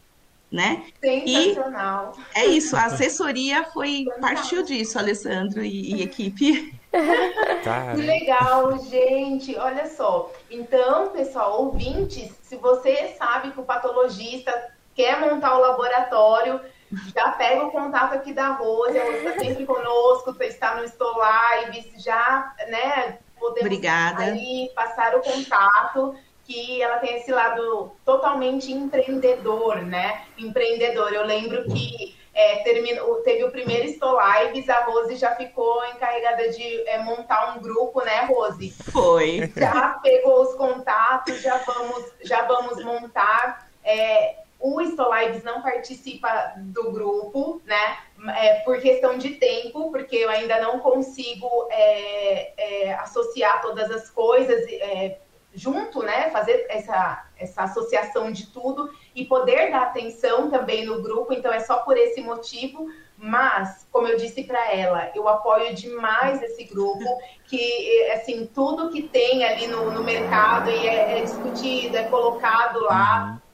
Né? 0.55 0.85
Sensacional. 1.01 2.13
E 2.37 2.39
é 2.39 2.47
isso, 2.47 2.77
a 2.77 2.85
assessoria 2.85 3.65
foi 3.65 4.05
partiu 4.21 4.63
disso, 4.63 4.97
Alessandro 4.97 5.65
e, 5.65 5.97
e 5.97 6.03
equipe. 6.03 6.73
Que 7.97 8.03
legal, 8.03 8.79
gente. 8.85 9.57
Olha 9.57 9.89
só. 9.89 10.31
Então, 10.49 11.09
pessoal, 11.09 11.61
ouvintes, 11.61 12.33
se 12.41 12.55
você 12.55 13.17
sabe 13.19 13.51
que 13.51 13.59
o 13.59 13.65
patologista 13.65 14.53
quer 14.95 15.19
montar 15.19 15.59
o 15.59 15.61
laboratório, 15.61 16.61
já 17.13 17.33
pega 17.33 17.65
o 17.65 17.73
contato 17.73 18.15
aqui 18.15 18.33
da 18.33 18.51
Rose, 18.51 18.97
ela 18.97 19.17
está 19.17 19.33
sempre 19.41 19.67
conosco, 19.67 20.33
você 20.33 20.45
está 20.45 20.77
no 20.77 20.85
Estou 20.85 21.13
Lives, 21.67 22.01
já, 22.01 22.55
né, 22.69 23.19
podemos 23.41 23.63
Obrigada. 23.63 24.23
aí 24.23 24.71
passar 24.73 25.17
o 25.17 25.21
contato 25.21 26.15
que 26.45 26.83
ela 26.83 26.99
tem 26.99 27.17
esse 27.17 27.33
lado 27.33 27.93
totalmente 28.05 28.73
empreendedor, 28.73 29.83
né? 29.83 30.25
Empreendedor. 30.37 31.13
Eu 31.13 31.25
lembro 31.25 31.65
que 31.65 32.15
é, 32.35 32.57
terminou, 32.59 33.17
teve 33.23 33.45
o 33.45 33.51
primeiro 33.51 33.87
Estou 33.87 34.19
Lives, 34.21 34.69
a 34.69 34.85
Rose 34.85 35.17
já 35.17 35.35
ficou 35.37 35.85
encarregada 35.87 36.49
de 36.51 36.89
é, 36.89 36.99
montar 36.99 37.55
um 37.57 37.63
grupo, 37.63 38.05
né, 38.05 38.25
Rose? 38.25 38.71
Foi. 38.91 39.53
Já 39.57 40.01
pegou 40.03 40.43
os 40.43 40.55
contatos, 40.55 41.41
já 41.41 41.59
vamos, 41.59 42.13
já 42.23 42.43
vamos 42.43 42.85
montar. 42.85 43.69
É, 43.85 44.37
o 44.59 44.81
Estou 44.81 45.15
Lives 45.15 45.45
não 45.45 45.63
participa 45.63 46.55
do 46.57 46.91
grupo, 46.91 47.63
né? 47.65 47.99
É, 48.37 48.55
por 48.61 48.81
questão 48.81 49.17
de 49.17 49.31
tempo, 49.35 49.93
porque 49.93 50.17
eu 50.17 50.31
ainda 50.31 50.61
não 50.61 50.81
consigo 50.81 51.69
é, 51.71 52.53
é, 52.57 52.95
associar 52.95 53.61
todas 53.61 53.91
as 53.91 54.11
coisas 54.11 54.65
é, 54.69 55.19
junto, 55.55 56.03
né? 56.03 56.31
Fazer 56.31 56.67
essa, 56.69 57.27
essa 57.37 57.63
associação 57.63 58.31
de 58.31 58.47
tudo 58.49 58.91
e 59.15 59.25
poder 59.25 59.71
dar 59.71 59.83
atenção 59.83 60.51
também 60.51 60.85
no 60.85 61.03
grupo, 61.03 61.33
então 61.33 61.53
é 61.53 61.61
só 61.61 61.79
por 61.79 61.97
esse 61.97 62.21
motivo. 62.21 62.89
Mas, 63.17 63.87
como 63.93 64.09
eu 64.09 64.17
disse 64.17 64.43
para 64.43 64.73
ela, 64.73 65.11
eu 65.15 65.29
apoio 65.29 65.73
demais 65.75 66.43
esse 66.43 66.65
grupo, 66.65 67.05
que 67.47 68.11
assim 68.11 68.45
tudo 68.53 68.91
que 68.91 69.03
tem 69.03 69.45
ali 69.45 69.69
no, 69.69 69.93
no 69.93 70.03
mercado 70.03 70.69
e 70.69 70.87
é, 70.87 71.19
é 71.19 71.23
discutido, 71.23 71.97
é 71.97 72.05
colocado 72.05 72.81
lá. 72.81 73.25
Uhum 73.31 73.45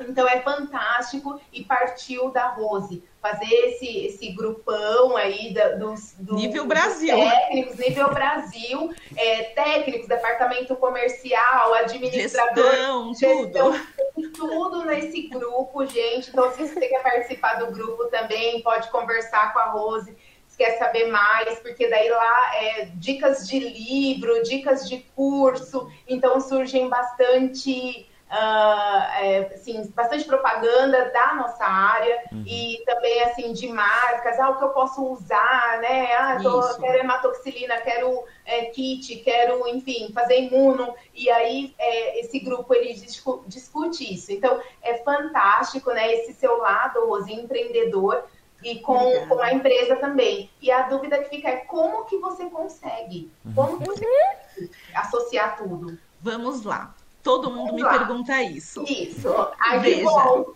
então 0.00 0.28
é 0.28 0.40
fantástico 0.40 1.40
e 1.52 1.64
partiu 1.64 2.30
da 2.30 2.48
Rose 2.48 3.02
fazer 3.20 3.52
esse, 3.52 4.06
esse 4.06 4.32
grupão 4.32 5.16
aí 5.16 5.52
da, 5.52 5.70
dos, 5.70 6.14
do, 6.18 6.34
nível 6.36 6.66
Brasil. 6.66 7.16
técnicos, 7.16 7.76
nível 7.76 8.08
Brasil, 8.10 8.94
é, 9.16 9.42
técnicos, 9.54 10.06
departamento 10.06 10.76
comercial, 10.76 11.74
administrador, 11.74 12.70
gestão, 12.70 13.14
gestão 13.14 13.72
tudo. 14.14 14.32
tudo 14.32 14.84
nesse 14.84 15.22
grupo, 15.28 15.84
gente. 15.86 16.30
Então, 16.30 16.52
se 16.52 16.68
você 16.68 16.88
quer 16.88 17.02
participar 17.02 17.54
do 17.54 17.72
grupo 17.72 18.06
também, 18.06 18.62
pode 18.62 18.88
conversar 18.90 19.52
com 19.52 19.58
a 19.58 19.70
Rose 19.70 20.16
quer 20.58 20.76
saber 20.76 21.06
mais, 21.06 21.60
porque 21.60 21.88
daí 21.88 22.10
lá 22.10 22.56
é 22.56 22.86
dicas 22.96 23.46
de 23.46 23.60
livro, 23.60 24.42
dicas 24.42 24.88
de 24.88 24.98
curso, 25.14 25.88
então 26.06 26.40
surgem 26.40 26.88
bastante 26.88 28.07
uh, 28.30 29.22
é, 29.22 29.50
assim, 29.54 29.90
bastante 29.94 30.24
propaganda 30.24 31.10
da 31.10 31.34
nossa 31.34 31.64
área 31.64 32.22
uhum. 32.32 32.44
e 32.46 32.82
também 32.84 33.22
assim 33.24 33.52
de 33.52 33.68
marcas, 33.68 34.38
ah, 34.38 34.50
o 34.50 34.58
que 34.58 34.64
eu 34.64 34.70
posso 34.70 35.04
usar, 35.04 35.78
né? 35.80 36.12
Ah, 36.14 36.38
tô, 36.42 36.80
quero 36.80 36.98
hematoxilina, 36.98 37.78
quero 37.78 38.24
é, 38.44 38.66
kit, 38.66 39.16
quero, 39.16 39.66
enfim, 39.68 40.12
fazer 40.12 40.42
imuno. 40.42 40.94
E 41.14 41.30
aí 41.30 41.74
é, 41.78 42.20
esse 42.20 42.38
grupo 42.40 42.74
ele 42.74 42.94
discu 42.94 43.44
discute 43.46 44.14
isso. 44.14 44.32
Então 44.32 44.60
é 44.82 44.98
fantástico, 44.98 45.90
né? 45.90 46.12
Esse 46.14 46.34
seu 46.34 46.58
lado, 46.58 47.06
Rose, 47.06 47.32
empreendedor 47.32 48.24
e 48.62 48.80
com, 48.80 49.26
com 49.28 49.40
a 49.40 49.52
empresa 49.52 49.96
também. 49.96 50.50
E 50.60 50.70
a 50.70 50.82
dúvida 50.82 51.18
que 51.18 51.28
fica 51.28 51.48
é 51.48 51.56
como 51.58 52.04
que 52.04 52.18
você 52.18 52.46
consegue? 52.46 53.30
Como 53.54 53.78
que 53.78 53.86
você 53.86 54.04
consegue 54.04 54.70
associar 54.94 55.56
tudo? 55.56 55.98
Vamos 56.20 56.64
lá. 56.64 56.94
Todo 57.28 57.50
mundo 57.50 57.74
me 57.74 57.82
pergunta 57.82 58.42
isso. 58.42 58.82
Isso. 58.84 59.28
Ai, 59.60 59.80
Veja, 59.80 60.08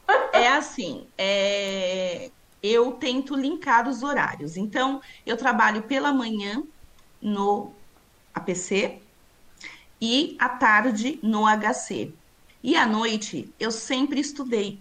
é 0.33 0.49
assim, 0.49 1.07
é... 1.19 2.31
eu 2.63 2.93
tento 2.93 3.37
linkar 3.37 3.87
os 3.87 4.03
horários. 4.03 4.57
Então, 4.57 4.99
eu 5.27 5.37
trabalho 5.37 5.83
pela 5.83 6.15
manhã 6.15 6.65
no 7.21 7.73
APC 8.35 9.03
e 10.01 10.35
à 10.39 10.49
tarde 10.49 11.21
no 11.23 11.43
HC. 11.45 12.15
E 12.63 12.75
à 12.75 12.87
noite 12.87 13.53
eu 13.61 13.71
sempre 13.71 14.19
estudei. 14.19 14.81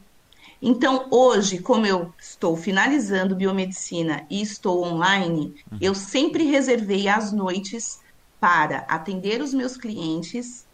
Então, 0.62 1.08
hoje, 1.12 1.60
como 1.60 1.86
eu 1.86 2.14
estou 2.18 2.56
finalizando 2.56 3.36
biomedicina 3.36 4.26
e 4.30 4.42
estou 4.42 4.82
online, 4.86 5.62
uhum. 5.70 5.78
eu 5.82 5.94
sempre 5.94 6.46
reservei 6.46 7.10
as 7.10 7.34
noites 7.34 8.00
para 8.40 8.86
atender 8.88 9.42
os 9.42 9.54
meus 9.54 9.76
clientes 9.76 10.66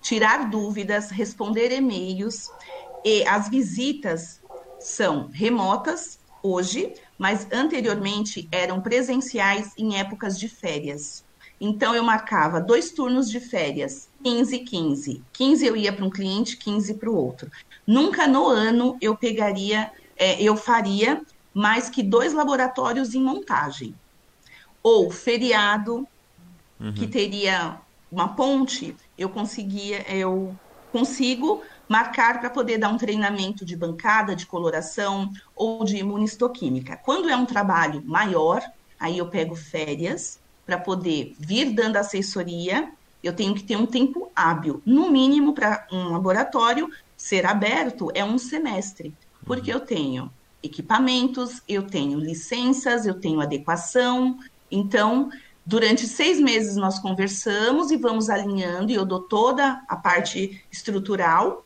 tirar 0.00 0.48
dúvidas, 0.50 1.10
responder 1.10 1.72
e-mails. 1.72 2.50
E 3.04 3.26
as 3.26 3.48
visitas 3.48 4.40
são 4.78 5.28
remotas 5.32 6.18
hoje, 6.42 6.94
mas 7.18 7.46
anteriormente 7.52 8.48
eram 8.50 8.80
presenciais 8.80 9.72
em 9.76 9.98
épocas 9.98 10.38
de 10.38 10.48
férias. 10.48 11.24
Então 11.60 11.94
eu 11.94 12.02
marcava 12.02 12.58
dois 12.60 12.90
turnos 12.90 13.30
de 13.30 13.38
férias, 13.38 14.08
15 14.24 14.56
e 14.56 14.58
15. 14.60 15.22
15 15.32 15.66
eu 15.66 15.76
ia 15.76 15.92
para 15.92 16.04
um 16.04 16.10
cliente, 16.10 16.56
15 16.56 16.94
para 16.94 17.10
o 17.10 17.14
outro. 17.14 17.50
Nunca 17.86 18.26
no 18.26 18.46
ano 18.46 18.96
eu 19.00 19.14
pegaria, 19.14 19.90
é, 20.16 20.42
eu 20.42 20.56
faria 20.56 21.20
mais 21.52 21.90
que 21.90 22.02
dois 22.02 22.32
laboratórios 22.32 23.14
em 23.14 23.22
montagem. 23.22 23.94
Ou 24.82 25.10
feriado, 25.10 26.08
uhum. 26.80 26.94
que 26.94 27.06
teria 27.06 27.78
uma 28.10 28.28
ponte, 28.28 28.96
eu 29.20 29.28
conseguia, 29.28 30.02
eu 30.10 30.56
consigo 30.90 31.62
marcar 31.88 32.40
para 32.40 32.48
poder 32.48 32.78
dar 32.78 32.88
um 32.88 32.96
treinamento 32.96 33.64
de 33.66 33.76
bancada, 33.76 34.34
de 34.34 34.46
coloração 34.46 35.28
ou 35.54 35.84
de 35.84 35.98
imunistoquímica. 35.98 36.98
Quando 37.04 37.28
é 37.28 37.36
um 37.36 37.44
trabalho 37.44 38.02
maior, 38.06 38.62
aí 38.98 39.18
eu 39.18 39.28
pego 39.28 39.54
férias 39.54 40.38
para 40.64 40.80
poder 40.80 41.34
vir 41.38 41.74
dando 41.74 41.96
assessoria. 41.96 42.90
Eu 43.22 43.36
tenho 43.36 43.54
que 43.54 43.64
ter 43.64 43.76
um 43.76 43.86
tempo 43.86 44.32
hábil, 44.34 44.82
no 44.86 45.10
mínimo 45.10 45.52
para 45.54 45.86
um 45.92 46.12
laboratório 46.12 46.88
ser 47.14 47.44
aberto 47.44 48.08
é 48.14 48.24
um 48.24 48.38
semestre, 48.38 49.14
porque 49.44 49.70
eu 49.70 49.80
tenho 49.80 50.32
equipamentos, 50.62 51.60
eu 51.68 51.86
tenho 51.86 52.18
licenças, 52.18 53.04
eu 53.04 53.20
tenho 53.20 53.42
adequação. 53.42 54.38
Então, 54.70 55.28
durante 55.64 56.06
seis 56.06 56.40
meses 56.40 56.76
nós 56.76 56.98
conversamos 56.98 57.90
e 57.90 57.96
vamos 57.96 58.28
alinhando, 58.28 58.90
e 58.90 58.94
eu 58.94 59.04
dou 59.04 59.20
toda 59.20 59.82
a 59.88 59.96
parte 59.96 60.62
estrutural. 60.70 61.64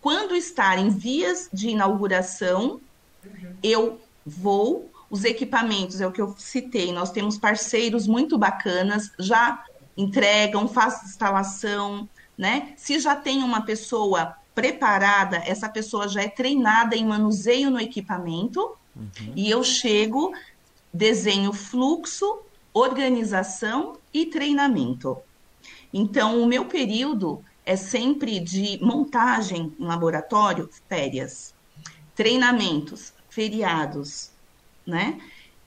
Quando 0.00 0.34
estar 0.34 0.78
em 0.78 0.90
vias 0.90 1.48
de 1.52 1.68
inauguração, 1.68 2.80
uhum. 3.24 3.54
eu 3.62 4.00
vou. 4.24 4.90
Os 5.10 5.22
equipamentos, 5.24 6.00
é 6.00 6.06
o 6.06 6.10
que 6.10 6.20
eu 6.20 6.34
citei, 6.36 6.92
nós 6.92 7.12
temos 7.12 7.38
parceiros 7.38 8.06
muito 8.06 8.36
bacanas, 8.36 9.12
já 9.18 9.62
entregam, 9.96 10.66
faz 10.66 11.04
instalação, 11.04 12.08
né? 12.36 12.72
Se 12.76 12.98
já 12.98 13.14
tem 13.14 13.42
uma 13.42 13.60
pessoa 13.60 14.34
preparada, 14.54 15.36
essa 15.36 15.68
pessoa 15.68 16.08
já 16.08 16.22
é 16.22 16.28
treinada 16.28 16.96
em 16.96 17.06
manuseio 17.06 17.70
no 17.70 17.80
equipamento, 17.80 18.76
uhum. 18.96 19.32
e 19.36 19.48
eu 19.48 19.62
chego, 19.62 20.32
desenho 20.92 21.52
fluxo, 21.52 22.40
organização 22.74 23.96
e 24.12 24.26
treinamento. 24.26 25.16
Então, 25.92 26.42
o 26.42 26.46
meu 26.46 26.66
período 26.66 27.42
é 27.64 27.76
sempre 27.76 28.40
de 28.40 28.78
montagem 28.82 29.72
em 29.78 29.84
laboratório, 29.84 30.68
férias, 30.88 31.54
treinamentos, 32.14 33.14
feriados, 33.30 34.30
né? 34.86 35.20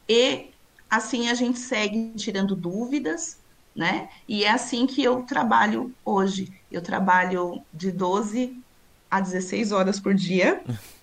E 0.07 0.51
assim 0.89 1.29
a 1.29 1.33
gente 1.33 1.59
segue 1.59 2.11
tirando 2.15 2.55
dúvidas, 2.55 3.39
né? 3.75 4.09
E 4.27 4.43
é 4.43 4.51
assim 4.51 4.85
que 4.85 5.01
eu 5.01 5.23
trabalho 5.23 5.93
hoje. 6.03 6.53
Eu 6.71 6.81
trabalho 6.81 7.61
de 7.73 7.91
12 7.91 8.61
a 9.09 9.21
16 9.21 9.71
horas 9.71 9.99
por 9.99 10.13
dia. 10.13 10.61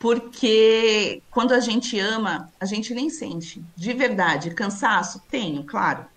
Porque 0.00 1.24
quando 1.30 1.52
a 1.54 1.60
gente 1.60 1.98
ama, 2.00 2.54
a 2.60 2.66
gente 2.66 2.94
nem 2.94 3.10
sente. 3.10 3.66
De 3.76 3.94
verdade, 3.94 4.54
cansaço? 4.54 5.26
Tenho, 5.30 5.66
claro. 5.66 6.08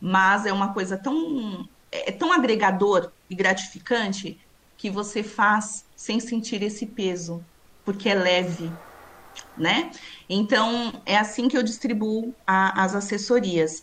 Mas 0.00 0.46
é 0.46 0.52
uma 0.52 0.74
coisa 0.74 0.98
tão, 1.02 1.68
é, 1.90 2.12
tão 2.12 2.32
agregador 2.32 3.12
e 3.30 3.36
gratificante 3.36 4.38
que 4.76 4.90
você 4.90 5.22
faz 5.24 5.84
sem 5.96 6.20
sentir 6.20 6.62
esse 6.62 6.86
peso, 6.94 7.48
porque 7.84 8.08
é 8.08 8.14
leve, 8.14 8.80
né? 9.56 9.90
Então, 10.28 11.02
é 11.06 11.16
assim 11.18 11.48
que 11.48 11.56
eu 11.56 11.62
distribuo 11.62 12.36
a, 12.46 12.84
as 12.84 12.94
assessorias. 12.94 13.80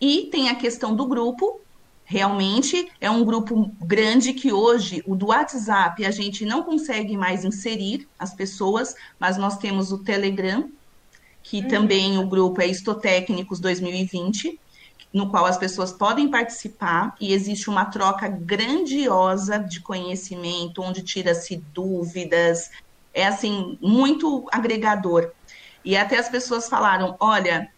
E 0.00 0.30
tem 0.30 0.48
a 0.50 0.56
questão 0.56 0.96
do 0.96 1.08
grupo, 1.08 1.63
Realmente 2.04 2.92
é 3.00 3.10
um 3.10 3.24
grupo 3.24 3.70
grande 3.80 4.34
que 4.34 4.52
hoje, 4.52 5.02
o 5.06 5.16
do 5.16 5.28
WhatsApp, 5.28 6.04
a 6.04 6.10
gente 6.10 6.44
não 6.44 6.62
consegue 6.62 7.16
mais 7.16 7.44
inserir 7.44 8.06
as 8.18 8.34
pessoas, 8.34 8.94
mas 9.18 9.38
nós 9.38 9.56
temos 9.56 9.90
o 9.90 9.98
Telegram, 9.98 10.68
que 11.42 11.60
uhum. 11.60 11.68
também 11.68 12.18
o 12.18 12.26
grupo 12.26 12.60
é 12.60 12.66
Istotécnicos 12.66 13.58
2020, 13.58 14.60
no 15.14 15.30
qual 15.30 15.46
as 15.46 15.56
pessoas 15.56 15.92
podem 15.92 16.28
participar 16.28 17.14
e 17.20 17.32
existe 17.32 17.70
uma 17.70 17.86
troca 17.86 18.28
grandiosa 18.28 19.58
de 19.58 19.80
conhecimento, 19.80 20.82
onde 20.82 21.02
tira-se 21.02 21.56
dúvidas, 21.72 22.70
é 23.14 23.26
assim, 23.26 23.78
muito 23.80 24.46
agregador. 24.50 25.30
E 25.84 25.96
até 25.96 26.18
as 26.18 26.28
pessoas 26.28 26.68
falaram: 26.68 27.16
olha, 27.20 27.70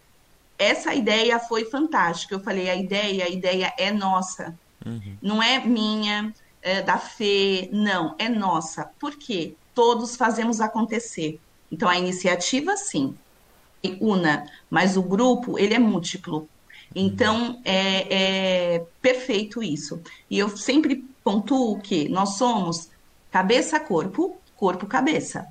essa 0.57 0.93
ideia 0.93 1.39
foi 1.39 1.65
fantástica. 1.65 2.33
Eu 2.33 2.39
falei, 2.39 2.69
a 2.69 2.75
ideia, 2.75 3.25
a 3.25 3.29
ideia 3.29 3.73
é 3.77 3.91
nossa. 3.91 4.57
Uhum. 4.85 5.17
Não 5.21 5.43
é 5.43 5.59
minha, 5.59 6.33
é 6.61 6.81
da 6.81 6.97
Fê, 6.97 7.69
não, 7.71 8.15
é 8.17 8.27
nossa. 8.27 8.89
Por 8.99 9.15
quê? 9.15 9.53
Todos 9.75 10.15
fazemos 10.15 10.59
acontecer. 10.59 11.39
Então, 11.71 11.87
a 11.87 11.97
iniciativa, 11.97 12.75
sim, 12.77 13.15
una, 13.99 14.45
mas 14.69 14.97
o 14.97 15.01
grupo, 15.01 15.59
ele 15.59 15.73
é 15.73 15.79
múltiplo. 15.79 16.47
Então, 16.95 17.61
é, 17.63 18.75
é 18.75 18.85
perfeito 19.01 19.61
isso. 19.61 20.01
E 20.29 20.39
eu 20.39 20.55
sempre 20.55 21.05
pontuo 21.23 21.79
que 21.79 22.07
nós 22.09 22.37
somos 22.37 22.89
cabeça-corpo, 23.29 24.37
corpo-cabeça. 24.55 25.47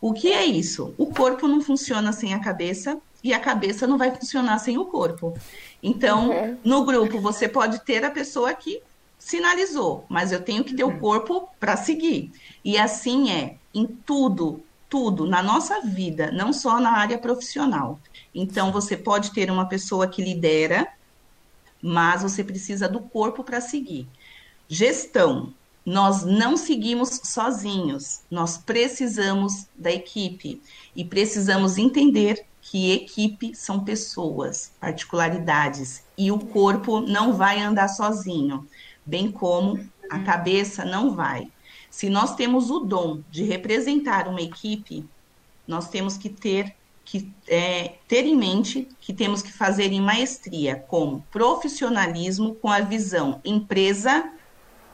O 0.00 0.12
que 0.12 0.30
é 0.30 0.44
isso? 0.44 0.94
O 0.98 1.06
corpo 1.06 1.48
não 1.48 1.60
funciona 1.60 2.12
sem 2.12 2.34
a 2.34 2.38
cabeça 2.38 3.00
e 3.26 3.34
a 3.34 3.40
cabeça 3.40 3.88
não 3.88 3.98
vai 3.98 4.14
funcionar 4.14 4.56
sem 4.58 4.78
o 4.78 4.84
corpo. 4.84 5.36
Então, 5.82 6.30
uhum. 6.30 6.56
no 6.62 6.84
grupo, 6.84 7.20
você 7.20 7.48
pode 7.48 7.80
ter 7.80 8.04
a 8.04 8.10
pessoa 8.10 8.54
que 8.54 8.80
sinalizou, 9.18 10.04
mas 10.08 10.30
eu 10.30 10.40
tenho 10.40 10.62
que 10.62 10.76
ter 10.76 10.84
uhum. 10.84 10.94
o 10.94 11.00
corpo 11.00 11.48
para 11.58 11.76
seguir. 11.76 12.30
E 12.64 12.78
assim 12.78 13.32
é 13.32 13.56
em 13.74 13.84
tudo, 13.84 14.62
tudo, 14.88 15.26
na 15.26 15.42
nossa 15.42 15.80
vida, 15.80 16.30
não 16.30 16.52
só 16.52 16.78
na 16.78 16.92
área 16.92 17.18
profissional. 17.18 17.98
Então, 18.32 18.70
você 18.70 18.96
pode 18.96 19.32
ter 19.32 19.50
uma 19.50 19.66
pessoa 19.66 20.06
que 20.06 20.22
lidera, 20.22 20.86
mas 21.82 22.22
você 22.22 22.44
precisa 22.44 22.88
do 22.88 23.00
corpo 23.00 23.42
para 23.42 23.60
seguir. 23.60 24.06
Gestão. 24.68 25.52
Nós 25.84 26.24
não 26.24 26.56
seguimos 26.56 27.20
sozinhos, 27.22 28.22
nós 28.28 28.58
precisamos 28.58 29.66
da 29.76 29.92
equipe 29.92 30.60
e 30.96 31.04
precisamos 31.04 31.78
entender 31.78 32.44
que 32.68 32.92
equipe 32.92 33.54
são 33.54 33.84
pessoas, 33.84 34.72
particularidades, 34.80 36.02
e 36.18 36.32
o 36.32 36.38
corpo 36.38 37.00
não 37.00 37.32
vai 37.32 37.60
andar 37.60 37.86
sozinho, 37.86 38.66
bem 39.04 39.30
como 39.30 39.88
a 40.10 40.18
cabeça 40.18 40.84
não 40.84 41.14
vai. 41.14 41.48
Se 41.88 42.10
nós 42.10 42.34
temos 42.34 42.68
o 42.68 42.80
dom 42.80 43.20
de 43.30 43.44
representar 43.44 44.26
uma 44.26 44.40
equipe, 44.40 45.08
nós 45.66 45.88
temos 45.88 46.16
que 46.16 46.28
ter 46.28 46.74
que 47.04 47.32
é, 47.46 47.94
ter 48.08 48.26
em 48.26 48.36
mente 48.36 48.88
que 49.00 49.14
temos 49.14 49.40
que 49.40 49.52
fazer 49.52 49.92
em 49.92 50.00
maestria 50.00 50.74
com 50.74 51.20
profissionalismo, 51.30 52.56
com 52.56 52.68
a 52.68 52.80
visão 52.80 53.40
empresa 53.44 54.28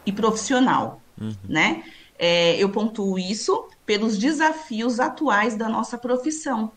e 0.04 0.12
profissional, 0.12 1.00
uhum. 1.18 1.34
né? 1.48 1.84
É, 2.18 2.62
eu 2.62 2.68
pontuo 2.68 3.18
isso 3.18 3.66
pelos 3.86 4.18
desafios 4.18 5.00
atuais 5.00 5.56
da 5.56 5.70
nossa 5.70 5.96
profissão 5.96 6.70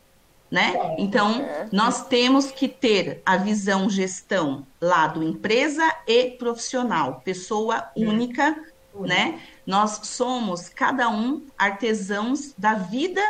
né? 0.49 0.95
Então, 0.97 1.45
nós 1.71 2.07
temos 2.07 2.51
que 2.51 2.67
ter 2.67 3.21
a 3.25 3.37
visão 3.37 3.89
gestão 3.89 4.65
lado 4.79 5.23
empresa 5.23 5.83
e 6.07 6.31
profissional, 6.31 7.21
pessoa 7.25 7.89
única, 7.95 8.55
né? 8.99 9.41
Nós 9.65 10.01
somos 10.03 10.69
cada 10.69 11.09
um 11.09 11.45
artesãos 11.57 12.53
da 12.57 12.75
vida 12.75 13.21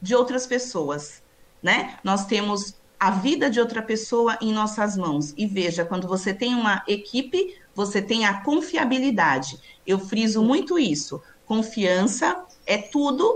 de 0.00 0.14
outras 0.14 0.46
pessoas, 0.46 1.22
né? 1.62 1.98
Nós 2.02 2.26
temos 2.26 2.74
a 2.98 3.10
vida 3.10 3.50
de 3.50 3.58
outra 3.58 3.82
pessoa 3.82 4.38
em 4.40 4.52
nossas 4.52 4.96
mãos. 4.96 5.32
E 5.36 5.46
veja, 5.46 5.84
quando 5.84 6.06
você 6.06 6.34
tem 6.34 6.54
uma 6.54 6.82
equipe, 6.86 7.58
você 7.74 8.00
tem 8.02 8.26
a 8.26 8.42
confiabilidade. 8.42 9.58
Eu 9.86 9.98
friso 9.98 10.42
muito 10.42 10.78
isso. 10.78 11.22
Confiança 11.46 12.44
é 12.66 12.76
tudo 12.78 13.34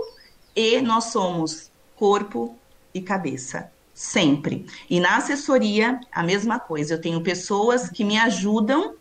e 0.55 0.79
nós 0.81 1.05
somos 1.05 1.71
corpo, 1.95 2.55
e 2.95 3.01
cabeça. 3.01 3.69
Sempre. 3.93 4.65
E 4.89 4.99
na 4.99 5.17
assessoria, 5.17 5.99
a 6.11 6.23
mesma 6.23 6.59
coisa. 6.59 6.95
Eu 6.95 7.01
tenho 7.01 7.21
pessoas 7.21 7.89
que 7.89 8.03
me 8.03 8.17
ajudam, 8.17 8.95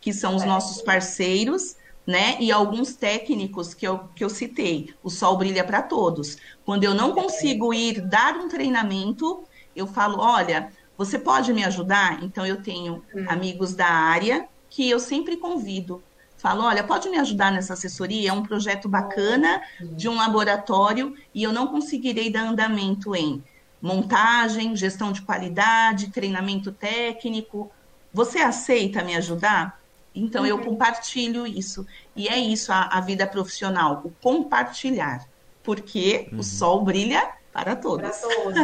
que 0.00 0.12
são 0.12 0.36
os 0.36 0.44
nossos 0.44 0.82
parceiros, 0.82 1.76
né? 2.06 2.36
E 2.40 2.52
alguns 2.52 2.94
técnicos 2.94 3.74
que 3.74 3.86
eu, 3.86 4.00
que 4.14 4.22
eu 4.22 4.30
citei. 4.30 4.94
O 5.02 5.10
sol 5.10 5.36
brilha 5.36 5.64
para 5.64 5.82
todos. 5.82 6.36
Quando 6.64 6.84
eu 6.84 6.94
não 6.94 7.12
consigo 7.12 7.74
ir 7.74 8.00
dar 8.02 8.36
um 8.36 8.48
treinamento, 8.48 9.44
eu 9.74 9.86
falo: 9.86 10.18
olha, 10.20 10.70
você 10.96 11.18
pode 11.18 11.52
me 11.52 11.64
ajudar? 11.64 12.22
Então, 12.22 12.46
eu 12.46 12.62
tenho 12.62 13.02
hum. 13.14 13.24
amigos 13.28 13.74
da 13.74 13.88
área 13.88 14.48
que 14.70 14.88
eu 14.88 15.00
sempre 15.00 15.36
convido 15.36 16.02
falo, 16.38 16.64
olha, 16.64 16.82
pode 16.82 17.10
me 17.10 17.18
ajudar 17.18 17.52
nessa 17.52 17.74
assessoria? 17.74 18.30
É 18.30 18.32
um 18.32 18.42
projeto 18.42 18.88
bacana 18.88 19.60
de 19.80 20.08
um 20.08 20.16
laboratório 20.16 21.14
e 21.34 21.42
eu 21.42 21.52
não 21.52 21.66
conseguirei 21.66 22.30
dar 22.30 22.46
andamento 22.46 23.14
em 23.14 23.42
montagem, 23.82 24.74
gestão 24.74 25.12
de 25.12 25.22
qualidade, 25.22 26.10
treinamento 26.10 26.72
técnico. 26.72 27.70
Você 28.12 28.38
aceita 28.38 29.04
me 29.04 29.16
ajudar? 29.16 29.78
Então 30.14 30.46
eu 30.46 30.56
uhum. 30.56 30.64
compartilho 30.64 31.46
isso. 31.46 31.86
E 32.16 32.28
é 32.28 32.38
isso 32.38 32.72
a, 32.72 32.88
a 32.92 33.00
vida 33.00 33.26
profissional, 33.26 34.00
o 34.04 34.10
compartilhar. 34.22 35.26
Porque 35.62 36.28
uhum. 36.32 36.38
o 36.38 36.42
sol 36.42 36.82
brilha 36.82 37.28
para 37.52 37.76
todos. 37.76 38.16
Para 38.16 38.36
todos. 38.36 38.56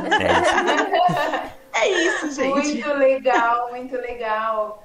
é, 1.73 1.85
é 1.85 1.89
isso, 2.07 2.31
gente. 2.33 2.51
Muito 2.51 2.89
legal, 2.95 3.71
muito 3.71 3.97
legal. 3.97 4.84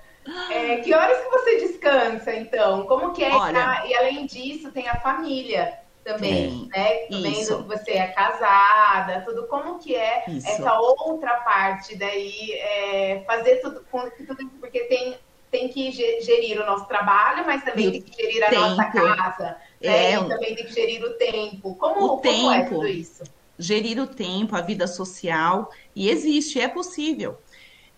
É, 0.50 0.78
que 0.78 0.94
horas 0.94 1.18
que 1.24 1.30
você 1.30 1.68
descansa, 1.68 2.34
então? 2.34 2.86
Como 2.86 3.14
que 3.14 3.24
é? 3.24 3.34
Olha, 3.34 3.84
e 3.88 3.96
além 3.96 4.26
disso, 4.26 4.72
tem 4.72 4.88
a 4.88 5.00
família 5.00 5.80
também, 6.04 6.70
é, 6.74 6.80
né? 6.80 6.96
Que 7.08 7.54
você 7.64 7.92
é 7.92 8.08
casada, 8.08 9.22
tudo. 9.26 9.48
Como 9.48 9.80
que 9.80 9.96
é 9.96 10.24
isso. 10.28 10.48
essa 10.48 10.80
outra 10.80 11.38
parte 11.38 11.96
daí? 11.96 12.52
É, 12.54 13.24
fazer 13.26 13.58
tudo, 13.58 13.86
tudo, 14.28 14.50
porque 14.60 14.82
tem, 14.82 15.18
tem 15.52 15.70
que 15.70 15.92
gerir 15.92 16.60
o 16.62 16.66
nosso 16.66 16.86
trabalho, 16.86 17.46
mas 17.46 17.64
também 17.64 17.92
tem 17.92 18.02
que 18.02 18.22
gerir 18.22 18.44
a 18.44 18.50
tempo. 18.50 18.62
nossa 18.62 18.86
casa. 18.86 19.58
Né? 19.82 20.14
É, 20.14 20.14
e 20.16 20.28
também 20.28 20.56
tem 20.56 20.66
que 20.66 20.74
gerir 20.74 21.04
o 21.04 21.14
tempo. 21.14 21.76
Como, 21.76 22.06
o 22.06 22.10
como 22.10 22.22
tempo, 22.22 22.52
é 22.52 22.64
tudo 22.64 22.88
isso? 22.88 23.24
Gerir 23.58 24.02
o 24.02 24.08
tempo, 24.08 24.56
a 24.56 24.62
vida 24.62 24.88
social. 24.88 25.70
E 25.96 26.10
existe, 26.10 26.60
é 26.60 26.68
possível. 26.68 27.38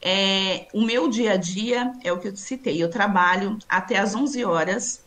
É, 0.01 0.67
o 0.73 0.81
meu 0.81 1.07
dia 1.07 1.33
a 1.33 1.37
dia 1.37 1.93
é 2.03 2.11
o 2.11 2.19
que 2.19 2.27
eu 2.27 2.33
te 2.33 2.39
citei. 2.39 2.81
Eu 2.81 2.89
trabalho 2.89 3.59
até 3.69 3.99
às 3.99 4.15
11 4.15 4.43
horas. 4.43 5.03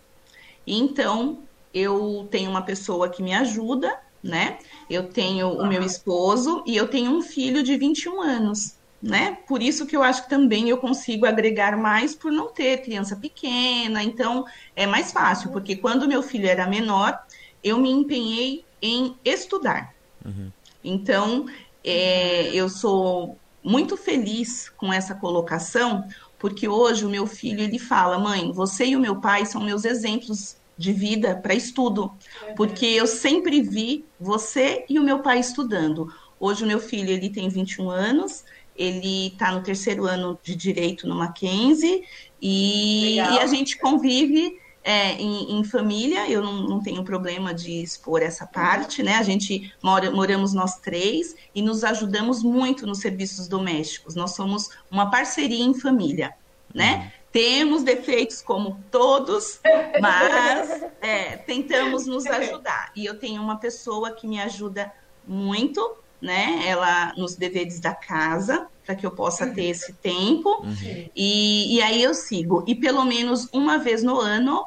Então, 0.67 1.41
eu 1.73 2.29
tenho 2.31 2.49
uma 2.51 2.63
pessoa 2.63 3.09
que 3.09 3.23
me 3.23 3.35
ajuda, 3.35 3.99
né? 4.23 4.59
Eu 4.89 5.09
tenho 5.09 5.49
o 5.49 5.67
meu 5.67 5.83
esposo 5.83 6.63
e 6.67 6.77
eu 6.77 6.87
tenho 6.89 7.11
um 7.11 7.21
filho 7.21 7.63
de 7.63 7.77
21 7.77 8.23
anos, 8.23 8.77
né? 9.03 9.39
Por 9.49 9.61
isso 9.61 9.85
que 9.85 9.97
eu 9.97 10.03
acho 10.03 10.23
que 10.23 10.31
também 10.31 10.69
eu 10.69 10.79
consigo 10.79 11.27
agregar 11.27 11.77
mais 11.77 12.15
por 12.15 12.31
não 12.31 12.49
ter 12.49 12.83
criança 12.83 13.17
pequena. 13.17 14.03
Então, 14.03 14.45
é 14.77 14.87
mais 14.87 15.11
fácil, 15.11 15.51
porque 15.51 15.77
quando 15.77 16.09
meu 16.09 16.23
filho 16.23 16.47
era 16.47 16.67
menor, 16.67 17.19
eu 17.63 17.79
me 17.79 17.91
empenhei 17.91 18.65
em 18.81 19.17
estudar. 19.25 19.93
Uhum. 20.25 20.51
Então, 20.83 21.47
é, 21.83 22.55
eu 22.55 22.69
sou 22.69 23.37
muito 23.65 23.97
feliz 23.97 24.69
com 24.69 24.93
essa 24.93 25.15
colocação, 25.15 26.07
porque 26.39 26.69
hoje 26.69 27.07
o 27.07 27.09
meu 27.09 27.27
filho 27.27 27.61
ele 27.61 27.79
fala, 27.79 28.19
mãe, 28.19 28.53
você 28.53 28.85
e 28.85 28.97
o 28.97 29.01
meu 29.01 29.17
pai 29.17 29.47
são 29.47 29.63
meus 29.63 29.87
exemplos 29.87 30.57
de 30.77 30.93
vida 30.93 31.37
para 31.37 31.55
estudo, 31.55 32.13
porque 32.57 32.85
eu 32.85 33.07
sempre 33.07 33.63
vi 33.63 34.05
você 34.21 34.85
e 34.89 34.99
o 34.99 35.03
meu 35.03 35.21
pai 35.21 35.39
estudando. 35.39 36.13
Hoje 36.39 36.65
o 36.65 36.67
meu 36.67 36.79
filho 36.79 37.11
ele 37.11 37.31
tem 37.31 37.49
21 37.49 37.89
anos, 37.89 38.45
ele 38.77 39.29
está 39.29 39.53
no 39.53 39.63
terceiro 39.63 40.05
ano 40.05 40.39
de 40.43 40.55
direito 40.55 41.07
no 41.07 41.15
Mackenzie 41.15 42.05
e, 42.43 43.15
e 43.15 43.21
a 43.21 43.47
gente 43.47 43.79
convive 43.79 44.59
é, 44.85 45.13
em, 45.15 45.59
em, 45.59 45.65
família, 45.65 46.31
eu 46.31 46.43
não, 46.43 46.53
não, 46.63 46.83
tenho 46.83 47.03
problema 47.03 47.55
de 47.55 47.83
expor 47.83 48.23
essa 48.23 48.47
parte, 48.47 49.03
né? 49.03 49.15
A 49.15 49.23
gente 49.23 49.73
mora, 49.83 50.11
moramos 50.11 50.53
nós 50.53 50.77
três 50.77 51.35
e 51.55 51.63
nos 51.63 51.83
ajudamos 51.83 52.43
muito 52.43 52.87
nos 52.87 52.99
serviços 52.99 53.49
domésticos. 53.49 54.15
Nós 54.15 54.33
somos 54.33 54.69
uma 54.91 55.11
parceria 55.11 55.65
em 55.65 55.73
família, 55.73 56.35
né? 56.73 56.97
Uhum. 56.97 57.25
Temos 57.33 57.83
defeitos 57.83 58.43
como 58.43 58.79
todos, 58.91 59.59
mas 60.01 60.85
é, 61.01 61.39
tentamos 61.39 62.07
nos 62.07 62.27
ajudar. 62.27 62.93
E 62.95 63.07
eu 63.07 63.19
tenho 63.19 63.41
uma 63.43 63.57
pessoa 63.57 64.11
que 64.11 64.29
me 64.29 64.39
ajuda 64.39 64.93
muito, 65.27 65.97
né? 66.21 66.63
Ela 66.67 67.15
nos 67.17 67.37
deveres 67.37 67.81
da 67.81 67.95
casa, 67.95 68.67
para 68.85 68.95
que 68.95 69.07
eu 69.07 69.11
possa 69.11 69.47
ter 69.47 69.65
esse 69.65 69.95
tempo. 69.95 70.63
Uhum. 70.63 71.09
E, 71.17 71.77
e 71.77 71.83
aí 71.83 72.03
eu 72.03 72.13
sigo. 72.13 72.63
E 72.67 72.75
pelo 72.75 73.03
menos 73.07 73.49
uma 73.51 73.79
vez 73.79 74.03
no 74.03 74.21
ano 74.21 74.67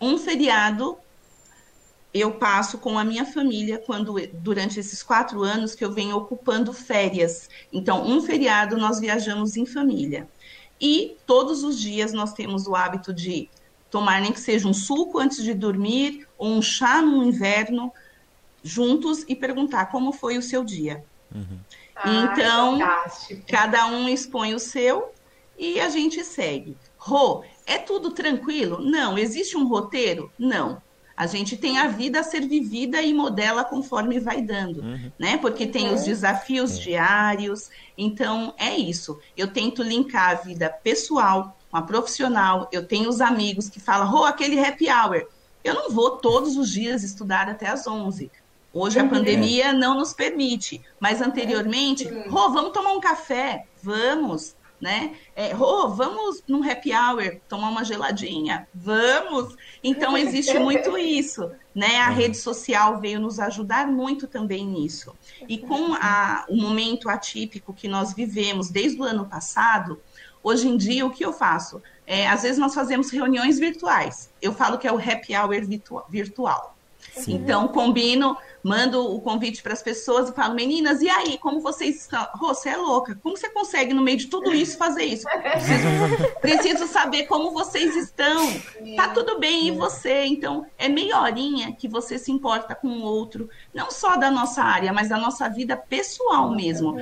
um 0.00 0.18
feriado 0.18 0.98
eu 2.12 2.32
passo 2.32 2.78
com 2.78 2.98
a 2.98 3.04
minha 3.04 3.24
família 3.24 3.78
quando 3.78 4.14
durante 4.34 4.80
esses 4.80 5.02
quatro 5.02 5.42
anos 5.42 5.74
que 5.74 5.84
eu 5.84 5.92
venho 5.92 6.16
ocupando 6.16 6.72
férias. 6.72 7.48
Então, 7.72 8.04
um 8.04 8.20
feriado 8.20 8.76
nós 8.76 8.98
viajamos 8.98 9.56
em 9.56 9.64
família. 9.64 10.28
E 10.80 11.16
todos 11.24 11.62
os 11.62 11.78
dias 11.78 12.12
nós 12.12 12.32
temos 12.32 12.66
o 12.66 12.74
hábito 12.74 13.12
de 13.12 13.48
tomar 13.90 14.20
nem 14.20 14.32
que 14.32 14.40
seja 14.40 14.66
um 14.66 14.74
suco 14.74 15.18
antes 15.18 15.42
de 15.42 15.54
dormir 15.54 16.26
ou 16.36 16.48
um 16.48 16.62
chá 16.62 17.00
no 17.02 17.22
inverno 17.22 17.92
juntos 18.62 19.24
e 19.28 19.36
perguntar 19.36 19.86
como 19.86 20.12
foi 20.12 20.36
o 20.36 20.42
seu 20.42 20.64
dia. 20.64 21.04
Uhum. 21.32 21.60
então, 22.24 22.78
cada 23.48 23.86
um 23.86 24.08
expõe 24.08 24.52
o 24.52 24.58
seu 24.58 25.12
e 25.56 25.78
a 25.78 25.88
gente 25.88 26.24
segue. 26.24 26.76
Rô, 26.96 27.44
é 27.70 27.78
tudo 27.78 28.10
tranquilo? 28.10 28.80
Não. 28.80 29.16
Existe 29.16 29.56
um 29.56 29.66
roteiro? 29.66 30.30
Não. 30.36 30.82
A 31.16 31.26
gente 31.26 31.56
tem 31.56 31.78
a 31.78 31.86
vida 31.86 32.20
a 32.20 32.22
ser 32.22 32.46
vivida 32.48 33.00
e 33.00 33.12
modela 33.12 33.62
conforme 33.62 34.18
vai 34.18 34.40
dando, 34.40 34.80
uhum. 34.80 35.12
né? 35.18 35.36
Porque 35.36 35.66
tem 35.66 35.92
os 35.92 36.04
desafios 36.04 36.78
é. 36.78 36.80
diários. 36.80 37.70
Então, 37.96 38.54
é 38.56 38.74
isso. 38.74 39.20
Eu 39.36 39.48
tento 39.48 39.82
linkar 39.82 40.30
a 40.30 40.34
vida 40.34 40.68
pessoal 40.82 41.56
com 41.70 41.76
a 41.76 41.82
profissional. 41.82 42.68
Eu 42.72 42.86
tenho 42.86 43.08
os 43.08 43.20
amigos 43.20 43.68
que 43.68 43.78
falam, 43.78 44.12
oh, 44.14 44.24
aquele 44.24 44.58
happy 44.58 44.88
hour. 44.90 45.26
Eu 45.62 45.74
não 45.74 45.90
vou 45.90 46.16
todos 46.16 46.56
os 46.56 46.70
dias 46.70 47.04
estudar 47.04 47.48
até 47.48 47.68
às 47.68 47.86
11. 47.86 48.30
Hoje 48.72 48.98
a 48.98 49.02
uhum. 49.02 49.10
pandemia 49.10 49.72
não 49.72 49.98
nos 49.98 50.12
permite, 50.12 50.80
mas 50.98 51.20
anteriormente, 51.20 52.08
oh, 52.30 52.50
vamos 52.50 52.72
tomar 52.72 52.92
um 52.94 53.00
café? 53.00 53.66
Vamos 53.82 54.56
né? 54.80 55.14
É, 55.36 55.54
oh, 55.54 55.88
vamos 55.88 56.42
num 56.48 56.68
happy 56.68 56.92
hour 56.92 57.36
tomar 57.48 57.68
uma 57.68 57.84
geladinha, 57.84 58.66
vamos. 58.74 59.54
Então 59.84 60.16
existe 60.16 60.58
muito 60.58 60.96
isso, 60.96 61.50
né? 61.74 61.98
A 61.98 62.08
rede 62.08 62.36
social 62.36 62.98
veio 62.98 63.20
nos 63.20 63.38
ajudar 63.38 63.86
muito 63.86 64.26
também 64.26 64.66
nisso. 64.66 65.14
E 65.48 65.58
com 65.58 65.94
a, 65.94 66.46
o 66.48 66.56
momento 66.56 67.08
atípico 67.08 67.74
que 67.74 67.88
nós 67.88 68.14
vivemos 68.14 68.70
desde 68.70 69.00
o 69.00 69.04
ano 69.04 69.26
passado, 69.26 70.00
hoje 70.42 70.68
em 70.68 70.76
dia 70.76 71.04
o 71.04 71.10
que 71.10 71.24
eu 71.24 71.32
faço? 71.32 71.82
É, 72.06 72.26
às 72.26 72.42
vezes 72.42 72.58
nós 72.58 72.74
fazemos 72.74 73.10
reuniões 73.10 73.58
virtuais. 73.58 74.30
Eu 74.40 74.52
falo 74.52 74.78
que 74.78 74.88
é 74.88 74.92
o 74.92 74.98
happy 74.98 75.36
hour 75.36 75.54
virtual. 76.08 76.76
Sim. 77.12 77.34
Então 77.34 77.68
combino 77.68 78.36
mando 78.62 79.14
o 79.14 79.20
convite 79.20 79.62
para 79.62 79.72
as 79.72 79.82
pessoas 79.82 80.28
e 80.28 80.32
falo, 80.32 80.54
meninas, 80.54 81.00
e 81.00 81.08
aí, 81.08 81.38
como 81.38 81.60
vocês 81.60 82.02
estão? 82.02 82.26
Rô, 82.34 82.48
você 82.48 82.70
é 82.70 82.76
louca, 82.76 83.18
como 83.22 83.36
você 83.36 83.48
consegue, 83.48 83.94
no 83.94 84.02
meio 84.02 84.18
de 84.18 84.26
tudo 84.26 84.54
isso, 84.54 84.76
fazer 84.76 85.04
isso? 85.04 85.26
Preciso, 85.26 86.32
preciso 86.40 86.86
saber 86.86 87.24
como 87.24 87.50
vocês 87.50 87.96
estão. 87.96 88.46
Tá 88.96 89.08
tudo 89.08 89.38
bem, 89.38 89.68
e 89.68 89.70
você? 89.70 90.24
Então, 90.24 90.66
é 90.78 90.88
meia 90.88 91.20
horinha 91.20 91.72
que 91.72 91.88
você 91.88 92.18
se 92.18 92.30
importa 92.30 92.74
com 92.74 92.88
o 92.88 93.02
outro, 93.02 93.48
não 93.72 93.90
só 93.90 94.16
da 94.16 94.30
nossa 94.30 94.62
área, 94.62 94.92
mas 94.92 95.08
da 95.08 95.16
nossa 95.16 95.48
vida 95.48 95.76
pessoal 95.76 96.50
mesmo. 96.50 96.94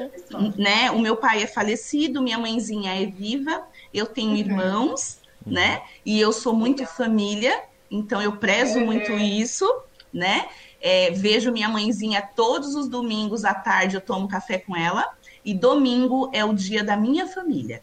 Né? 0.56 0.90
O 0.90 0.98
meu 0.98 1.16
pai 1.16 1.42
é 1.42 1.46
falecido, 1.46 2.22
minha 2.22 2.38
mãezinha 2.38 3.02
é 3.02 3.06
viva, 3.06 3.64
eu 3.92 4.06
tenho 4.06 4.30
uhum. 4.30 4.36
irmãos, 4.36 5.18
né? 5.44 5.82
E 6.04 6.20
eu 6.20 6.32
sou 6.32 6.54
muito 6.54 6.84
família, 6.86 7.62
então 7.90 8.20
eu 8.20 8.36
prezo 8.36 8.80
muito 8.80 9.12
uhum. 9.12 9.18
isso, 9.18 9.66
né? 10.12 10.48
É, 10.80 11.10
vejo 11.10 11.50
minha 11.50 11.68
mãezinha 11.68 12.22
todos 12.36 12.74
os 12.74 12.88
domingos 12.88 13.44
à 13.44 13.54
tarde, 13.54 13.96
eu 13.96 14.00
tomo 14.00 14.28
café 14.28 14.58
com 14.58 14.76
ela. 14.76 15.06
E 15.44 15.54
domingo 15.54 16.30
é 16.32 16.44
o 16.44 16.52
dia 16.52 16.84
da 16.84 16.96
minha 16.96 17.26
família. 17.26 17.82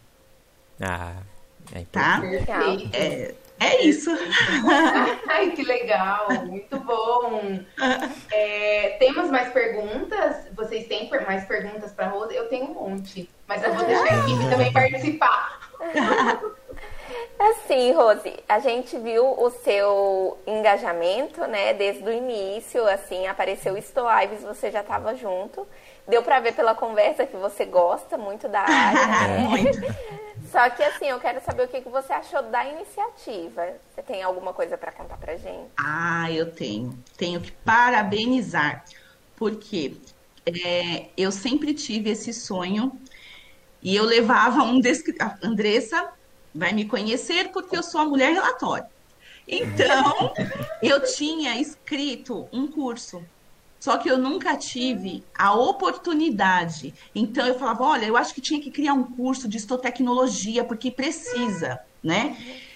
Ah, 0.79 1.15
é 1.73 1.83
tá? 1.91 2.21
É, 2.93 3.33
é 3.59 3.83
isso. 3.83 4.11
Ai, 5.27 5.51
que 5.51 5.63
legal, 5.63 6.27
muito 6.45 6.77
bom. 6.79 7.59
É, 8.31 8.97
temos 8.99 9.29
mais 9.31 9.51
perguntas? 9.51 10.47
Vocês 10.55 10.87
têm 10.87 11.09
mais 11.25 11.45
perguntas 11.45 11.91
para 11.91 12.07
Rosa? 12.07 12.33
Eu 12.33 12.49
tenho 12.49 12.65
um 12.65 12.73
monte, 12.73 13.29
mas 13.47 13.63
eu 13.63 13.73
vou 13.73 13.85
deixar 13.85 14.13
a 14.13 14.19
equipe 14.19 14.49
também 14.49 14.73
participar. 14.73 15.59
Assim, 17.37 17.91
Rose, 17.91 18.33
a 18.47 18.59
gente 18.59 18.97
viu 18.97 19.25
o 19.25 19.49
seu 19.49 20.37
engajamento, 20.47 21.41
né, 21.47 21.73
desde 21.73 22.03
o 22.03 22.11
início, 22.11 22.87
assim, 22.87 23.27
apareceu 23.27 23.73
o 23.73 23.77
Lives, 23.77 24.41
você 24.41 24.71
já 24.71 24.81
estava 24.81 25.15
junto. 25.15 25.67
Deu 26.07 26.21
para 26.23 26.39
ver 26.39 26.53
pela 26.53 26.75
conversa 26.75 27.25
que 27.25 27.35
você 27.35 27.65
gosta 27.65 28.17
muito 28.17 28.47
da 28.47 28.61
área, 28.61 29.07
né? 29.27 29.37
muito. 29.39 29.79
Só 30.51 30.69
que 30.69 30.83
assim, 30.83 31.07
eu 31.07 31.19
quero 31.19 31.41
saber 31.41 31.63
o 31.63 31.67
que, 31.67 31.81
que 31.81 31.89
você 31.89 32.13
achou 32.13 32.43
da 32.43 32.63
iniciativa. 32.63 33.73
Você 33.93 34.01
tem 34.03 34.21
alguma 34.21 34.53
coisa 34.53 34.77
para 34.77 34.91
contar 34.91 35.17
pra 35.17 35.35
gente? 35.35 35.69
Ah, 35.77 36.31
eu 36.31 36.51
tenho. 36.51 36.97
Tenho 37.17 37.41
que 37.41 37.51
parabenizar, 37.51 38.85
porque 39.35 39.97
é, 40.45 41.07
eu 41.17 41.31
sempre 41.31 41.73
tive 41.73 42.11
esse 42.11 42.33
sonho 42.33 42.91
e 43.81 43.95
eu 43.95 44.05
levava 44.05 44.63
um 44.63 44.79
descritor. 44.79 45.35
Andressa, 45.43 46.13
vai 46.55 46.71
me 46.71 46.85
conhecer 46.85 47.49
porque 47.51 47.75
eu 47.77 47.83
sou 47.83 47.99
a 47.99 48.05
mulher 48.05 48.33
relatório. 48.33 48.85
Então, 49.47 50.33
eu 50.81 51.03
tinha 51.03 51.59
escrito 51.59 52.47
um 52.51 52.65
curso, 52.65 53.23
só 53.79 53.97
que 53.97 54.09
eu 54.09 54.17
nunca 54.17 54.57
tive 54.57 55.23
a 55.37 55.53
oportunidade. 55.53 56.93
Então, 57.13 57.45
eu 57.45 57.59
falava: 57.59 57.83
olha, 57.83 58.05
eu 58.05 58.17
acho 58.17 58.33
que 58.33 58.41
tinha 58.41 58.59
que 58.59 58.71
criar 58.71 58.93
um 58.93 59.03
curso 59.03 59.47
de 59.47 59.57
histotecnologia, 59.57 60.63
porque 60.63 60.89
precisa, 60.89 61.79
né? 62.01 62.35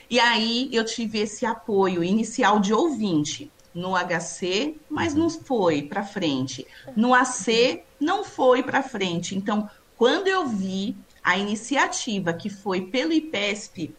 E 0.10 0.20
aí 0.20 0.70
eu 0.72 0.84
tive 0.84 1.20
esse 1.20 1.46
apoio 1.46 2.04
inicial 2.04 2.60
de 2.60 2.74
ouvinte 2.74 3.52
no 3.74 3.94
HC, 3.96 4.76
mas 4.90 5.14
não 5.14 5.30
foi 5.30 5.84
para 5.84 6.04
frente. 6.04 6.68
No 6.96 7.14
AC, 7.14 7.84
não 8.00 8.24
foi 8.24 8.62
para 8.64 8.84
frente. 8.84 9.36
Então, 9.36 9.70
quando 9.96 10.28
eu 10.28 10.48
vi 10.48 10.96
a 11.30 11.38
iniciativa 11.38 12.34
que 12.34 12.50
foi 12.50 12.82
pelo 12.82 13.14
IPESP 13.14 13.94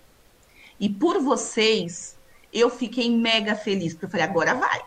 E 0.80 0.88
por 0.88 1.20
vocês, 1.20 2.18
eu 2.52 2.68
fiquei 2.68 3.08
mega 3.08 3.54
feliz, 3.54 3.92
porque 3.92 4.06
eu 4.06 4.10
falei, 4.10 4.26
agora 4.26 4.54
vai. 4.54 4.82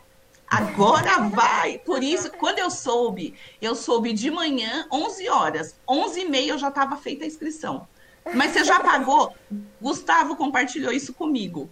Agora 0.47 1.19
vai! 1.29 1.79
Por 1.79 2.03
isso, 2.03 2.29
quando 2.31 2.59
eu 2.59 2.69
soube, 2.69 3.33
eu 3.61 3.73
soube 3.75 4.11
de 4.11 4.29
manhã, 4.29 4.85
11 4.91 5.29
horas. 5.29 5.75
11 5.87 6.19
e 6.19 6.29
meia 6.29 6.51
eu 6.51 6.57
já 6.57 6.67
estava 6.67 6.97
feita 6.97 7.23
a 7.23 7.27
inscrição. 7.27 7.87
Mas 8.33 8.51
você 8.51 8.65
já 8.65 8.81
pagou? 8.81 9.33
Gustavo 9.81 10.35
compartilhou 10.35 10.91
isso 10.91 11.13
comigo. 11.13 11.69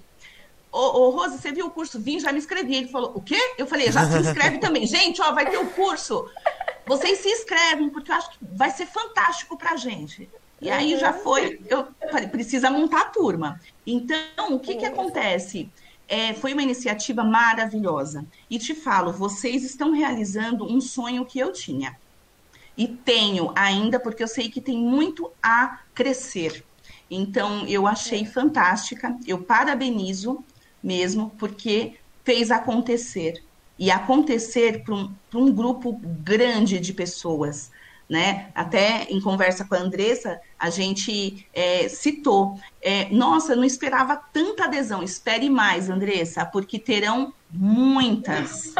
Ô, 0.71 0.79
ô, 0.79 1.09
Rose, 1.09 1.37
você 1.37 1.51
viu 1.51 1.65
o 1.65 1.71
curso? 1.71 1.99
Vim, 1.99 2.17
já 2.17 2.31
me 2.31 2.39
inscrevi. 2.39 2.75
Ele 2.75 2.87
falou, 2.87 3.11
o 3.13 3.21
quê? 3.21 3.39
Eu 3.57 3.67
falei, 3.67 3.91
já 3.91 4.09
se 4.09 4.17
inscreve 4.17 4.59
também. 4.63 4.87
Gente, 4.87 5.21
ó, 5.21 5.33
vai 5.33 5.49
ter 5.49 5.57
o 5.57 5.69
curso. 5.71 6.29
Vocês 6.85 7.19
se 7.19 7.27
inscrevem, 7.27 7.89
porque 7.89 8.09
eu 8.09 8.15
acho 8.15 8.31
que 8.31 8.37
vai 8.53 8.71
ser 8.71 8.85
fantástico 8.85 9.57
pra 9.57 9.75
gente. 9.75 10.29
E 10.61 10.69
aí 10.69 10.97
já 10.99 11.11
foi, 11.11 11.59
eu 11.67 11.87
falei, 12.11 12.27
precisa 12.27 12.69
montar 12.69 13.01
a 13.01 13.05
turma. 13.05 13.59
Então, 13.85 14.53
o 14.53 14.59
que 14.59 14.75
que 14.75 14.85
acontece? 14.85 15.67
É, 16.07 16.33
foi 16.35 16.53
uma 16.53 16.61
iniciativa 16.61 17.23
maravilhosa. 17.23 18.25
E 18.47 18.59
te 18.59 18.75
falo, 18.75 19.11
vocês 19.11 19.63
estão 19.63 19.91
realizando 19.91 20.63
um 20.65 20.79
sonho 20.79 21.25
que 21.25 21.39
eu 21.39 21.51
tinha. 21.51 21.97
E 22.77 22.87
tenho 22.87 23.51
ainda, 23.55 23.99
porque 23.99 24.21
eu 24.21 24.27
sei 24.27 24.49
que 24.49 24.61
tem 24.61 24.77
muito 24.77 25.31
a 25.41 25.79
crescer. 25.95 26.63
Então, 27.09 27.65
eu 27.67 27.87
achei 27.87 28.23
fantástica. 28.23 29.17
Eu 29.25 29.41
parabenizo 29.41 30.43
mesmo, 30.83 31.31
porque 31.39 31.95
fez 32.23 32.51
acontecer. 32.51 33.43
E 33.79 33.89
acontecer 33.89 34.83
para 34.83 34.93
um, 34.93 35.11
um 35.33 35.51
grupo 35.51 35.93
grande 36.03 36.79
de 36.79 36.93
pessoas 36.93 37.71
né? 38.11 38.51
Até 38.53 39.07
em 39.09 39.21
conversa 39.21 39.63
com 39.63 39.73
a 39.73 39.77
Andressa, 39.77 40.41
a 40.59 40.69
gente 40.69 41.47
é, 41.53 41.87
citou. 41.87 42.59
É, 42.81 43.07
Nossa, 43.09 43.55
não 43.55 43.63
esperava 43.63 44.17
tanta 44.17 44.65
adesão. 44.65 45.01
Espere 45.01 45.49
mais, 45.49 45.89
Andressa, 45.89 46.45
porque 46.45 46.77
terão 46.77 47.33
muitas. 47.49 48.73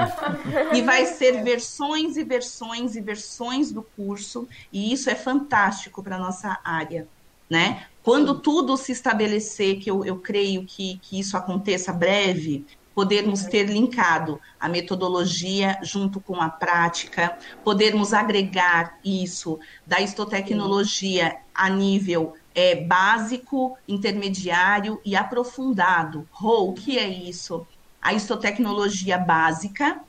e 0.75 0.81
vai 0.81 1.05
ser 1.05 1.45
versões 1.45 2.17
e 2.17 2.25
versões 2.25 2.97
e 2.97 2.99
versões 2.99 3.71
do 3.71 3.81
curso, 3.81 4.49
e 4.69 4.91
isso 4.91 5.09
é 5.09 5.15
fantástico 5.15 6.03
para 6.03 6.17
a 6.17 6.19
nossa 6.19 6.59
área, 6.61 7.07
né? 7.49 7.85
Quando 8.03 8.37
tudo 8.37 8.75
se 8.75 8.91
estabelecer, 8.91 9.79
que 9.79 9.89
eu, 9.89 10.03
eu 10.03 10.17
creio 10.17 10.65
que, 10.65 10.99
que 11.01 11.17
isso 11.17 11.37
aconteça 11.37 11.93
breve, 11.93 12.65
podermos 12.93 13.43
ter 13.43 13.63
linkado 13.63 14.39
a 14.59 14.67
metodologia 14.67 15.77
junto 15.81 16.19
com 16.19 16.41
a 16.41 16.49
prática, 16.49 17.37
podermos 17.63 18.13
agregar 18.13 18.97
isso 19.03 19.59
da 19.85 19.99
histotecnologia 20.01 21.37
a 21.53 21.69
nível 21.69 22.35
é, 22.53 22.75
básico, 22.75 23.77
intermediário 23.87 24.99
e 25.05 25.15
aprofundado. 25.15 26.27
Rô, 26.31 26.69
o 26.69 26.73
que 26.73 26.97
é 26.97 27.07
isso? 27.07 27.65
A 28.01 28.13
histotecnologia 28.13 29.17
básica, 29.17 29.99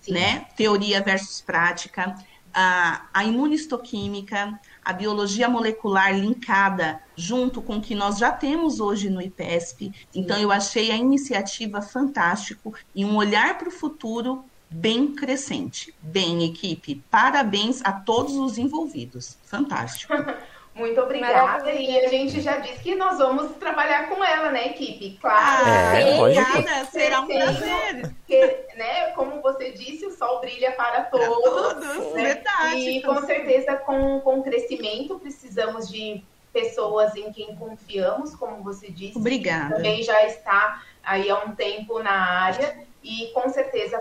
Sim. 0.00 0.12
né? 0.12 0.46
Teoria 0.56 1.02
versus 1.02 1.40
prática, 1.40 2.14
a, 2.54 3.02
a 3.12 3.24
imunistoquímica, 3.24 4.58
a 4.88 4.92
biologia 4.94 5.50
molecular 5.50 6.18
linkada 6.18 6.98
junto 7.14 7.60
com 7.60 7.76
o 7.76 7.80
que 7.82 7.94
nós 7.94 8.16
já 8.16 8.32
temos 8.32 8.80
hoje 8.80 9.10
no 9.10 9.20
IPESP. 9.20 9.92
Então, 10.14 10.38
eu 10.38 10.50
achei 10.50 10.90
a 10.90 10.96
iniciativa 10.96 11.82
fantástico 11.82 12.72
e 12.94 13.04
um 13.04 13.14
olhar 13.16 13.58
para 13.58 13.68
o 13.68 13.70
futuro 13.70 14.46
bem 14.70 15.14
crescente. 15.14 15.94
Bem, 16.00 16.42
equipe, 16.42 17.04
parabéns 17.10 17.82
a 17.84 17.92
todos 17.92 18.34
os 18.36 18.56
envolvidos. 18.56 19.36
Fantástico. 19.44 20.14
Muito 20.78 21.00
obrigada. 21.00 21.42
Maravilha. 21.42 22.00
E 22.00 22.04
a 22.04 22.08
gente 22.08 22.40
já 22.40 22.58
disse 22.58 22.80
que 22.82 22.94
nós 22.94 23.18
vamos 23.18 23.56
trabalhar 23.56 24.08
com 24.08 24.22
ela, 24.24 24.50
né, 24.50 24.68
equipe? 24.68 25.18
Claro. 25.20 25.68
É, 25.68 26.20
obrigada, 26.20 26.84
será 26.86 27.20
um 27.20 27.26
prazer. 27.26 28.02
Porque, 28.02 28.66
né, 28.76 29.10
como 29.10 29.42
você 29.42 29.72
disse, 29.72 30.06
o 30.06 30.10
sol 30.10 30.40
brilha 30.40 30.72
para 30.72 31.02
todos. 31.04 31.26
Para 31.26 31.74
todos, 31.74 32.14
né? 32.14 32.22
verdade. 32.22 32.90
E 32.90 33.02
com 33.02 33.20
certeza, 33.26 33.76
com, 33.76 34.20
com 34.20 34.42
crescimento, 34.42 35.18
precisamos 35.18 35.88
de 35.88 36.22
pessoas 36.52 37.14
em 37.16 37.32
quem 37.32 37.56
confiamos, 37.56 38.34
como 38.34 38.62
você 38.62 38.90
disse. 38.90 39.18
Obrigada. 39.18 39.76
Também 39.76 40.02
já 40.02 40.24
está 40.24 40.82
aí 41.02 41.28
há 41.28 41.38
um 41.38 41.54
tempo 41.54 42.02
na 42.02 42.42
área. 42.42 42.86
E 43.02 43.28
com 43.28 43.48
certeza 43.48 44.00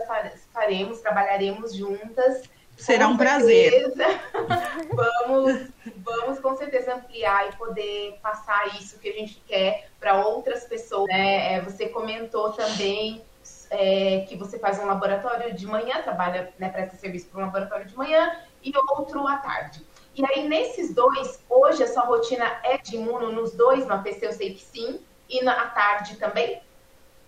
faremos, 0.51 0.99
trabalharemos 1.01 1.75
juntas 1.75 2.43
Será 2.77 3.07
um 3.07 3.17
prazer. 3.17 3.91
vamos, 4.93 5.69
vamos 5.97 6.39
com 6.39 6.55
certeza 6.55 6.93
ampliar 6.93 7.49
e 7.49 7.55
poder 7.55 8.19
passar 8.21 8.79
isso 8.79 8.99
que 8.99 9.09
a 9.09 9.13
gente 9.13 9.41
quer 9.47 9.89
para 9.99 10.25
outras 10.25 10.63
pessoas. 10.65 11.07
Né? 11.07 11.55
É, 11.55 11.61
você 11.61 11.89
comentou 11.89 12.51
também 12.51 13.21
é, 13.69 14.25
que 14.29 14.35
você 14.35 14.59
faz 14.59 14.79
um 14.79 14.85
laboratório 14.85 15.53
de 15.53 15.65
manhã, 15.65 16.01
trabalha, 16.01 16.53
né, 16.57 16.69
presta 16.69 16.95
serviço 16.95 17.27
para 17.27 17.41
um 17.41 17.45
laboratório 17.45 17.85
de 17.85 17.95
manhã 17.95 18.37
e 18.63 18.71
outro 18.97 19.27
à 19.27 19.37
tarde. 19.37 19.85
E 20.15 20.25
aí, 20.25 20.47
nesses 20.47 20.93
dois, 20.93 21.39
hoje 21.49 21.83
a 21.83 21.87
sua 21.87 22.03
rotina 22.03 22.59
é 22.63 22.77
de 22.77 22.95
imuno 22.95 23.31
nos 23.31 23.53
dois, 23.53 23.85
no 23.85 23.93
APC 23.93 24.25
eu 24.25 24.33
sei 24.33 24.53
que 24.53 24.61
sim, 24.61 24.99
e 25.29 25.43
na 25.43 25.51
à 25.51 25.67
tarde 25.67 26.15
também? 26.15 26.61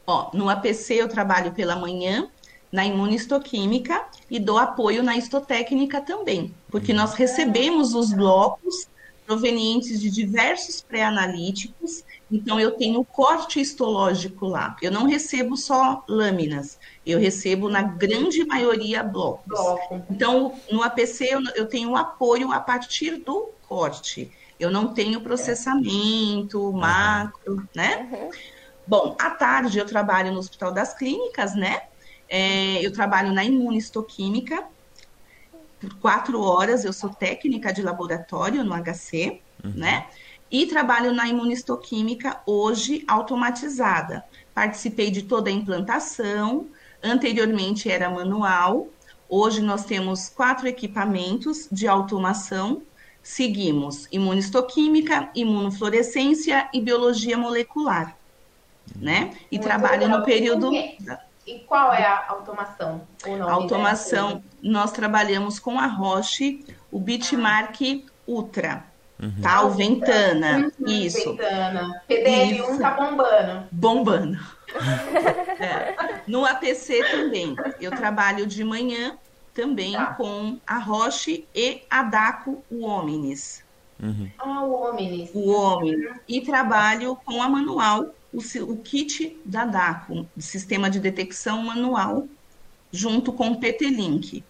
Ó, 0.08 0.32
no 0.34 0.50
APC 0.50 0.96
eu 0.96 1.08
trabalho 1.08 1.52
pela 1.52 1.76
manhã 1.76 2.32
na 2.72 2.86
imunistoquímica 2.86 4.06
e 4.30 4.40
dou 4.40 4.58
apoio 4.58 5.02
na 5.02 5.18
histotécnica 5.18 6.02
também, 6.02 6.54
porque 6.70 6.94
nós 6.94 7.14
recebemos 7.14 7.96
os 7.96 8.14
blocos 8.14 8.88
provenientes 9.30 10.02
de 10.02 10.10
diversos 10.10 10.82
pré-analíticos, 10.82 12.04
então 12.32 12.60
eu 12.60 12.72
tenho 12.72 13.06
corte 13.06 13.62
histológico 13.62 14.48
lá. 14.48 14.76
Eu 14.82 14.92
não 14.92 15.06
recebo 15.06 15.56
só 15.56 16.04
lâminas, 16.10 16.80
eu 17.06 17.20
recebo 17.20 17.70
na 17.70 17.84
grande 17.84 18.44
maioria 18.44 19.04
blocos. 19.04 19.60
Então, 20.10 20.56
no 20.72 20.82
APC 20.82 21.30
eu, 21.56 21.68
tenho 21.68 21.96
apoio 21.96 22.52
a 22.52 22.60
partir 22.60 23.18
do 23.18 23.52
corte. 23.68 24.32
Eu 24.60 24.72
não 24.72 24.96
tenho 24.96 25.22
processamento, 25.22 26.74
macro, 26.74 27.64
né? 27.76 28.10
Uhum. 28.12 28.30
Bom, 28.88 29.16
à 29.20 29.30
tarde 29.30 29.78
eu 29.78 29.86
trabalho 29.86 30.32
no 30.32 30.40
Hospital 30.40 30.72
das 30.72 30.96
Clínicas, 30.96 31.54
né? 31.54 31.84
É, 32.30 32.86
eu 32.86 32.94
trabalho 32.94 33.34
na 33.34 33.44
imunistoquímica 33.44 34.64
por 35.80 35.94
quatro 35.96 36.42
horas, 36.42 36.84
eu 36.84 36.94
sou 36.94 37.10
técnica 37.10 37.72
de 37.74 37.82
laboratório 37.82 38.64
no 38.64 38.74
HC, 38.76 39.42
uhum. 39.64 39.72
né? 39.76 40.08
E 40.52 40.66
trabalho 40.66 41.14
na 41.14 41.28
imunistoquímica 41.28 42.42
hoje 42.46 43.04
automatizada. 43.08 44.24
Participei 44.54 45.10
de 45.10 45.24
toda 45.24 45.50
a 45.50 45.54
implantação, 45.54 46.68
anteriormente 47.02 47.90
era 47.90 48.10
manual, 48.10 48.90
hoje 49.30 49.62
nós 49.62 49.86
temos 49.86 50.28
quatro 50.28 50.68
equipamentos 50.68 51.68
de 51.72 51.88
automação, 51.88 52.82
seguimos 53.24 54.08
imunistoquímica, 54.12 55.30
imunofluorescência 55.36 56.68
e 56.74 56.82
biologia 56.82 57.38
molecular, 57.38 58.18
né? 58.96 59.32
E 59.52 59.56
Muito 59.56 59.64
trabalho 59.68 60.02
legal. 60.02 60.20
no 60.20 60.26
período... 60.26 60.72
E 61.50 61.60
qual 61.62 61.92
é 61.92 62.06
a 62.06 62.26
automação? 62.30 63.02
A 63.26 63.52
automação, 63.52 64.44
nós 64.62 64.92
trabalhamos 64.92 65.58
com 65.58 65.80
a 65.80 65.88
Roche, 65.88 66.64
o 66.92 67.00
Bitmark 67.00 68.06
Ultra. 68.28 68.86
Uhum. 69.20 69.42
Tá, 69.42 69.64
o 69.64 69.72
Ventana, 69.72 70.72
uhum, 70.80 70.88
isso. 70.88 71.32
Ventana. 71.32 72.04
PDL1 72.08 72.54
isso. 72.54 72.80
tá 72.80 72.92
bombando. 72.92 73.68
Bombando. 73.72 74.40
é. 75.60 76.22
No 76.28 76.46
APC 76.46 77.04
também. 77.10 77.56
Eu 77.82 77.90
trabalho 77.90 78.46
de 78.46 78.64
manhã 78.64 79.18
também 79.52 79.94
tá. 79.94 80.14
com 80.14 80.60
a 80.68 80.78
Roche 80.78 81.48
e 81.56 81.82
a 81.90 82.04
DACO, 82.04 82.64
o 82.70 82.86
Omnis. 82.86 83.64
Uhum. 84.00 84.30
Ah, 84.38 84.64
o 84.64 84.90
Omnis. 84.90 85.32
O 85.34 85.50
Omnis. 85.50 86.12
E 86.28 86.42
trabalho 86.42 87.18
com 87.26 87.42
a 87.42 87.50
manual 87.50 88.14
o, 88.34 88.40
o 88.64 88.78
kit 88.78 89.40
da 89.46 89.66
DACO, 89.66 90.28
sistema 90.38 90.90
de 90.90 91.00
detecção 91.00 91.64
manual, 91.64 92.28
junto 92.92 93.34
com 93.34 93.50
o 93.50 93.60
PT-Link. 93.60 94.44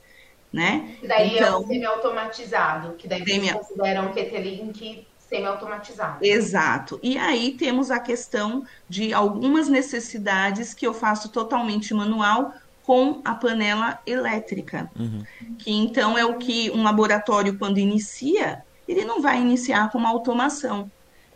Né? 0.51 0.95
daí 1.07 1.35
então, 1.35 1.45
é 1.45 1.59
então, 1.59 1.67
semi-automatizado, 1.67 2.93
que 2.93 3.07
daí 3.07 3.23
semi... 3.23 3.51
vocês 3.51 3.67
consideram 3.67 4.07
o 4.07 4.13
PT-Link 4.13 5.07
semi-automatizado. 5.19 6.25
Exato. 6.25 6.99
E 7.03 7.19
aí 7.19 7.51
temos 7.51 7.91
a 7.91 7.99
questão 7.99 8.65
de 8.89 9.13
algumas 9.13 9.69
necessidades 9.69 10.73
que 10.73 10.87
eu 10.87 10.93
faço 10.93 11.29
totalmente 11.29 11.93
manual 11.93 12.51
com 12.81 13.21
a 13.23 13.35
panela 13.35 13.99
elétrica, 14.07 14.89
uhum. 14.99 15.23
que 15.59 15.71
então 15.71 16.17
é 16.17 16.25
o 16.25 16.39
que 16.39 16.71
um 16.71 16.81
laboratório, 16.81 17.55
quando 17.55 17.77
inicia, 17.77 18.63
ele 18.87 19.05
não 19.05 19.21
vai 19.21 19.39
iniciar 19.39 19.91
com 19.91 19.99
uma 19.99 20.09
automação 20.09 20.91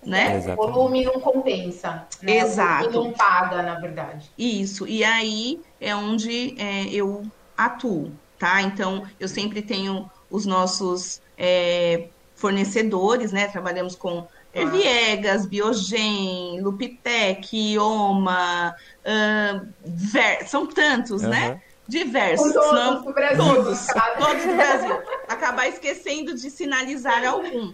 né? 0.05 0.43
É, 0.45 0.53
o 0.53 0.55
volume 0.55 1.05
não 1.05 1.19
compensa. 1.19 2.05
Né? 2.21 2.37
Exato. 2.37 2.87
O 2.87 2.91
volume 2.91 3.09
não 3.09 3.13
paga, 3.17 3.61
na 3.61 3.79
verdade. 3.79 4.29
Isso. 4.37 4.87
E 4.87 5.03
aí 5.03 5.61
é 5.79 5.95
onde 5.95 6.55
é, 6.59 6.85
eu 6.85 7.23
atuo, 7.57 8.11
tá? 8.37 8.61
Então, 8.61 9.07
eu 9.19 9.27
sempre 9.27 9.61
tenho 9.61 10.09
os 10.29 10.45
nossos 10.45 11.21
é, 11.37 12.07
fornecedores, 12.35 13.31
né? 13.31 13.47
Trabalhamos 13.47 13.95
com 13.95 14.27
É 14.53 14.65
Viegas, 14.65 15.45
Biogen, 15.45 16.59
Lupitec, 16.61 17.55
Ioma, 17.55 18.75
uh, 19.05 19.67
ver, 19.85 20.47
são 20.47 20.67
tantos, 20.67 21.23
uhum. 21.23 21.29
né? 21.29 21.61
Diversos. 21.87 22.53
Todos 22.53 22.71
não, 22.71 23.03
do 23.03 23.13
Brasil. 23.13 23.43
Todos, 23.43 23.87
todos 24.17 24.45
do 24.45 24.55
Brasil. 24.55 25.01
Acabar 25.27 25.67
esquecendo 25.67 26.33
de 26.33 26.49
sinalizar 26.49 27.25
alguns. 27.25 27.71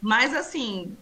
Mas, 0.00 0.34
assim, 0.34 0.96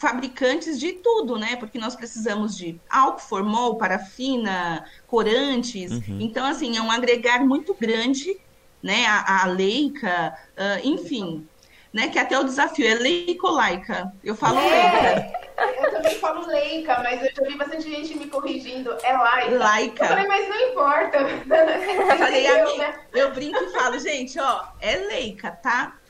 fabricantes 0.00 0.80
de 0.80 0.92
tudo, 0.94 1.38
né? 1.38 1.56
Porque 1.56 1.78
nós 1.78 1.94
precisamos 1.94 2.56
de 2.56 2.80
álcool, 2.88 3.20
formol, 3.20 3.76
parafina, 3.76 4.84
corantes. 5.06 5.92
Uhum. 5.92 6.18
Então, 6.18 6.46
assim, 6.46 6.78
é 6.78 6.80
um 6.80 6.90
agregar 6.90 7.44
muito 7.44 7.74
grande, 7.78 8.40
né? 8.82 9.04
A, 9.06 9.42
a 9.42 9.46
Leica, 9.46 10.34
uh, 10.56 10.88
enfim, 10.88 11.46
né? 11.92 12.08
Que 12.08 12.18
até 12.18 12.38
o 12.38 12.44
desafio 12.44 12.86
é 12.88 12.94
leica 12.94 13.46
ou 13.46 13.52
laica? 13.52 14.10
Eu 14.24 14.34
falo 14.34 14.58
é, 14.58 14.70
leica. 14.70 15.40
Eu 15.82 15.90
também 15.90 16.14
falo 16.14 16.46
leica, 16.46 16.98
mas 17.02 17.22
eu 17.22 17.30
já 17.34 17.42
vi 17.50 17.58
bastante 17.58 17.90
gente 17.90 18.16
me 18.16 18.26
corrigindo. 18.26 18.96
É 19.02 19.12
laica. 19.12 19.58
Laica. 19.58 20.04
Eu 20.04 20.08
falei, 20.08 20.26
mas 20.26 20.48
não 20.48 20.60
importa. 20.70 21.18
Eu 21.18 22.16
falei, 22.16 22.48
eu, 22.48 22.78
né? 22.78 23.00
eu 23.12 23.34
brinco 23.34 23.62
e 23.62 23.72
falo, 23.72 23.98
gente, 23.98 24.40
ó, 24.40 24.64
é 24.80 24.96
leica, 24.96 25.50
tá? 25.50 26.00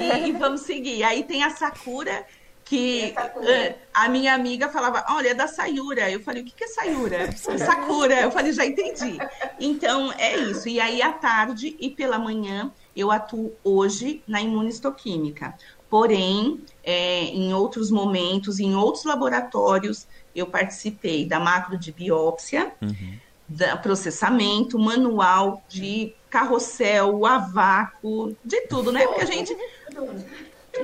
E, 0.00 0.28
e, 0.28 0.32
vamos 0.32 0.62
seguir. 0.62 1.02
Aí 1.02 1.24
tem 1.24 1.42
a 1.44 1.50
Sakura, 1.50 2.24
que 2.70 3.12
uh, 3.16 3.74
a 3.92 4.08
minha 4.08 4.32
amiga 4.32 4.68
falava, 4.68 5.04
olha, 5.08 5.30
é 5.30 5.34
da 5.34 5.48
Sayura. 5.48 6.08
Eu 6.08 6.20
falei, 6.20 6.42
o 6.42 6.44
que, 6.44 6.52
que 6.52 6.62
é 6.62 6.68
Sayura? 6.68 7.32
Sakura. 7.32 8.20
Eu 8.20 8.30
falei, 8.30 8.52
já 8.52 8.64
entendi. 8.64 9.18
Então, 9.58 10.12
é 10.12 10.36
isso. 10.36 10.68
E 10.68 10.78
aí, 10.78 11.02
à 11.02 11.12
tarde 11.12 11.76
e 11.80 11.90
pela 11.90 12.16
manhã, 12.16 12.72
eu 12.94 13.10
atuo 13.10 13.52
hoje 13.64 14.22
na 14.24 14.40
imunistoquímica. 14.40 15.52
Porém, 15.90 16.60
é, 16.84 17.24
em 17.24 17.52
outros 17.52 17.90
momentos, 17.90 18.60
em 18.60 18.76
outros 18.76 19.04
laboratórios, 19.04 20.06
eu 20.32 20.46
participei 20.46 21.26
da 21.26 21.40
macro 21.40 21.76
de 21.76 21.90
biópsia, 21.90 22.72
uhum. 22.80 23.14
da 23.48 23.76
processamento, 23.76 24.78
manual 24.78 25.60
de 25.68 26.14
carrossel, 26.30 27.26
a 27.26 27.38
vácuo, 27.38 28.36
de 28.44 28.60
tudo, 28.68 28.92
né? 28.92 29.04
Porque 29.08 29.22
a 29.22 29.26
gente 29.26 29.56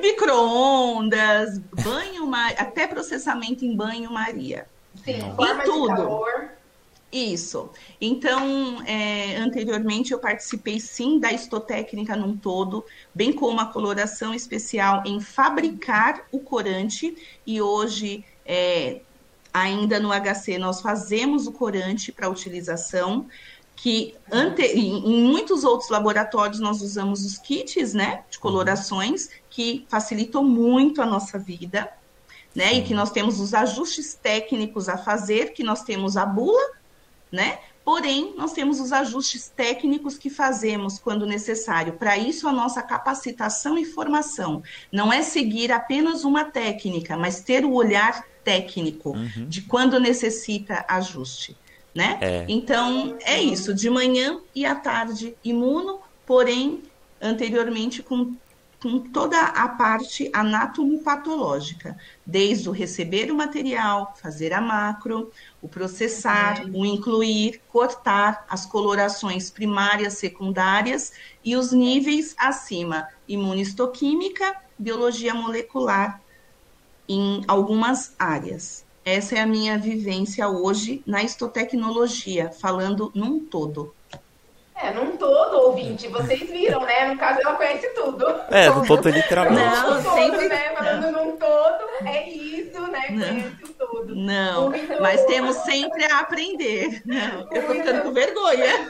micro-ondas, 0.01 1.59
banho, 1.59 2.31
até 2.57 2.87
processamento 2.87 3.65
em 3.65 3.77
banho-maria. 3.77 4.67
Sim, 5.05 5.19
em 5.19 5.65
tudo. 5.65 6.25
Isso. 7.13 7.71
Então, 8.01 8.83
é, 8.85 9.37
anteriormente 9.37 10.13
eu 10.13 10.19
participei 10.19 10.81
sim 10.81 11.19
da 11.19 11.33
estotécnica 11.33 12.17
num 12.17 12.37
todo, 12.37 12.85
bem 13.15 13.33
como 13.33 13.61
a 13.61 13.67
coloração 13.67 14.35
especial 14.35 15.03
em 15.07 15.21
fabricar 15.21 16.27
o 16.33 16.41
corante, 16.41 17.17
e 17.47 17.63
hoje, 17.63 18.25
é, 18.45 19.01
ainda 19.53 20.01
no 20.01 20.11
HC, 20.11 20.59
nós 20.59 20.81
fazemos 20.81 21.47
o 21.47 21.53
corante 21.53 22.11
para 22.11 22.29
utilização, 22.29 23.27
que 23.77 24.15
ante, 24.33 24.63
em, 24.63 24.99
em, 24.99 25.23
muitos 25.23 25.63
outros 25.63 25.91
laboratórios 25.91 26.59
nós 26.59 26.81
usamos 26.81 27.25
os 27.25 27.39
kits, 27.39 27.95
né, 27.95 28.25
de 28.31 28.39
colorações, 28.39 29.31
que 29.57 29.87
facilitam 29.89 30.45
muito 30.45 31.01
a 31.01 31.07
nossa 31.07 31.39
vida, 31.39 31.91
né, 32.55 32.75
e 32.75 32.83
que 32.83 32.93
nós 32.93 33.11
temos 33.11 33.41
os 33.41 33.55
ajustes 33.55 34.13
técnicos 34.13 34.87
a 34.87 34.99
fazer, 34.99 35.55
que 35.55 35.65
nós 35.65 35.83
temos 35.83 36.19
a 36.19 36.27
bula, 36.27 36.73
né? 37.33 37.59
Porém, 37.83 38.35
nós 38.37 38.53
temos 38.53 38.81
os 38.81 38.93
ajustes 38.93 39.49
técnicos 39.49 40.19
que 40.19 40.29
fazemos 40.29 40.99
quando 40.99 41.25
necessário. 41.25 41.95
Para 41.95 42.19
isso, 42.19 42.47
a 42.47 42.53
nossa 42.53 42.83
capacitação 42.83 43.79
e 43.79 43.87
formação 43.87 44.63
não 44.93 45.11
é 45.11 45.23
seguir 45.23 45.73
apenas 45.73 46.23
uma 46.23 46.45
técnica, 46.45 47.17
mas 47.17 47.41
ter 47.41 47.65
o 47.65 47.73
olhar 47.73 48.27
técnico 48.45 49.13
uhum. 49.13 49.49
de 49.49 49.63
quando 49.63 49.99
necessita 49.99 50.85
ajuste, 50.87 51.57
né? 51.95 52.19
É. 52.21 52.45
Então, 52.47 53.17
é 53.23 53.41
isso. 53.41 53.73
De 53.73 53.89
manhã 53.89 54.39
e 54.55 54.67
à 54.67 54.75
tarde, 54.75 55.35
imuno, 55.43 56.01
porém, 56.27 56.83
anteriormente 57.23 58.03
com 58.03 58.37
com 58.87 59.01
toda 59.01 59.37
a 59.41 59.69
parte 59.71 60.31
anatomopatológica, 60.33 61.99
desde 62.25 62.69
o 62.69 62.73
receber 62.73 63.33
o 63.33 63.35
material, 63.35 64.15
fazer 64.23 64.53
a 64.53 64.61
macro, 64.61 65.33
o 65.61 65.67
processar, 65.67 66.65
o 66.73 66.87
incluir, 66.87 67.61
cortar, 67.67 68.47
as 68.49 68.65
colorações 68.65 69.51
primárias, 69.51 70.15
secundárias 70.15 71.13
e 71.45 71.57
os 71.57 71.73
níveis 71.73 72.37
acima, 72.39 73.09
imunistoquímica, 73.27 74.55
biologia 74.79 75.35
molecular, 75.35 76.23
em 77.09 77.43
algumas 77.49 78.15
áreas. 78.17 78.85
Essa 79.05 79.35
é 79.35 79.41
a 79.41 79.47
minha 79.49 79.77
vivência 79.77 80.49
hoje 80.49 81.03
na 81.05 81.25
histotecnologia, 81.25 82.53
falando 82.53 83.11
num 83.17 83.41
todo. 83.41 83.96
É, 84.79 84.91
num 84.91 85.17
todo, 85.17 85.55
ouvinte, 85.69 86.07
vocês 86.09 86.41
viram, 86.51 86.83
né? 86.83 87.07
No 87.09 87.17
caso, 87.19 87.41
ela 87.41 87.55
conhece 87.55 87.89
tudo. 87.95 88.27
É, 88.51 88.69
no 88.69 88.87
todo 88.87 89.09
literalmente. 89.09 89.59
Não, 89.59 90.03
todo, 90.03 90.15
sempre... 90.15 90.49
né? 90.49 90.75
Falando 90.77 91.13
num 91.13 91.37
todo, 91.37 91.85
é 92.05 92.29
isso, 92.29 92.81
né? 92.89 93.07
Não. 93.11 93.27
Conhece 93.27 93.76
o 93.87 93.97
todo. 93.97 94.15
Não, 94.15 94.71
Muito... 94.71 95.01
mas 95.01 95.25
temos 95.25 95.57
sempre 95.57 96.05
a 96.05 96.21
aprender. 96.21 97.03
Não, 97.05 97.49
eu 97.53 97.67
tô 97.67 97.73
ficando 97.75 98.03
com 98.03 98.13
vergonha. 98.13 98.89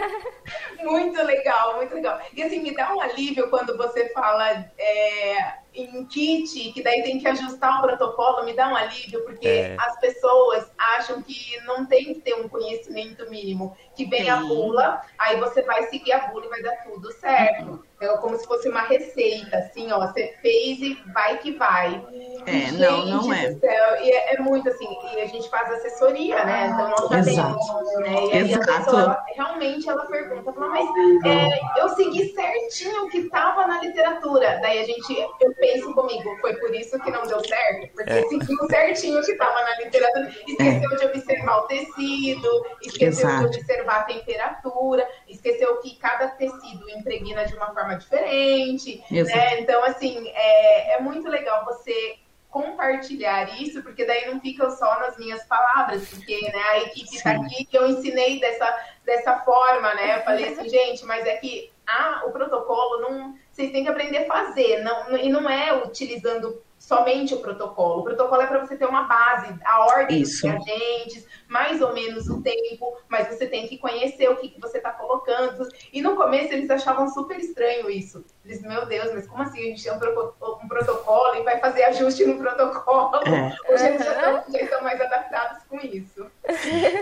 muito 0.82 1.22
legal, 1.22 1.76
muito 1.76 1.94
legal. 1.94 2.20
E 2.34 2.42
assim, 2.42 2.60
me 2.60 2.74
dá 2.74 2.94
um 2.94 3.00
alívio 3.00 3.48
quando 3.50 3.76
você 3.76 4.08
fala... 4.10 4.64
É 4.78 5.66
em 5.76 6.06
kit, 6.06 6.72
que 6.72 6.82
daí 6.82 7.02
tem 7.02 7.18
que 7.18 7.28
ajustar 7.28 7.78
o 7.78 7.82
protocolo, 7.82 8.44
me 8.44 8.54
dá 8.54 8.68
um 8.68 8.76
alívio, 8.76 9.22
porque 9.24 9.46
é. 9.46 9.76
as 9.78 10.00
pessoas 10.00 10.70
acham 10.78 11.22
que 11.22 11.60
não 11.64 11.84
tem 11.84 12.14
que 12.14 12.20
ter 12.20 12.34
um 12.34 12.48
conhecimento 12.48 13.28
mínimo, 13.28 13.76
que 13.94 14.06
vem 14.06 14.24
Sim. 14.24 14.30
a 14.30 14.36
bula, 14.36 15.02
aí 15.18 15.38
você 15.38 15.62
vai 15.62 15.84
seguir 15.84 16.12
a 16.12 16.28
bula 16.28 16.46
e 16.46 16.48
vai 16.48 16.62
dar 16.62 16.76
tudo 16.84 17.12
certo. 17.12 17.84
É 17.98 18.08
como 18.18 18.36
se 18.36 18.46
fosse 18.46 18.68
uma 18.68 18.82
receita, 18.82 19.56
assim, 19.56 19.90
ó, 19.90 20.06
você 20.06 20.34
fez 20.42 20.80
e 20.80 21.02
vai 21.14 21.38
que 21.38 21.52
vai. 21.52 22.04
É, 22.44 22.52
gente, 22.52 22.72
não, 22.74 23.06
não 23.06 23.32
é. 23.32 23.54
Céu, 23.54 23.96
e 24.02 24.10
é, 24.10 24.34
é, 24.34 24.38
muito 24.38 24.68
assim, 24.68 24.86
e 25.14 25.20
a 25.22 25.26
gente 25.26 25.48
faz 25.48 25.72
assessoria, 25.72 26.44
né? 26.44 26.66
Então 26.66 26.90
nós 26.90 27.08
sabemos, 27.08 27.66
né? 28.00 28.26
E 28.26 28.32
aí 28.32 28.52
Exato. 28.52 28.70
a 28.70 28.76
pessoa 28.76 29.24
realmente 29.34 29.88
ela 29.88 30.04
pergunta, 30.06 30.52
fala, 30.52 30.68
mas 30.68 31.24
é, 31.24 31.58
eu 31.80 31.88
segui 31.90 32.34
certinho 32.34 33.06
o 33.06 33.08
que 33.08 33.18
estava 33.18 33.66
na 33.66 33.80
literatura. 33.80 34.58
Daí 34.60 34.78
a 34.80 34.84
gente, 34.84 35.18
eu 35.40 35.54
penso 35.54 35.94
comigo, 35.94 36.36
foi 36.42 36.54
por 36.56 36.74
isso 36.74 37.00
que 37.00 37.10
não 37.10 37.22
deu 37.26 37.42
certo, 37.46 37.94
porque 37.94 38.12
é. 38.12 38.28
seguiu 38.28 38.58
certinho 38.68 39.20
o 39.20 39.24
que 39.24 39.32
estava 39.32 39.62
na 39.62 39.76
literatura, 39.78 40.28
esqueceu 40.46 40.92
é. 40.92 40.96
de 40.96 41.06
observar 41.06 41.58
o 41.58 41.62
tecido, 41.62 42.66
esqueceu 42.82 43.28
Exato. 43.28 43.50
de 43.50 43.58
observar 43.58 44.00
a 44.00 44.02
temperatura, 44.02 45.08
esqueceu 45.26 45.78
que 45.78 45.96
cada 45.96 46.28
tecido 46.28 46.90
impregna 46.90 47.46
de 47.46 47.54
uma 47.54 47.72
forma 47.72 47.85
forma 47.86 47.96
diferente, 47.96 49.02
né? 49.10 49.60
Então, 49.60 49.84
assim, 49.84 50.28
é, 50.28 50.94
é 50.94 51.00
muito 51.00 51.28
legal 51.28 51.64
você 51.64 52.16
compartilhar 52.50 53.60
isso, 53.60 53.82
porque 53.82 54.04
daí 54.04 54.26
não 54.30 54.40
fica 54.40 54.70
só 54.70 54.98
nas 55.00 55.16
minhas 55.18 55.44
palavras, 55.44 56.08
porque 56.08 56.40
né, 56.50 56.62
a 56.70 56.78
equipe 56.78 57.14
está 57.14 57.32
aqui 57.32 57.66
que 57.66 57.76
eu 57.76 57.86
ensinei 57.86 58.40
dessa, 58.40 58.86
dessa 59.04 59.38
forma, 59.40 59.94
né? 59.94 60.18
Eu 60.18 60.22
falei 60.22 60.48
assim, 60.48 60.68
gente, 60.68 61.04
mas 61.04 61.26
é 61.26 61.36
que 61.36 61.70
ah, 61.86 62.22
o 62.26 62.30
protocolo 62.32 63.00
não. 63.02 63.34
Vocês 63.52 63.70
têm 63.72 63.84
que 63.84 63.90
aprender 63.90 64.18
a 64.18 64.26
fazer, 64.26 64.82
não, 64.82 65.16
e 65.16 65.28
não 65.28 65.48
é 65.48 65.72
utilizando 65.84 66.60
somente 66.86 67.34
o 67.34 67.40
protocolo. 67.40 68.00
O 68.00 68.04
protocolo 68.04 68.42
é 68.42 68.46
para 68.46 68.64
você 68.64 68.76
ter 68.76 68.86
uma 68.86 69.02
base, 69.02 69.52
a 69.64 69.86
ordem 69.86 70.20
Isso. 70.20 70.46
dos 70.46 70.64
reagentes, 70.64 71.26
mais 71.48 71.82
ou 71.82 71.92
menos 71.92 72.28
o 72.28 72.40
tempo, 72.40 72.96
mas 73.08 73.26
você 73.26 73.44
tem 73.44 73.66
que 73.66 73.76
conhecer 73.76 74.30
o 74.30 74.36
que, 74.36 74.50
que 74.50 74.60
você 74.60 74.78
está 74.78 74.92
colocando. 74.92 75.66
E 75.92 76.00
no 76.00 76.14
começo 76.14 76.52
eles 76.52 76.70
achavam 76.70 77.08
super 77.08 77.40
estranho 77.40 77.90
isso. 77.90 78.24
Eles, 78.44 78.62
meu 78.62 78.86
Deus, 78.86 79.12
mas 79.12 79.26
como 79.26 79.42
assim? 79.42 79.58
A 79.58 79.62
gente 79.64 79.82
tem 79.82 79.92
um, 79.92 79.96
um 79.96 80.68
protocolo 80.68 81.34
e 81.34 81.42
vai 81.42 81.58
fazer 81.58 81.82
ajuste 81.82 82.24
no 82.24 82.38
protocolo. 82.38 83.16
É. 83.26 83.52
Hoje 83.68 83.86
eles 83.88 84.04
já 84.04 84.44
estão 84.46 84.82
mais 84.84 85.00
adaptados 85.00 85.64
com 85.68 85.78
isso. 85.80 86.24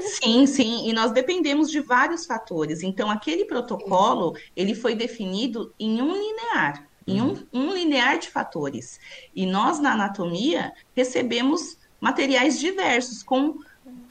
Sim, 0.00 0.46
sim. 0.46 0.88
E 0.88 0.94
nós 0.94 1.12
dependemos 1.12 1.70
de 1.70 1.80
vários 1.80 2.24
fatores. 2.24 2.82
Então, 2.82 3.10
aquele 3.10 3.44
protocolo, 3.44 4.34
ele 4.56 4.74
foi 4.74 4.94
definido 4.94 5.74
em 5.78 6.00
um 6.00 6.10
linear 6.10 6.86
em 7.06 7.20
um, 7.20 7.28
uhum. 7.28 7.46
um 7.52 7.74
linear 7.74 8.18
de 8.18 8.30
fatores. 8.30 8.98
E 9.34 9.46
nós, 9.46 9.78
na 9.78 9.92
anatomia, 9.92 10.72
recebemos 10.94 11.78
materiais 12.00 12.58
diversos, 12.58 13.22
com 13.22 13.58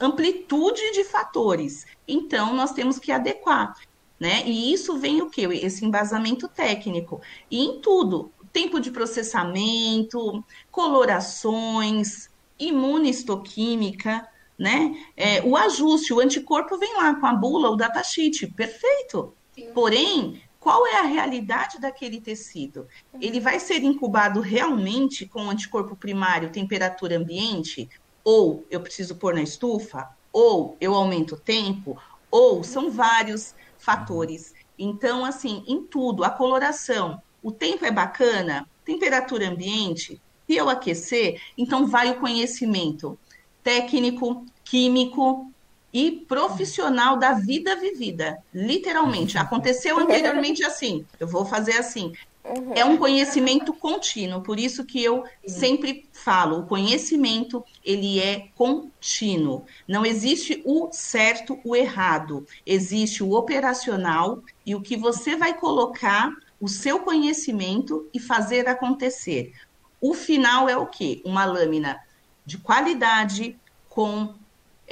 amplitude 0.00 0.92
de 0.92 1.04
fatores. 1.04 1.86
Então, 2.06 2.54
nós 2.54 2.72
temos 2.72 2.98
que 2.98 3.12
adequar. 3.12 3.74
Né? 4.18 4.44
E 4.46 4.72
isso 4.72 4.96
vem 4.98 5.20
o 5.22 5.28
que? 5.28 5.42
Esse 5.42 5.84
embasamento 5.84 6.48
técnico. 6.48 7.20
E 7.50 7.64
em 7.64 7.80
tudo, 7.80 8.32
tempo 8.52 8.80
de 8.80 8.90
processamento, 8.90 10.44
colorações, 10.70 12.30
imunistoquímica, 12.58 14.26
né? 14.56 14.94
É, 15.16 15.42
o 15.42 15.56
ajuste, 15.56 16.14
o 16.14 16.20
anticorpo 16.20 16.78
vem 16.78 16.94
lá 16.94 17.16
com 17.16 17.26
a 17.26 17.34
bula, 17.34 17.70
o 17.70 17.76
datasheet, 17.76 18.46
perfeito. 18.46 19.34
Sim. 19.52 19.72
Porém, 19.74 20.40
qual 20.64 20.86
é 20.86 20.96
a 20.96 21.02
realidade 21.02 21.78
daquele 21.78 22.22
tecido? 22.22 22.88
Ele 23.20 23.38
vai 23.38 23.60
ser 23.60 23.84
incubado 23.84 24.40
realmente 24.40 25.28
com 25.28 25.50
anticorpo 25.50 25.94
primário, 25.94 26.50
temperatura 26.50 27.18
ambiente? 27.18 27.86
Ou 28.24 28.64
eu 28.70 28.80
preciso 28.80 29.16
pôr 29.16 29.34
na 29.34 29.42
estufa? 29.42 30.08
Ou 30.32 30.74
eu 30.80 30.94
aumento 30.94 31.34
o 31.34 31.38
tempo? 31.38 32.00
Ou 32.30 32.64
são 32.64 32.90
vários 32.90 33.54
fatores. 33.76 34.54
Então, 34.78 35.22
assim, 35.22 35.62
em 35.68 35.82
tudo, 35.82 36.24
a 36.24 36.30
coloração, 36.30 37.20
o 37.42 37.52
tempo 37.52 37.84
é 37.84 37.90
bacana, 37.90 38.66
temperatura 38.86 39.50
ambiente, 39.50 40.18
se 40.46 40.56
eu 40.56 40.70
aquecer, 40.70 41.42
então 41.58 41.86
vai 41.86 42.10
o 42.10 42.20
conhecimento 42.20 43.18
técnico, 43.62 44.46
químico, 44.64 45.52
e 45.94 46.10
profissional 46.10 47.16
da 47.16 47.34
vida 47.34 47.76
vivida. 47.76 48.42
Literalmente. 48.52 49.38
Aconteceu 49.38 49.96
anteriormente 49.96 50.64
assim. 50.64 51.06
Eu 51.20 51.28
vou 51.28 51.44
fazer 51.44 51.78
assim. 51.78 52.12
Uhum. 52.44 52.72
É 52.74 52.84
um 52.84 52.98
conhecimento 52.98 53.72
contínuo, 53.72 54.42
por 54.42 54.58
isso 54.58 54.84
que 54.84 55.02
eu 55.02 55.24
sempre 55.46 56.06
falo, 56.12 56.58
o 56.58 56.66
conhecimento 56.66 57.64
ele 57.82 58.20
é 58.20 58.48
contínuo. 58.54 59.64
Não 59.88 60.04
existe 60.04 60.60
o 60.66 60.90
certo, 60.92 61.58
o 61.64 61.74
errado. 61.74 62.46
Existe 62.66 63.22
o 63.22 63.32
operacional 63.32 64.42
e 64.66 64.74
o 64.74 64.82
que 64.82 64.94
você 64.94 65.36
vai 65.36 65.54
colocar 65.54 66.30
o 66.60 66.68
seu 66.68 67.00
conhecimento 67.00 68.06
e 68.12 68.20
fazer 68.20 68.68
acontecer. 68.68 69.52
O 69.98 70.12
final 70.12 70.68
é 70.68 70.76
o 70.76 70.86
quê? 70.86 71.22
Uma 71.24 71.46
lâmina 71.46 71.98
de 72.44 72.58
qualidade 72.58 73.58
com 73.88 74.34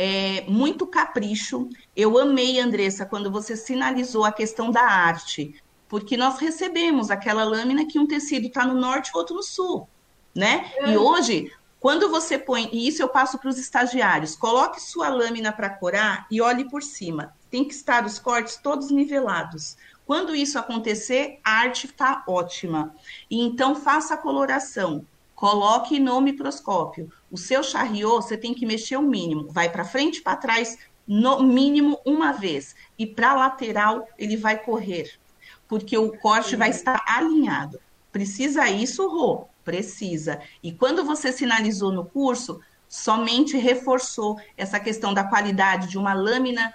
é, 0.02 0.44
muito 0.48 0.84
capricho. 0.84 1.68
Eu 1.94 2.18
amei, 2.18 2.58
Andressa, 2.58 3.06
quando 3.06 3.30
você 3.30 3.56
sinalizou 3.56 4.24
a 4.24 4.32
questão 4.32 4.68
da 4.68 4.82
arte, 4.82 5.54
porque 5.88 6.16
nós 6.16 6.40
recebemos 6.40 7.08
aquela 7.08 7.44
lâmina 7.44 7.86
que 7.86 8.00
um 8.00 8.06
tecido 8.06 8.48
está 8.48 8.66
no 8.66 8.74
norte 8.74 9.10
e 9.10 9.16
outro 9.16 9.36
no 9.36 9.44
sul, 9.44 9.88
né? 10.34 10.72
É. 10.78 10.90
E 10.90 10.96
hoje, 10.98 11.52
quando 11.78 12.10
você 12.10 12.36
põe, 12.36 12.68
e 12.72 12.88
isso 12.88 13.00
eu 13.00 13.08
passo 13.08 13.38
para 13.38 13.48
os 13.48 13.58
estagiários, 13.58 14.34
coloque 14.34 14.82
sua 14.82 15.08
lâmina 15.08 15.52
para 15.52 15.70
corar 15.70 16.26
e 16.28 16.40
olhe 16.40 16.68
por 16.68 16.82
cima. 16.82 17.32
Tem 17.48 17.64
que 17.64 17.72
estar 17.72 18.04
os 18.04 18.18
cortes 18.18 18.56
todos 18.56 18.90
nivelados. 18.90 19.76
Quando 20.04 20.34
isso 20.34 20.58
acontecer, 20.58 21.38
a 21.44 21.60
arte 21.60 21.86
está 21.86 22.24
ótima. 22.26 22.92
E 23.30 23.40
então 23.40 23.76
faça 23.76 24.14
a 24.14 24.18
coloração. 24.18 25.06
Coloque 25.42 25.98
no 25.98 26.20
microscópio. 26.20 27.10
O 27.28 27.36
seu 27.36 27.64
charriot, 27.64 28.22
você 28.22 28.36
tem 28.36 28.54
que 28.54 28.64
mexer 28.64 28.96
o 28.96 29.02
mínimo. 29.02 29.48
Vai 29.50 29.68
para 29.68 29.84
frente 29.84 30.22
para 30.22 30.36
trás, 30.36 30.78
no 31.04 31.42
mínimo 31.42 31.98
uma 32.06 32.30
vez. 32.30 32.76
E 32.96 33.08
para 33.08 33.34
lateral, 33.34 34.06
ele 34.16 34.36
vai 34.36 34.56
correr. 34.56 35.18
Porque 35.66 35.98
o 35.98 36.16
corte 36.18 36.54
vai 36.54 36.70
estar 36.70 37.02
alinhado. 37.08 37.80
Precisa 38.12 38.70
isso, 38.70 39.08
Rô? 39.08 39.48
Precisa. 39.64 40.40
E 40.62 40.70
quando 40.70 41.04
você 41.04 41.32
sinalizou 41.32 41.90
no 41.90 42.04
curso, 42.04 42.60
somente 42.88 43.56
reforçou 43.56 44.40
essa 44.56 44.78
questão 44.78 45.12
da 45.12 45.24
qualidade 45.24 45.88
de 45.88 45.98
uma 45.98 46.14
lâmina 46.14 46.72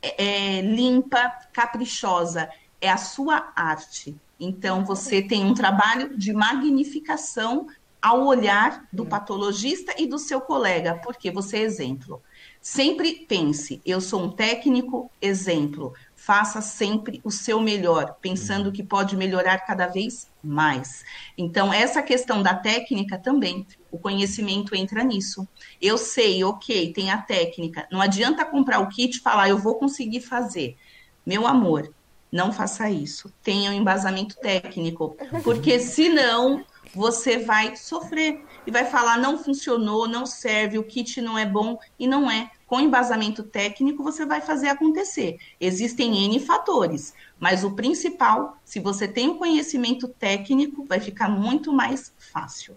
é, 0.00 0.58
é 0.58 0.60
limpa, 0.60 1.32
caprichosa. 1.52 2.48
É 2.80 2.88
a 2.88 2.96
sua 2.96 3.52
arte. 3.56 4.16
Então, 4.38 4.84
você 4.84 5.20
tem 5.20 5.44
um 5.44 5.52
trabalho 5.52 6.16
de 6.16 6.32
magnificação 6.32 7.66
ao 8.04 8.26
olhar 8.26 8.86
do 8.92 9.06
patologista 9.06 9.94
e 9.96 10.06
do 10.06 10.18
seu 10.18 10.38
colega, 10.38 11.00
porque 11.02 11.30
você 11.30 11.56
é 11.56 11.62
exemplo. 11.62 12.22
Sempre 12.60 13.24
pense, 13.26 13.80
eu 13.82 13.98
sou 13.98 14.24
um 14.24 14.30
técnico 14.30 15.10
exemplo. 15.22 15.94
Faça 16.14 16.60
sempre 16.60 17.22
o 17.24 17.30
seu 17.30 17.58
melhor, 17.62 18.16
pensando 18.20 18.70
que 18.70 18.82
pode 18.82 19.16
melhorar 19.16 19.60
cada 19.60 19.86
vez 19.86 20.30
mais. 20.42 21.02
Então, 21.38 21.72
essa 21.72 22.02
questão 22.02 22.42
da 22.42 22.52
técnica 22.52 23.16
também, 23.16 23.66
o 23.90 23.96
conhecimento 23.96 24.76
entra 24.76 25.02
nisso. 25.02 25.48
Eu 25.80 25.96
sei, 25.96 26.44
ok, 26.44 26.92
tem 26.92 27.10
a 27.10 27.16
técnica. 27.16 27.88
Não 27.90 28.02
adianta 28.02 28.44
comprar 28.44 28.80
o 28.80 28.88
kit 28.88 29.16
e 29.16 29.22
falar, 29.22 29.48
eu 29.48 29.56
vou 29.56 29.76
conseguir 29.76 30.20
fazer. 30.20 30.76
Meu 31.24 31.46
amor, 31.46 31.90
não 32.30 32.52
faça 32.52 32.90
isso. 32.90 33.32
Tenha 33.42 33.70
um 33.70 33.74
embasamento 33.74 34.36
técnico, 34.36 35.16
porque 35.42 35.78
senão 35.78 36.62
você 36.92 37.38
vai 37.38 37.76
sofrer 37.76 38.44
e 38.66 38.70
vai 38.70 38.84
falar 38.84 39.18
não 39.18 39.38
funcionou, 39.38 40.08
não 40.08 40.26
serve, 40.26 40.78
o 40.78 40.84
kit 40.84 41.20
não 41.20 41.38
é 41.38 41.46
bom 41.46 41.78
e 41.98 42.06
não 42.06 42.30
é. 42.30 42.50
Com 42.66 42.80
embasamento 42.80 43.42
técnico 43.42 44.02
você 44.02 44.26
vai 44.26 44.40
fazer 44.40 44.68
acontecer. 44.68 45.38
Existem 45.60 46.24
N 46.24 46.40
fatores, 46.40 47.14
mas 47.38 47.62
o 47.62 47.72
principal, 47.72 48.56
se 48.64 48.80
você 48.80 49.06
tem 49.06 49.28
o 49.28 49.36
conhecimento 49.36 50.08
técnico, 50.08 50.84
vai 50.84 50.98
ficar 50.98 51.28
muito 51.28 51.72
mais 51.72 52.12
fácil. 52.32 52.76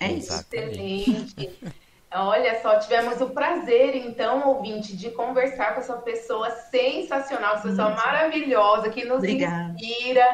É 0.00 0.12
isso. 0.12 0.32
Excelente. 0.32 1.74
Olha 2.10 2.62
só, 2.62 2.78
tivemos 2.78 3.20
o 3.20 3.28
prazer, 3.30 3.94
então, 3.94 4.48
ouvinte, 4.48 4.96
de 4.96 5.10
conversar 5.10 5.74
com 5.74 5.80
essa 5.80 5.96
pessoa 5.98 6.50
sensacional, 6.50 7.56
essa 7.56 7.68
pessoa 7.68 7.90
maravilhosa 7.90 8.88
que 8.88 9.04
nos 9.04 9.18
Obrigada. 9.18 9.74
inspira, 9.78 10.26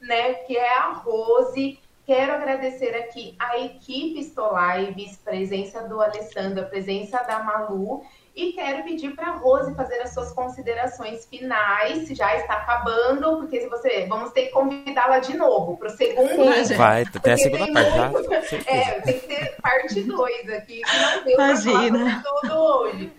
né? 0.00 0.34
Que 0.34 0.56
é 0.56 0.76
a 0.76 0.90
Rose. 0.90 1.78
Quero 2.10 2.32
agradecer 2.32 2.92
aqui 2.96 3.36
a 3.38 3.56
equipe 3.60 4.18
Stolives, 4.18 5.16
presença 5.18 5.86
do 5.86 6.02
Alessandro, 6.02 6.64
a 6.64 6.66
presença 6.66 7.22
da 7.22 7.38
Malu. 7.38 8.02
E 8.34 8.52
quero 8.52 8.82
pedir 8.82 9.14
para 9.14 9.28
a 9.28 9.36
Rose 9.36 9.72
fazer 9.76 10.00
as 10.00 10.12
suas 10.12 10.32
considerações 10.32 11.24
finais, 11.26 12.08
já 12.08 12.34
está 12.34 12.54
acabando, 12.54 13.36
porque 13.36 13.60
se 13.60 13.68
você. 13.68 14.06
Vamos 14.08 14.32
ter 14.32 14.46
que 14.46 14.50
convidá-la 14.50 15.20
de 15.20 15.36
novo 15.36 15.76
para 15.76 15.86
o 15.86 15.90
segundo. 15.90 16.64
Sim. 16.64 16.74
Vai, 16.74 17.04
tem 17.04 17.32
a 17.32 17.38
segunda 17.38 17.72
parte 17.72 17.90
já. 17.92 18.72
É, 18.72 19.00
tem 19.02 19.20
que 19.20 19.28
ter 19.28 19.56
parte 19.62 20.02
2 20.02 20.50
aqui, 20.50 20.80
que 20.82 20.96
não 20.98 21.22
deu 21.22 21.36
falar 21.36 22.22
tudo 22.24 22.54
hoje. 22.54 23.12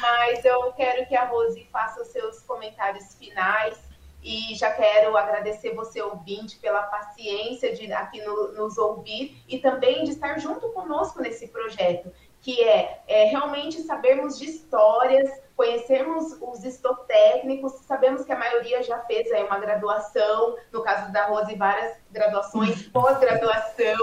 Mas 0.00 0.44
eu 0.44 0.72
quero 0.72 1.06
que 1.06 1.14
a 1.14 1.26
Rose 1.26 1.64
faça 1.70 2.02
os 2.02 2.08
seus 2.08 2.40
comentários 2.40 3.14
finais 3.14 3.91
e 4.22 4.54
já 4.54 4.70
quero 4.70 5.16
agradecer 5.16 5.74
você, 5.74 6.00
ouvinte, 6.00 6.58
pela 6.58 6.82
paciência 6.82 7.74
de 7.74 7.92
aqui 7.92 8.22
no, 8.22 8.52
nos 8.52 8.78
ouvir 8.78 9.42
e 9.48 9.58
também 9.58 10.04
de 10.04 10.12
estar 10.12 10.38
junto 10.38 10.68
conosco 10.70 11.20
nesse 11.20 11.48
projeto, 11.48 12.12
que 12.40 12.62
é, 12.62 13.02
é 13.06 13.24
realmente 13.24 13.82
sabermos 13.82 14.38
de 14.38 14.46
histórias, 14.46 15.30
conhecermos 15.56 16.36
os 16.40 16.64
estotécnicos, 16.64 17.72
sabemos 17.86 18.24
que 18.24 18.32
a 18.32 18.38
maioria 18.38 18.82
já 18.82 18.98
fez 19.00 19.30
aí 19.32 19.44
uma 19.44 19.58
graduação, 19.58 20.56
no 20.72 20.82
caso 20.82 21.12
da 21.12 21.26
Rose, 21.26 21.54
várias 21.54 21.96
graduações, 22.10 22.82
pós-graduação, 22.88 23.96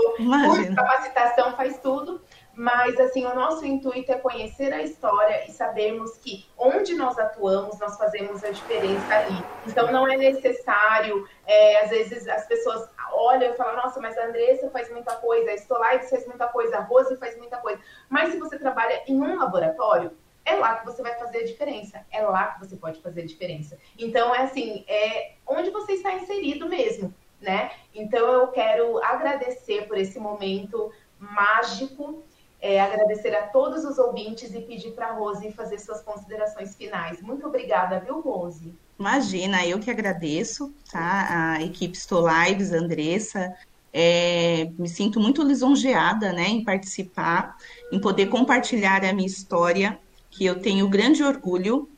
capacitação, 0.76 1.55
faz 1.55 1.80
tudo. 1.80 2.22
Mas, 2.60 2.99
assim, 2.99 3.26
o 3.26 3.34
nosso 3.34 3.66
intuito 3.66 4.12
é 4.12 4.18
conhecer 4.18 4.74
a 4.74 4.82
história 4.82 5.45
e 5.47 5.51
sabermos 5.53 6.18
que 6.18 6.45
onde 6.57 6.93
nós 6.93 7.18
atuamos, 7.18 7.80
nós 7.80 7.97
fazemos 7.97 8.43
a 8.43 8.51
diferença 8.51 9.16
ali. 9.16 9.49
Então, 9.66 9.89
não 9.93 10.05
é 10.05 10.17
necessário, 10.17 11.25
é, 11.47 11.86
às 11.86 11.89
vezes, 11.89 12.28
as 12.28 12.46
pessoas 12.47 12.86
olham 13.13 13.54
e 13.54 13.55
falam, 13.55 13.78
nossa, 13.78 14.01
mas 14.01 14.17
a 14.17 14.25
Andressa 14.25 14.70
faz 14.71 14.92
muita 14.92 15.16
coisa, 15.16 15.51
a 15.51 15.55
Stolives 15.55 16.09
faz 16.09 16.28
muita 16.28 16.47
coisa, 16.47 16.79
a 16.79 16.82
Rose 16.82 17.16
faz 17.16 17.38
muita 17.38 17.55
coisa. 17.59 17.79
Mas 18.09 18.33
se 18.33 18.38
você 18.38 18.59
trabalha 18.59 19.04
em 19.08 19.21
um 19.21 19.38
laboratório, 19.38 20.12
é 20.43 20.55
lá 20.55 20.79
que 20.79 20.86
você 20.86 21.01
vai 21.01 21.17
fazer 21.17 21.38
a 21.38 21.46
diferença. 21.46 22.05
É 22.12 22.21
lá 22.24 22.47
que 22.47 22.59
você 22.59 22.75
pode 22.75 23.01
fazer 23.01 23.21
a 23.21 23.25
diferença. 23.25 23.78
Então, 23.97 24.36
é 24.36 24.39
assim, 24.39 24.83
é 24.86 25.36
onde 25.47 25.70
você 25.70 25.93
está 25.93 26.12
inserido 26.12 26.67
mesmo, 26.67 27.16
né? 27.39 27.71
Então, 27.96 28.29
eu 28.33 28.47
quero 28.50 29.01
agradecer 29.01 29.88
por 29.88 29.97
esse 29.97 30.20
momento 30.20 30.92
mágico 31.17 32.24
é, 32.61 32.79
agradecer 32.79 33.33
a 33.36 33.47
todos 33.47 33.86
os 33.86 33.97
ouvintes 33.97 34.53
e 34.53 34.61
pedir 34.61 34.91
para 34.91 35.07
a 35.07 35.13
Rose 35.13 35.51
fazer 35.51 35.79
suas 35.79 36.01
considerações 36.01 36.75
finais. 36.75 37.21
Muito 37.21 37.45
obrigada, 37.45 37.99
viu, 37.99 38.19
Rose? 38.19 38.73
Imagina, 38.99 39.65
eu 39.65 39.79
que 39.79 39.89
agradeço, 39.89 40.73
tá? 40.91 41.53
A 41.55 41.63
equipe 41.63 41.97
Stolives, 41.97 42.73
Andressa, 42.73 43.55
é, 43.93 44.69
me 44.77 44.87
sinto 44.87 45.19
muito 45.19 45.41
lisonjeada, 45.41 46.31
né, 46.33 46.47
em 46.47 46.63
participar, 46.63 47.55
em 47.91 47.99
poder 47.99 48.27
compartilhar 48.27 49.03
a 49.03 49.13
minha 49.13 49.27
história, 49.27 49.97
que 50.29 50.45
eu 50.45 50.59
tenho 50.59 50.87
grande 50.87 51.23
orgulho, 51.23 51.89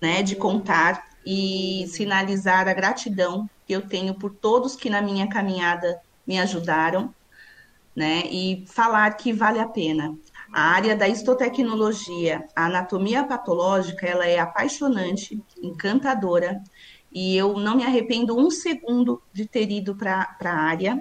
né, 0.00 0.22
de 0.22 0.36
contar 0.36 1.08
e 1.24 1.86
sinalizar 1.88 2.68
a 2.68 2.74
gratidão 2.74 3.48
que 3.66 3.72
eu 3.72 3.82
tenho 3.82 4.14
por 4.14 4.34
todos 4.34 4.74
que 4.74 4.90
na 4.90 5.00
minha 5.00 5.28
caminhada 5.28 6.00
me 6.26 6.38
ajudaram, 6.38 7.14
né? 8.00 8.22
E 8.30 8.64
falar 8.66 9.10
que 9.14 9.30
vale 9.32 9.58
a 9.60 9.68
pena. 9.68 10.16
A 10.52 10.62
área 10.62 10.96
da 10.96 11.06
histotecnologia, 11.06 12.42
a 12.56 12.64
anatomia 12.66 13.24
patológica, 13.24 14.06
ela 14.06 14.26
é 14.26 14.38
apaixonante, 14.38 15.38
encantadora, 15.62 16.60
e 17.12 17.36
eu 17.36 17.58
não 17.58 17.76
me 17.76 17.84
arrependo 17.84 18.38
um 18.38 18.50
segundo 18.50 19.22
de 19.32 19.46
ter 19.46 19.70
ido 19.70 19.94
para 19.96 20.26
a 20.44 20.54
área. 20.54 21.00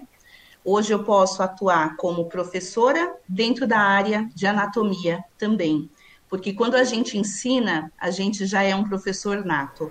Hoje 0.64 0.94
eu 0.94 1.04
posso 1.04 1.42
atuar 1.42 1.96
como 1.96 2.28
professora 2.28 3.12
dentro 3.28 3.66
da 3.66 3.80
área 3.80 4.28
de 4.36 4.46
anatomia 4.46 5.24
também, 5.38 5.90
porque 6.30 6.54
quando 6.54 6.76
a 6.76 6.84
gente 6.84 7.18
ensina, 7.18 7.92
a 7.98 8.12
gente 8.12 8.46
já 8.46 8.62
é 8.62 8.76
um 8.76 8.84
professor 8.84 9.46
nato. 9.46 9.90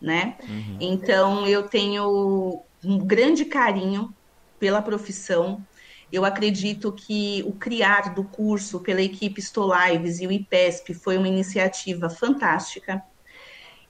né? 0.00 0.36
Uhum. 0.48 0.76
Então 0.80 1.46
eu 1.46 1.68
tenho 1.68 2.62
um 2.84 2.98
grande 2.98 3.44
carinho 3.46 4.14
pela 4.58 4.82
profissão. 4.82 5.66
Eu 6.12 6.24
acredito 6.24 6.92
que 6.92 7.44
o 7.46 7.52
criar 7.52 8.14
do 8.14 8.24
curso 8.24 8.80
pela 8.80 9.00
equipe 9.00 9.40
Stolives 9.40 10.20
e 10.20 10.26
o 10.26 10.32
IPESP 10.32 10.94
foi 10.94 11.16
uma 11.16 11.28
iniciativa 11.28 12.10
fantástica. 12.10 13.02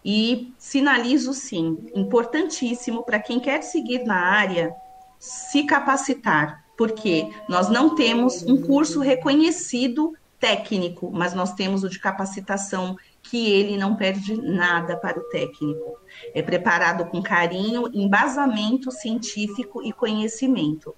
E 0.05 0.53
sinalizo 0.59 1.33
sim, 1.33 1.79
importantíssimo 1.95 3.03
para 3.03 3.19
quem 3.19 3.39
quer 3.39 3.63
seguir 3.63 4.05
na 4.05 4.17
área, 4.17 4.75
se 5.19 5.65
capacitar, 5.65 6.65
porque 6.77 7.29
nós 7.49 7.69
não 7.69 7.95
temos 7.95 8.43
um 8.43 8.61
curso 8.61 9.01
reconhecido 9.01 10.15
técnico, 10.39 11.11
mas 11.13 11.35
nós 11.35 11.53
temos 11.53 11.85
o 11.85 11.89
de 11.89 11.99
capacitação 11.99 12.97
que 13.23 13.51
ele 13.51 13.77
não 13.77 13.95
perde 13.95 14.35
nada 14.41 14.97
para 14.97 15.21
o 15.21 15.25
técnico. 15.25 15.99
É 16.35 16.41
preparado 16.41 17.05
com 17.11 17.23
carinho, 17.23 17.91
embasamento 17.93 18.91
científico 18.91 19.83
e 19.83 19.93
conhecimento. 19.93 20.95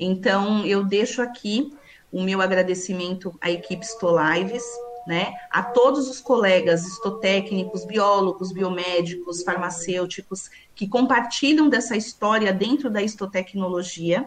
Então, 0.00 0.64
eu 0.64 0.82
deixo 0.82 1.20
aqui 1.20 1.76
o 2.10 2.22
meu 2.22 2.40
agradecimento 2.40 3.36
à 3.38 3.50
equipe 3.50 3.84
Stolives, 3.84 4.64
né, 5.06 5.34
a 5.50 5.62
todos 5.62 6.08
os 6.08 6.20
colegas 6.20 6.86
estotécnicos, 6.86 7.84
biólogos, 7.84 8.52
biomédicos, 8.52 9.42
farmacêuticos 9.42 10.50
que 10.74 10.88
compartilham 10.88 11.68
dessa 11.68 11.96
história 11.96 12.52
dentro 12.52 12.90
da 12.90 13.02
estotecnologia 13.02 14.26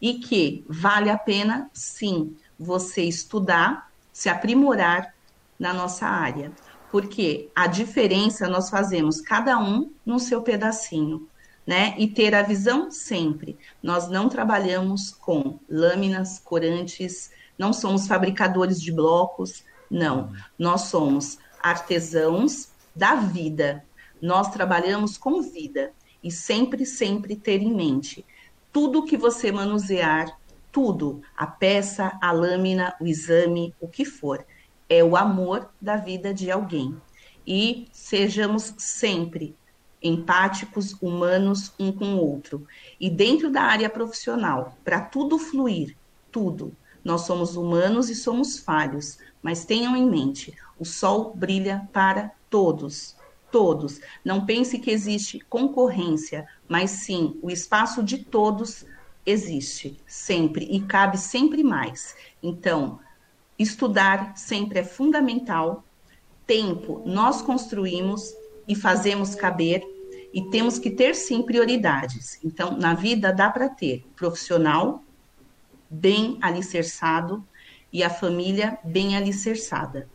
e 0.00 0.14
que 0.14 0.64
vale 0.68 1.10
a 1.10 1.18
pena, 1.18 1.70
sim, 1.72 2.36
você 2.58 3.02
estudar, 3.02 3.90
se 4.12 4.28
aprimorar 4.28 5.14
na 5.58 5.72
nossa 5.72 6.06
área. 6.06 6.52
Porque 6.90 7.50
a 7.54 7.66
diferença 7.66 8.48
nós 8.48 8.70
fazemos 8.70 9.20
cada 9.20 9.58
um 9.58 9.90
no 10.04 10.18
seu 10.18 10.42
pedacinho, 10.42 11.28
né? 11.66 11.94
E 11.98 12.06
ter 12.06 12.34
a 12.34 12.42
visão 12.42 12.90
sempre. 12.90 13.58
Nós 13.82 14.08
não 14.08 14.28
trabalhamos 14.28 15.10
com 15.10 15.58
lâminas, 15.68 16.38
corantes, 16.38 17.30
não 17.58 17.72
somos 17.72 18.06
fabricadores 18.06 18.80
de 18.80 18.92
blocos, 18.92 19.64
não. 19.90 20.32
Nós 20.58 20.82
somos 20.82 21.38
artesãos 21.60 22.68
da 22.94 23.16
vida. 23.16 23.84
Nós 24.22 24.50
trabalhamos 24.50 25.18
com 25.18 25.42
vida 25.42 25.92
e 26.22 26.30
sempre, 26.30 26.86
sempre 26.86 27.36
ter 27.36 27.60
em 27.62 27.74
mente 27.74 28.24
tudo 28.72 29.04
que 29.04 29.16
você 29.16 29.50
manusear, 29.50 30.38
tudo, 30.70 31.22
a 31.34 31.46
peça, 31.46 32.18
a 32.20 32.30
lâmina, 32.30 32.94
o 33.00 33.06
exame, 33.06 33.74
o 33.80 33.88
que 33.88 34.04
for 34.04 34.44
é 34.88 35.02
o 35.02 35.16
amor 35.16 35.70
da 35.80 35.96
vida 35.96 36.32
de 36.34 36.50
alguém. 36.50 36.94
E 37.46 37.88
sejamos 37.90 38.74
sempre 38.76 39.56
empáticos, 40.02 40.94
humanos 41.00 41.72
um 41.78 41.90
com 41.92 42.14
o 42.14 42.18
outro. 42.18 42.66
E 43.00 43.08
dentro 43.10 43.50
da 43.50 43.62
área 43.62 43.90
profissional, 43.90 44.76
para 44.84 45.00
tudo 45.00 45.38
fluir, 45.38 45.96
tudo, 46.30 46.72
nós 47.04 47.22
somos 47.22 47.56
humanos 47.56 48.10
e 48.10 48.14
somos 48.14 48.58
falhos, 48.58 49.18
mas 49.42 49.64
tenham 49.64 49.96
em 49.96 50.08
mente, 50.08 50.54
o 50.78 50.84
sol 50.84 51.32
brilha 51.34 51.88
para 51.92 52.32
todos, 52.50 53.16
todos. 53.50 54.00
Não 54.24 54.44
pense 54.44 54.78
que 54.78 54.90
existe 54.90 55.40
concorrência, 55.48 56.46
mas 56.68 56.90
sim, 56.90 57.38
o 57.42 57.50
espaço 57.50 58.02
de 58.02 58.18
todos 58.18 58.84
existe 59.24 59.98
sempre 60.06 60.66
e 60.70 60.80
cabe 60.80 61.18
sempre 61.18 61.62
mais. 61.62 62.14
Então, 62.42 63.00
Estudar 63.58 64.36
sempre 64.36 64.80
é 64.80 64.84
fundamental. 64.84 65.82
Tempo 66.46 67.02
nós 67.06 67.40
construímos 67.40 68.34
e 68.68 68.74
fazemos 68.74 69.34
caber 69.34 69.82
e 70.32 70.50
temos 70.50 70.78
que 70.78 70.90
ter 70.90 71.14
sim 71.14 71.42
prioridades. 71.42 72.38
Então, 72.44 72.76
na 72.76 72.94
vida 72.94 73.32
dá 73.32 73.50
para 73.50 73.68
ter 73.68 74.04
profissional 74.14 75.02
bem 75.90 76.38
alicerçado 76.42 77.42
e 77.92 78.02
a 78.02 78.10
família 78.10 78.78
bem 78.84 79.16
alicerçada, 79.16 80.08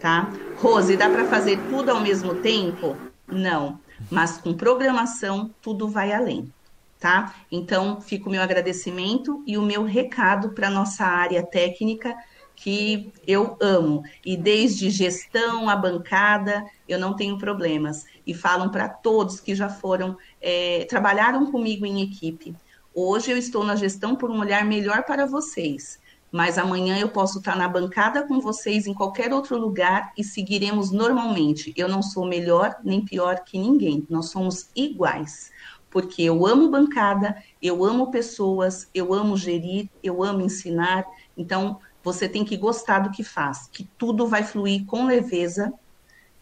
tá? 0.00 0.30
Rose, 0.56 0.96
dá 0.96 1.10
para 1.10 1.26
fazer 1.26 1.58
tudo 1.68 1.90
ao 1.90 2.00
mesmo 2.00 2.36
tempo? 2.36 2.96
Não, 3.28 3.78
mas 4.10 4.38
com 4.38 4.54
programação 4.54 5.54
tudo 5.60 5.88
vai 5.88 6.12
além, 6.12 6.50
tá? 6.98 7.34
Então, 7.50 8.00
fica 8.00 8.28
o 8.28 8.32
meu 8.32 8.40
agradecimento 8.40 9.42
e 9.46 9.58
o 9.58 9.62
meu 9.62 9.84
recado 9.84 10.54
para 10.54 10.70
nossa 10.70 11.04
área 11.04 11.44
técnica 11.44 12.14
que 12.56 13.12
eu 13.26 13.56
amo. 13.60 14.02
E 14.24 14.36
desde 14.36 14.90
gestão 14.90 15.68
a 15.68 15.76
bancada, 15.76 16.64
eu 16.88 16.98
não 16.98 17.14
tenho 17.14 17.38
problemas. 17.38 18.06
E 18.26 18.34
falam 18.34 18.70
para 18.70 18.88
todos 18.88 19.38
que 19.38 19.54
já 19.54 19.68
foram, 19.68 20.16
é, 20.40 20.86
trabalharam 20.88 21.50
comigo 21.52 21.84
em 21.84 22.02
equipe. 22.02 22.56
Hoje 22.94 23.30
eu 23.30 23.36
estou 23.36 23.62
na 23.62 23.76
gestão 23.76 24.16
por 24.16 24.30
um 24.30 24.40
olhar 24.40 24.64
melhor 24.64 25.04
para 25.04 25.26
vocês. 25.26 26.00
Mas 26.32 26.58
amanhã 26.58 26.98
eu 26.98 27.08
posso 27.08 27.38
estar 27.38 27.56
na 27.56 27.68
bancada 27.68 28.26
com 28.26 28.40
vocês 28.40 28.86
em 28.86 28.94
qualquer 28.94 29.32
outro 29.32 29.56
lugar 29.56 30.12
e 30.18 30.24
seguiremos 30.24 30.90
normalmente. 30.90 31.72
Eu 31.76 31.88
não 31.88 32.02
sou 32.02 32.26
melhor 32.26 32.74
nem 32.82 33.04
pior 33.04 33.44
que 33.44 33.58
ninguém. 33.58 34.04
Nós 34.10 34.30
somos 34.30 34.70
iguais 34.74 35.52
porque 35.96 36.20
eu 36.20 36.46
amo 36.46 36.68
bancada, 36.68 37.42
eu 37.62 37.82
amo 37.82 38.10
pessoas, 38.10 38.86
eu 38.92 39.14
amo 39.14 39.34
gerir, 39.34 39.88
eu 40.02 40.22
amo 40.22 40.42
ensinar. 40.42 41.06
Então, 41.34 41.80
você 42.06 42.28
tem 42.28 42.44
que 42.44 42.56
gostar 42.56 43.00
do 43.00 43.10
que 43.10 43.24
faz, 43.24 43.68
que 43.72 43.82
tudo 43.98 44.28
vai 44.28 44.44
fluir 44.44 44.86
com 44.86 45.06
leveza 45.06 45.74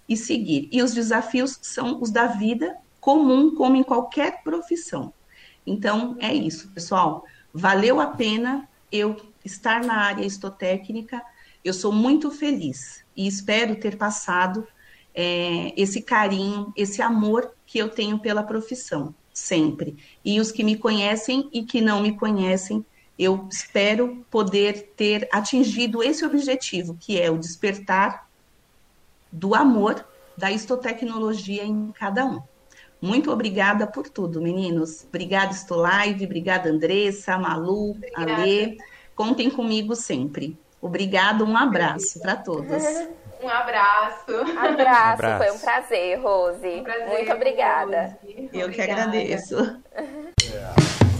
e 0.06 0.14
seguir. 0.14 0.68
E 0.70 0.82
os 0.82 0.92
desafios 0.92 1.58
são 1.62 2.02
os 2.02 2.10
da 2.10 2.26
vida 2.26 2.76
comum, 3.00 3.54
como 3.54 3.74
em 3.74 3.82
qualquer 3.82 4.42
profissão. 4.42 5.10
Então, 5.66 6.18
é 6.20 6.34
isso, 6.34 6.68
pessoal. 6.68 7.24
Valeu 7.50 7.98
a 7.98 8.08
pena 8.08 8.68
eu 8.92 9.16
estar 9.42 9.82
na 9.82 9.96
área 9.96 10.26
estotécnica. 10.26 11.22
Eu 11.64 11.72
sou 11.72 11.90
muito 11.90 12.30
feliz 12.30 13.02
e 13.16 13.26
espero 13.26 13.74
ter 13.76 13.96
passado 13.96 14.68
é, 15.14 15.72
esse 15.80 16.02
carinho, 16.02 16.74
esse 16.76 17.00
amor 17.00 17.54
que 17.64 17.78
eu 17.78 17.88
tenho 17.88 18.18
pela 18.18 18.42
profissão, 18.42 19.14
sempre. 19.32 19.96
E 20.22 20.38
os 20.38 20.52
que 20.52 20.62
me 20.62 20.76
conhecem 20.76 21.48
e 21.54 21.62
que 21.62 21.80
não 21.80 22.02
me 22.02 22.14
conhecem 22.14 22.84
eu 23.18 23.48
espero 23.50 24.24
poder 24.30 24.92
ter 24.96 25.28
atingido 25.32 26.02
esse 26.02 26.24
objetivo, 26.24 26.96
que 26.98 27.20
é 27.20 27.30
o 27.30 27.38
despertar 27.38 28.26
do 29.30 29.54
amor 29.54 30.04
da 30.36 30.50
histotecnologia 30.50 31.64
em 31.64 31.92
cada 31.92 32.24
um. 32.24 32.42
Muito 33.00 33.30
obrigada 33.30 33.86
por 33.86 34.08
tudo, 34.08 34.40
meninos. 34.40 35.04
Obrigada, 35.04 35.52
Estou 35.52 35.78
Live, 35.78 36.24
obrigada, 36.24 36.70
Andressa, 36.70 37.38
Malu, 37.38 37.90
obrigada. 37.90 38.32
Alê. 38.32 38.78
Contem 39.14 39.50
comigo 39.50 39.94
sempre. 39.94 40.58
Obrigado, 40.80 41.44
um 41.44 41.56
abraço 41.56 42.20
para 42.20 42.36
todos. 42.36 42.82
Um 43.42 43.48
abraço. 43.50 44.32
abraço. 44.58 45.12
Abraço. 45.12 45.44
Foi 45.44 45.50
um 45.54 45.58
prazer, 45.58 46.18
Rose. 46.18 46.66
Um 46.66 46.82
prazer, 46.82 47.08
Muito 47.08 47.32
obrigada. 47.34 48.18
Rose. 48.22 48.48
Eu 48.54 48.66
obrigada. 48.68 48.72
que 48.72 48.80
agradeço. 48.80 49.82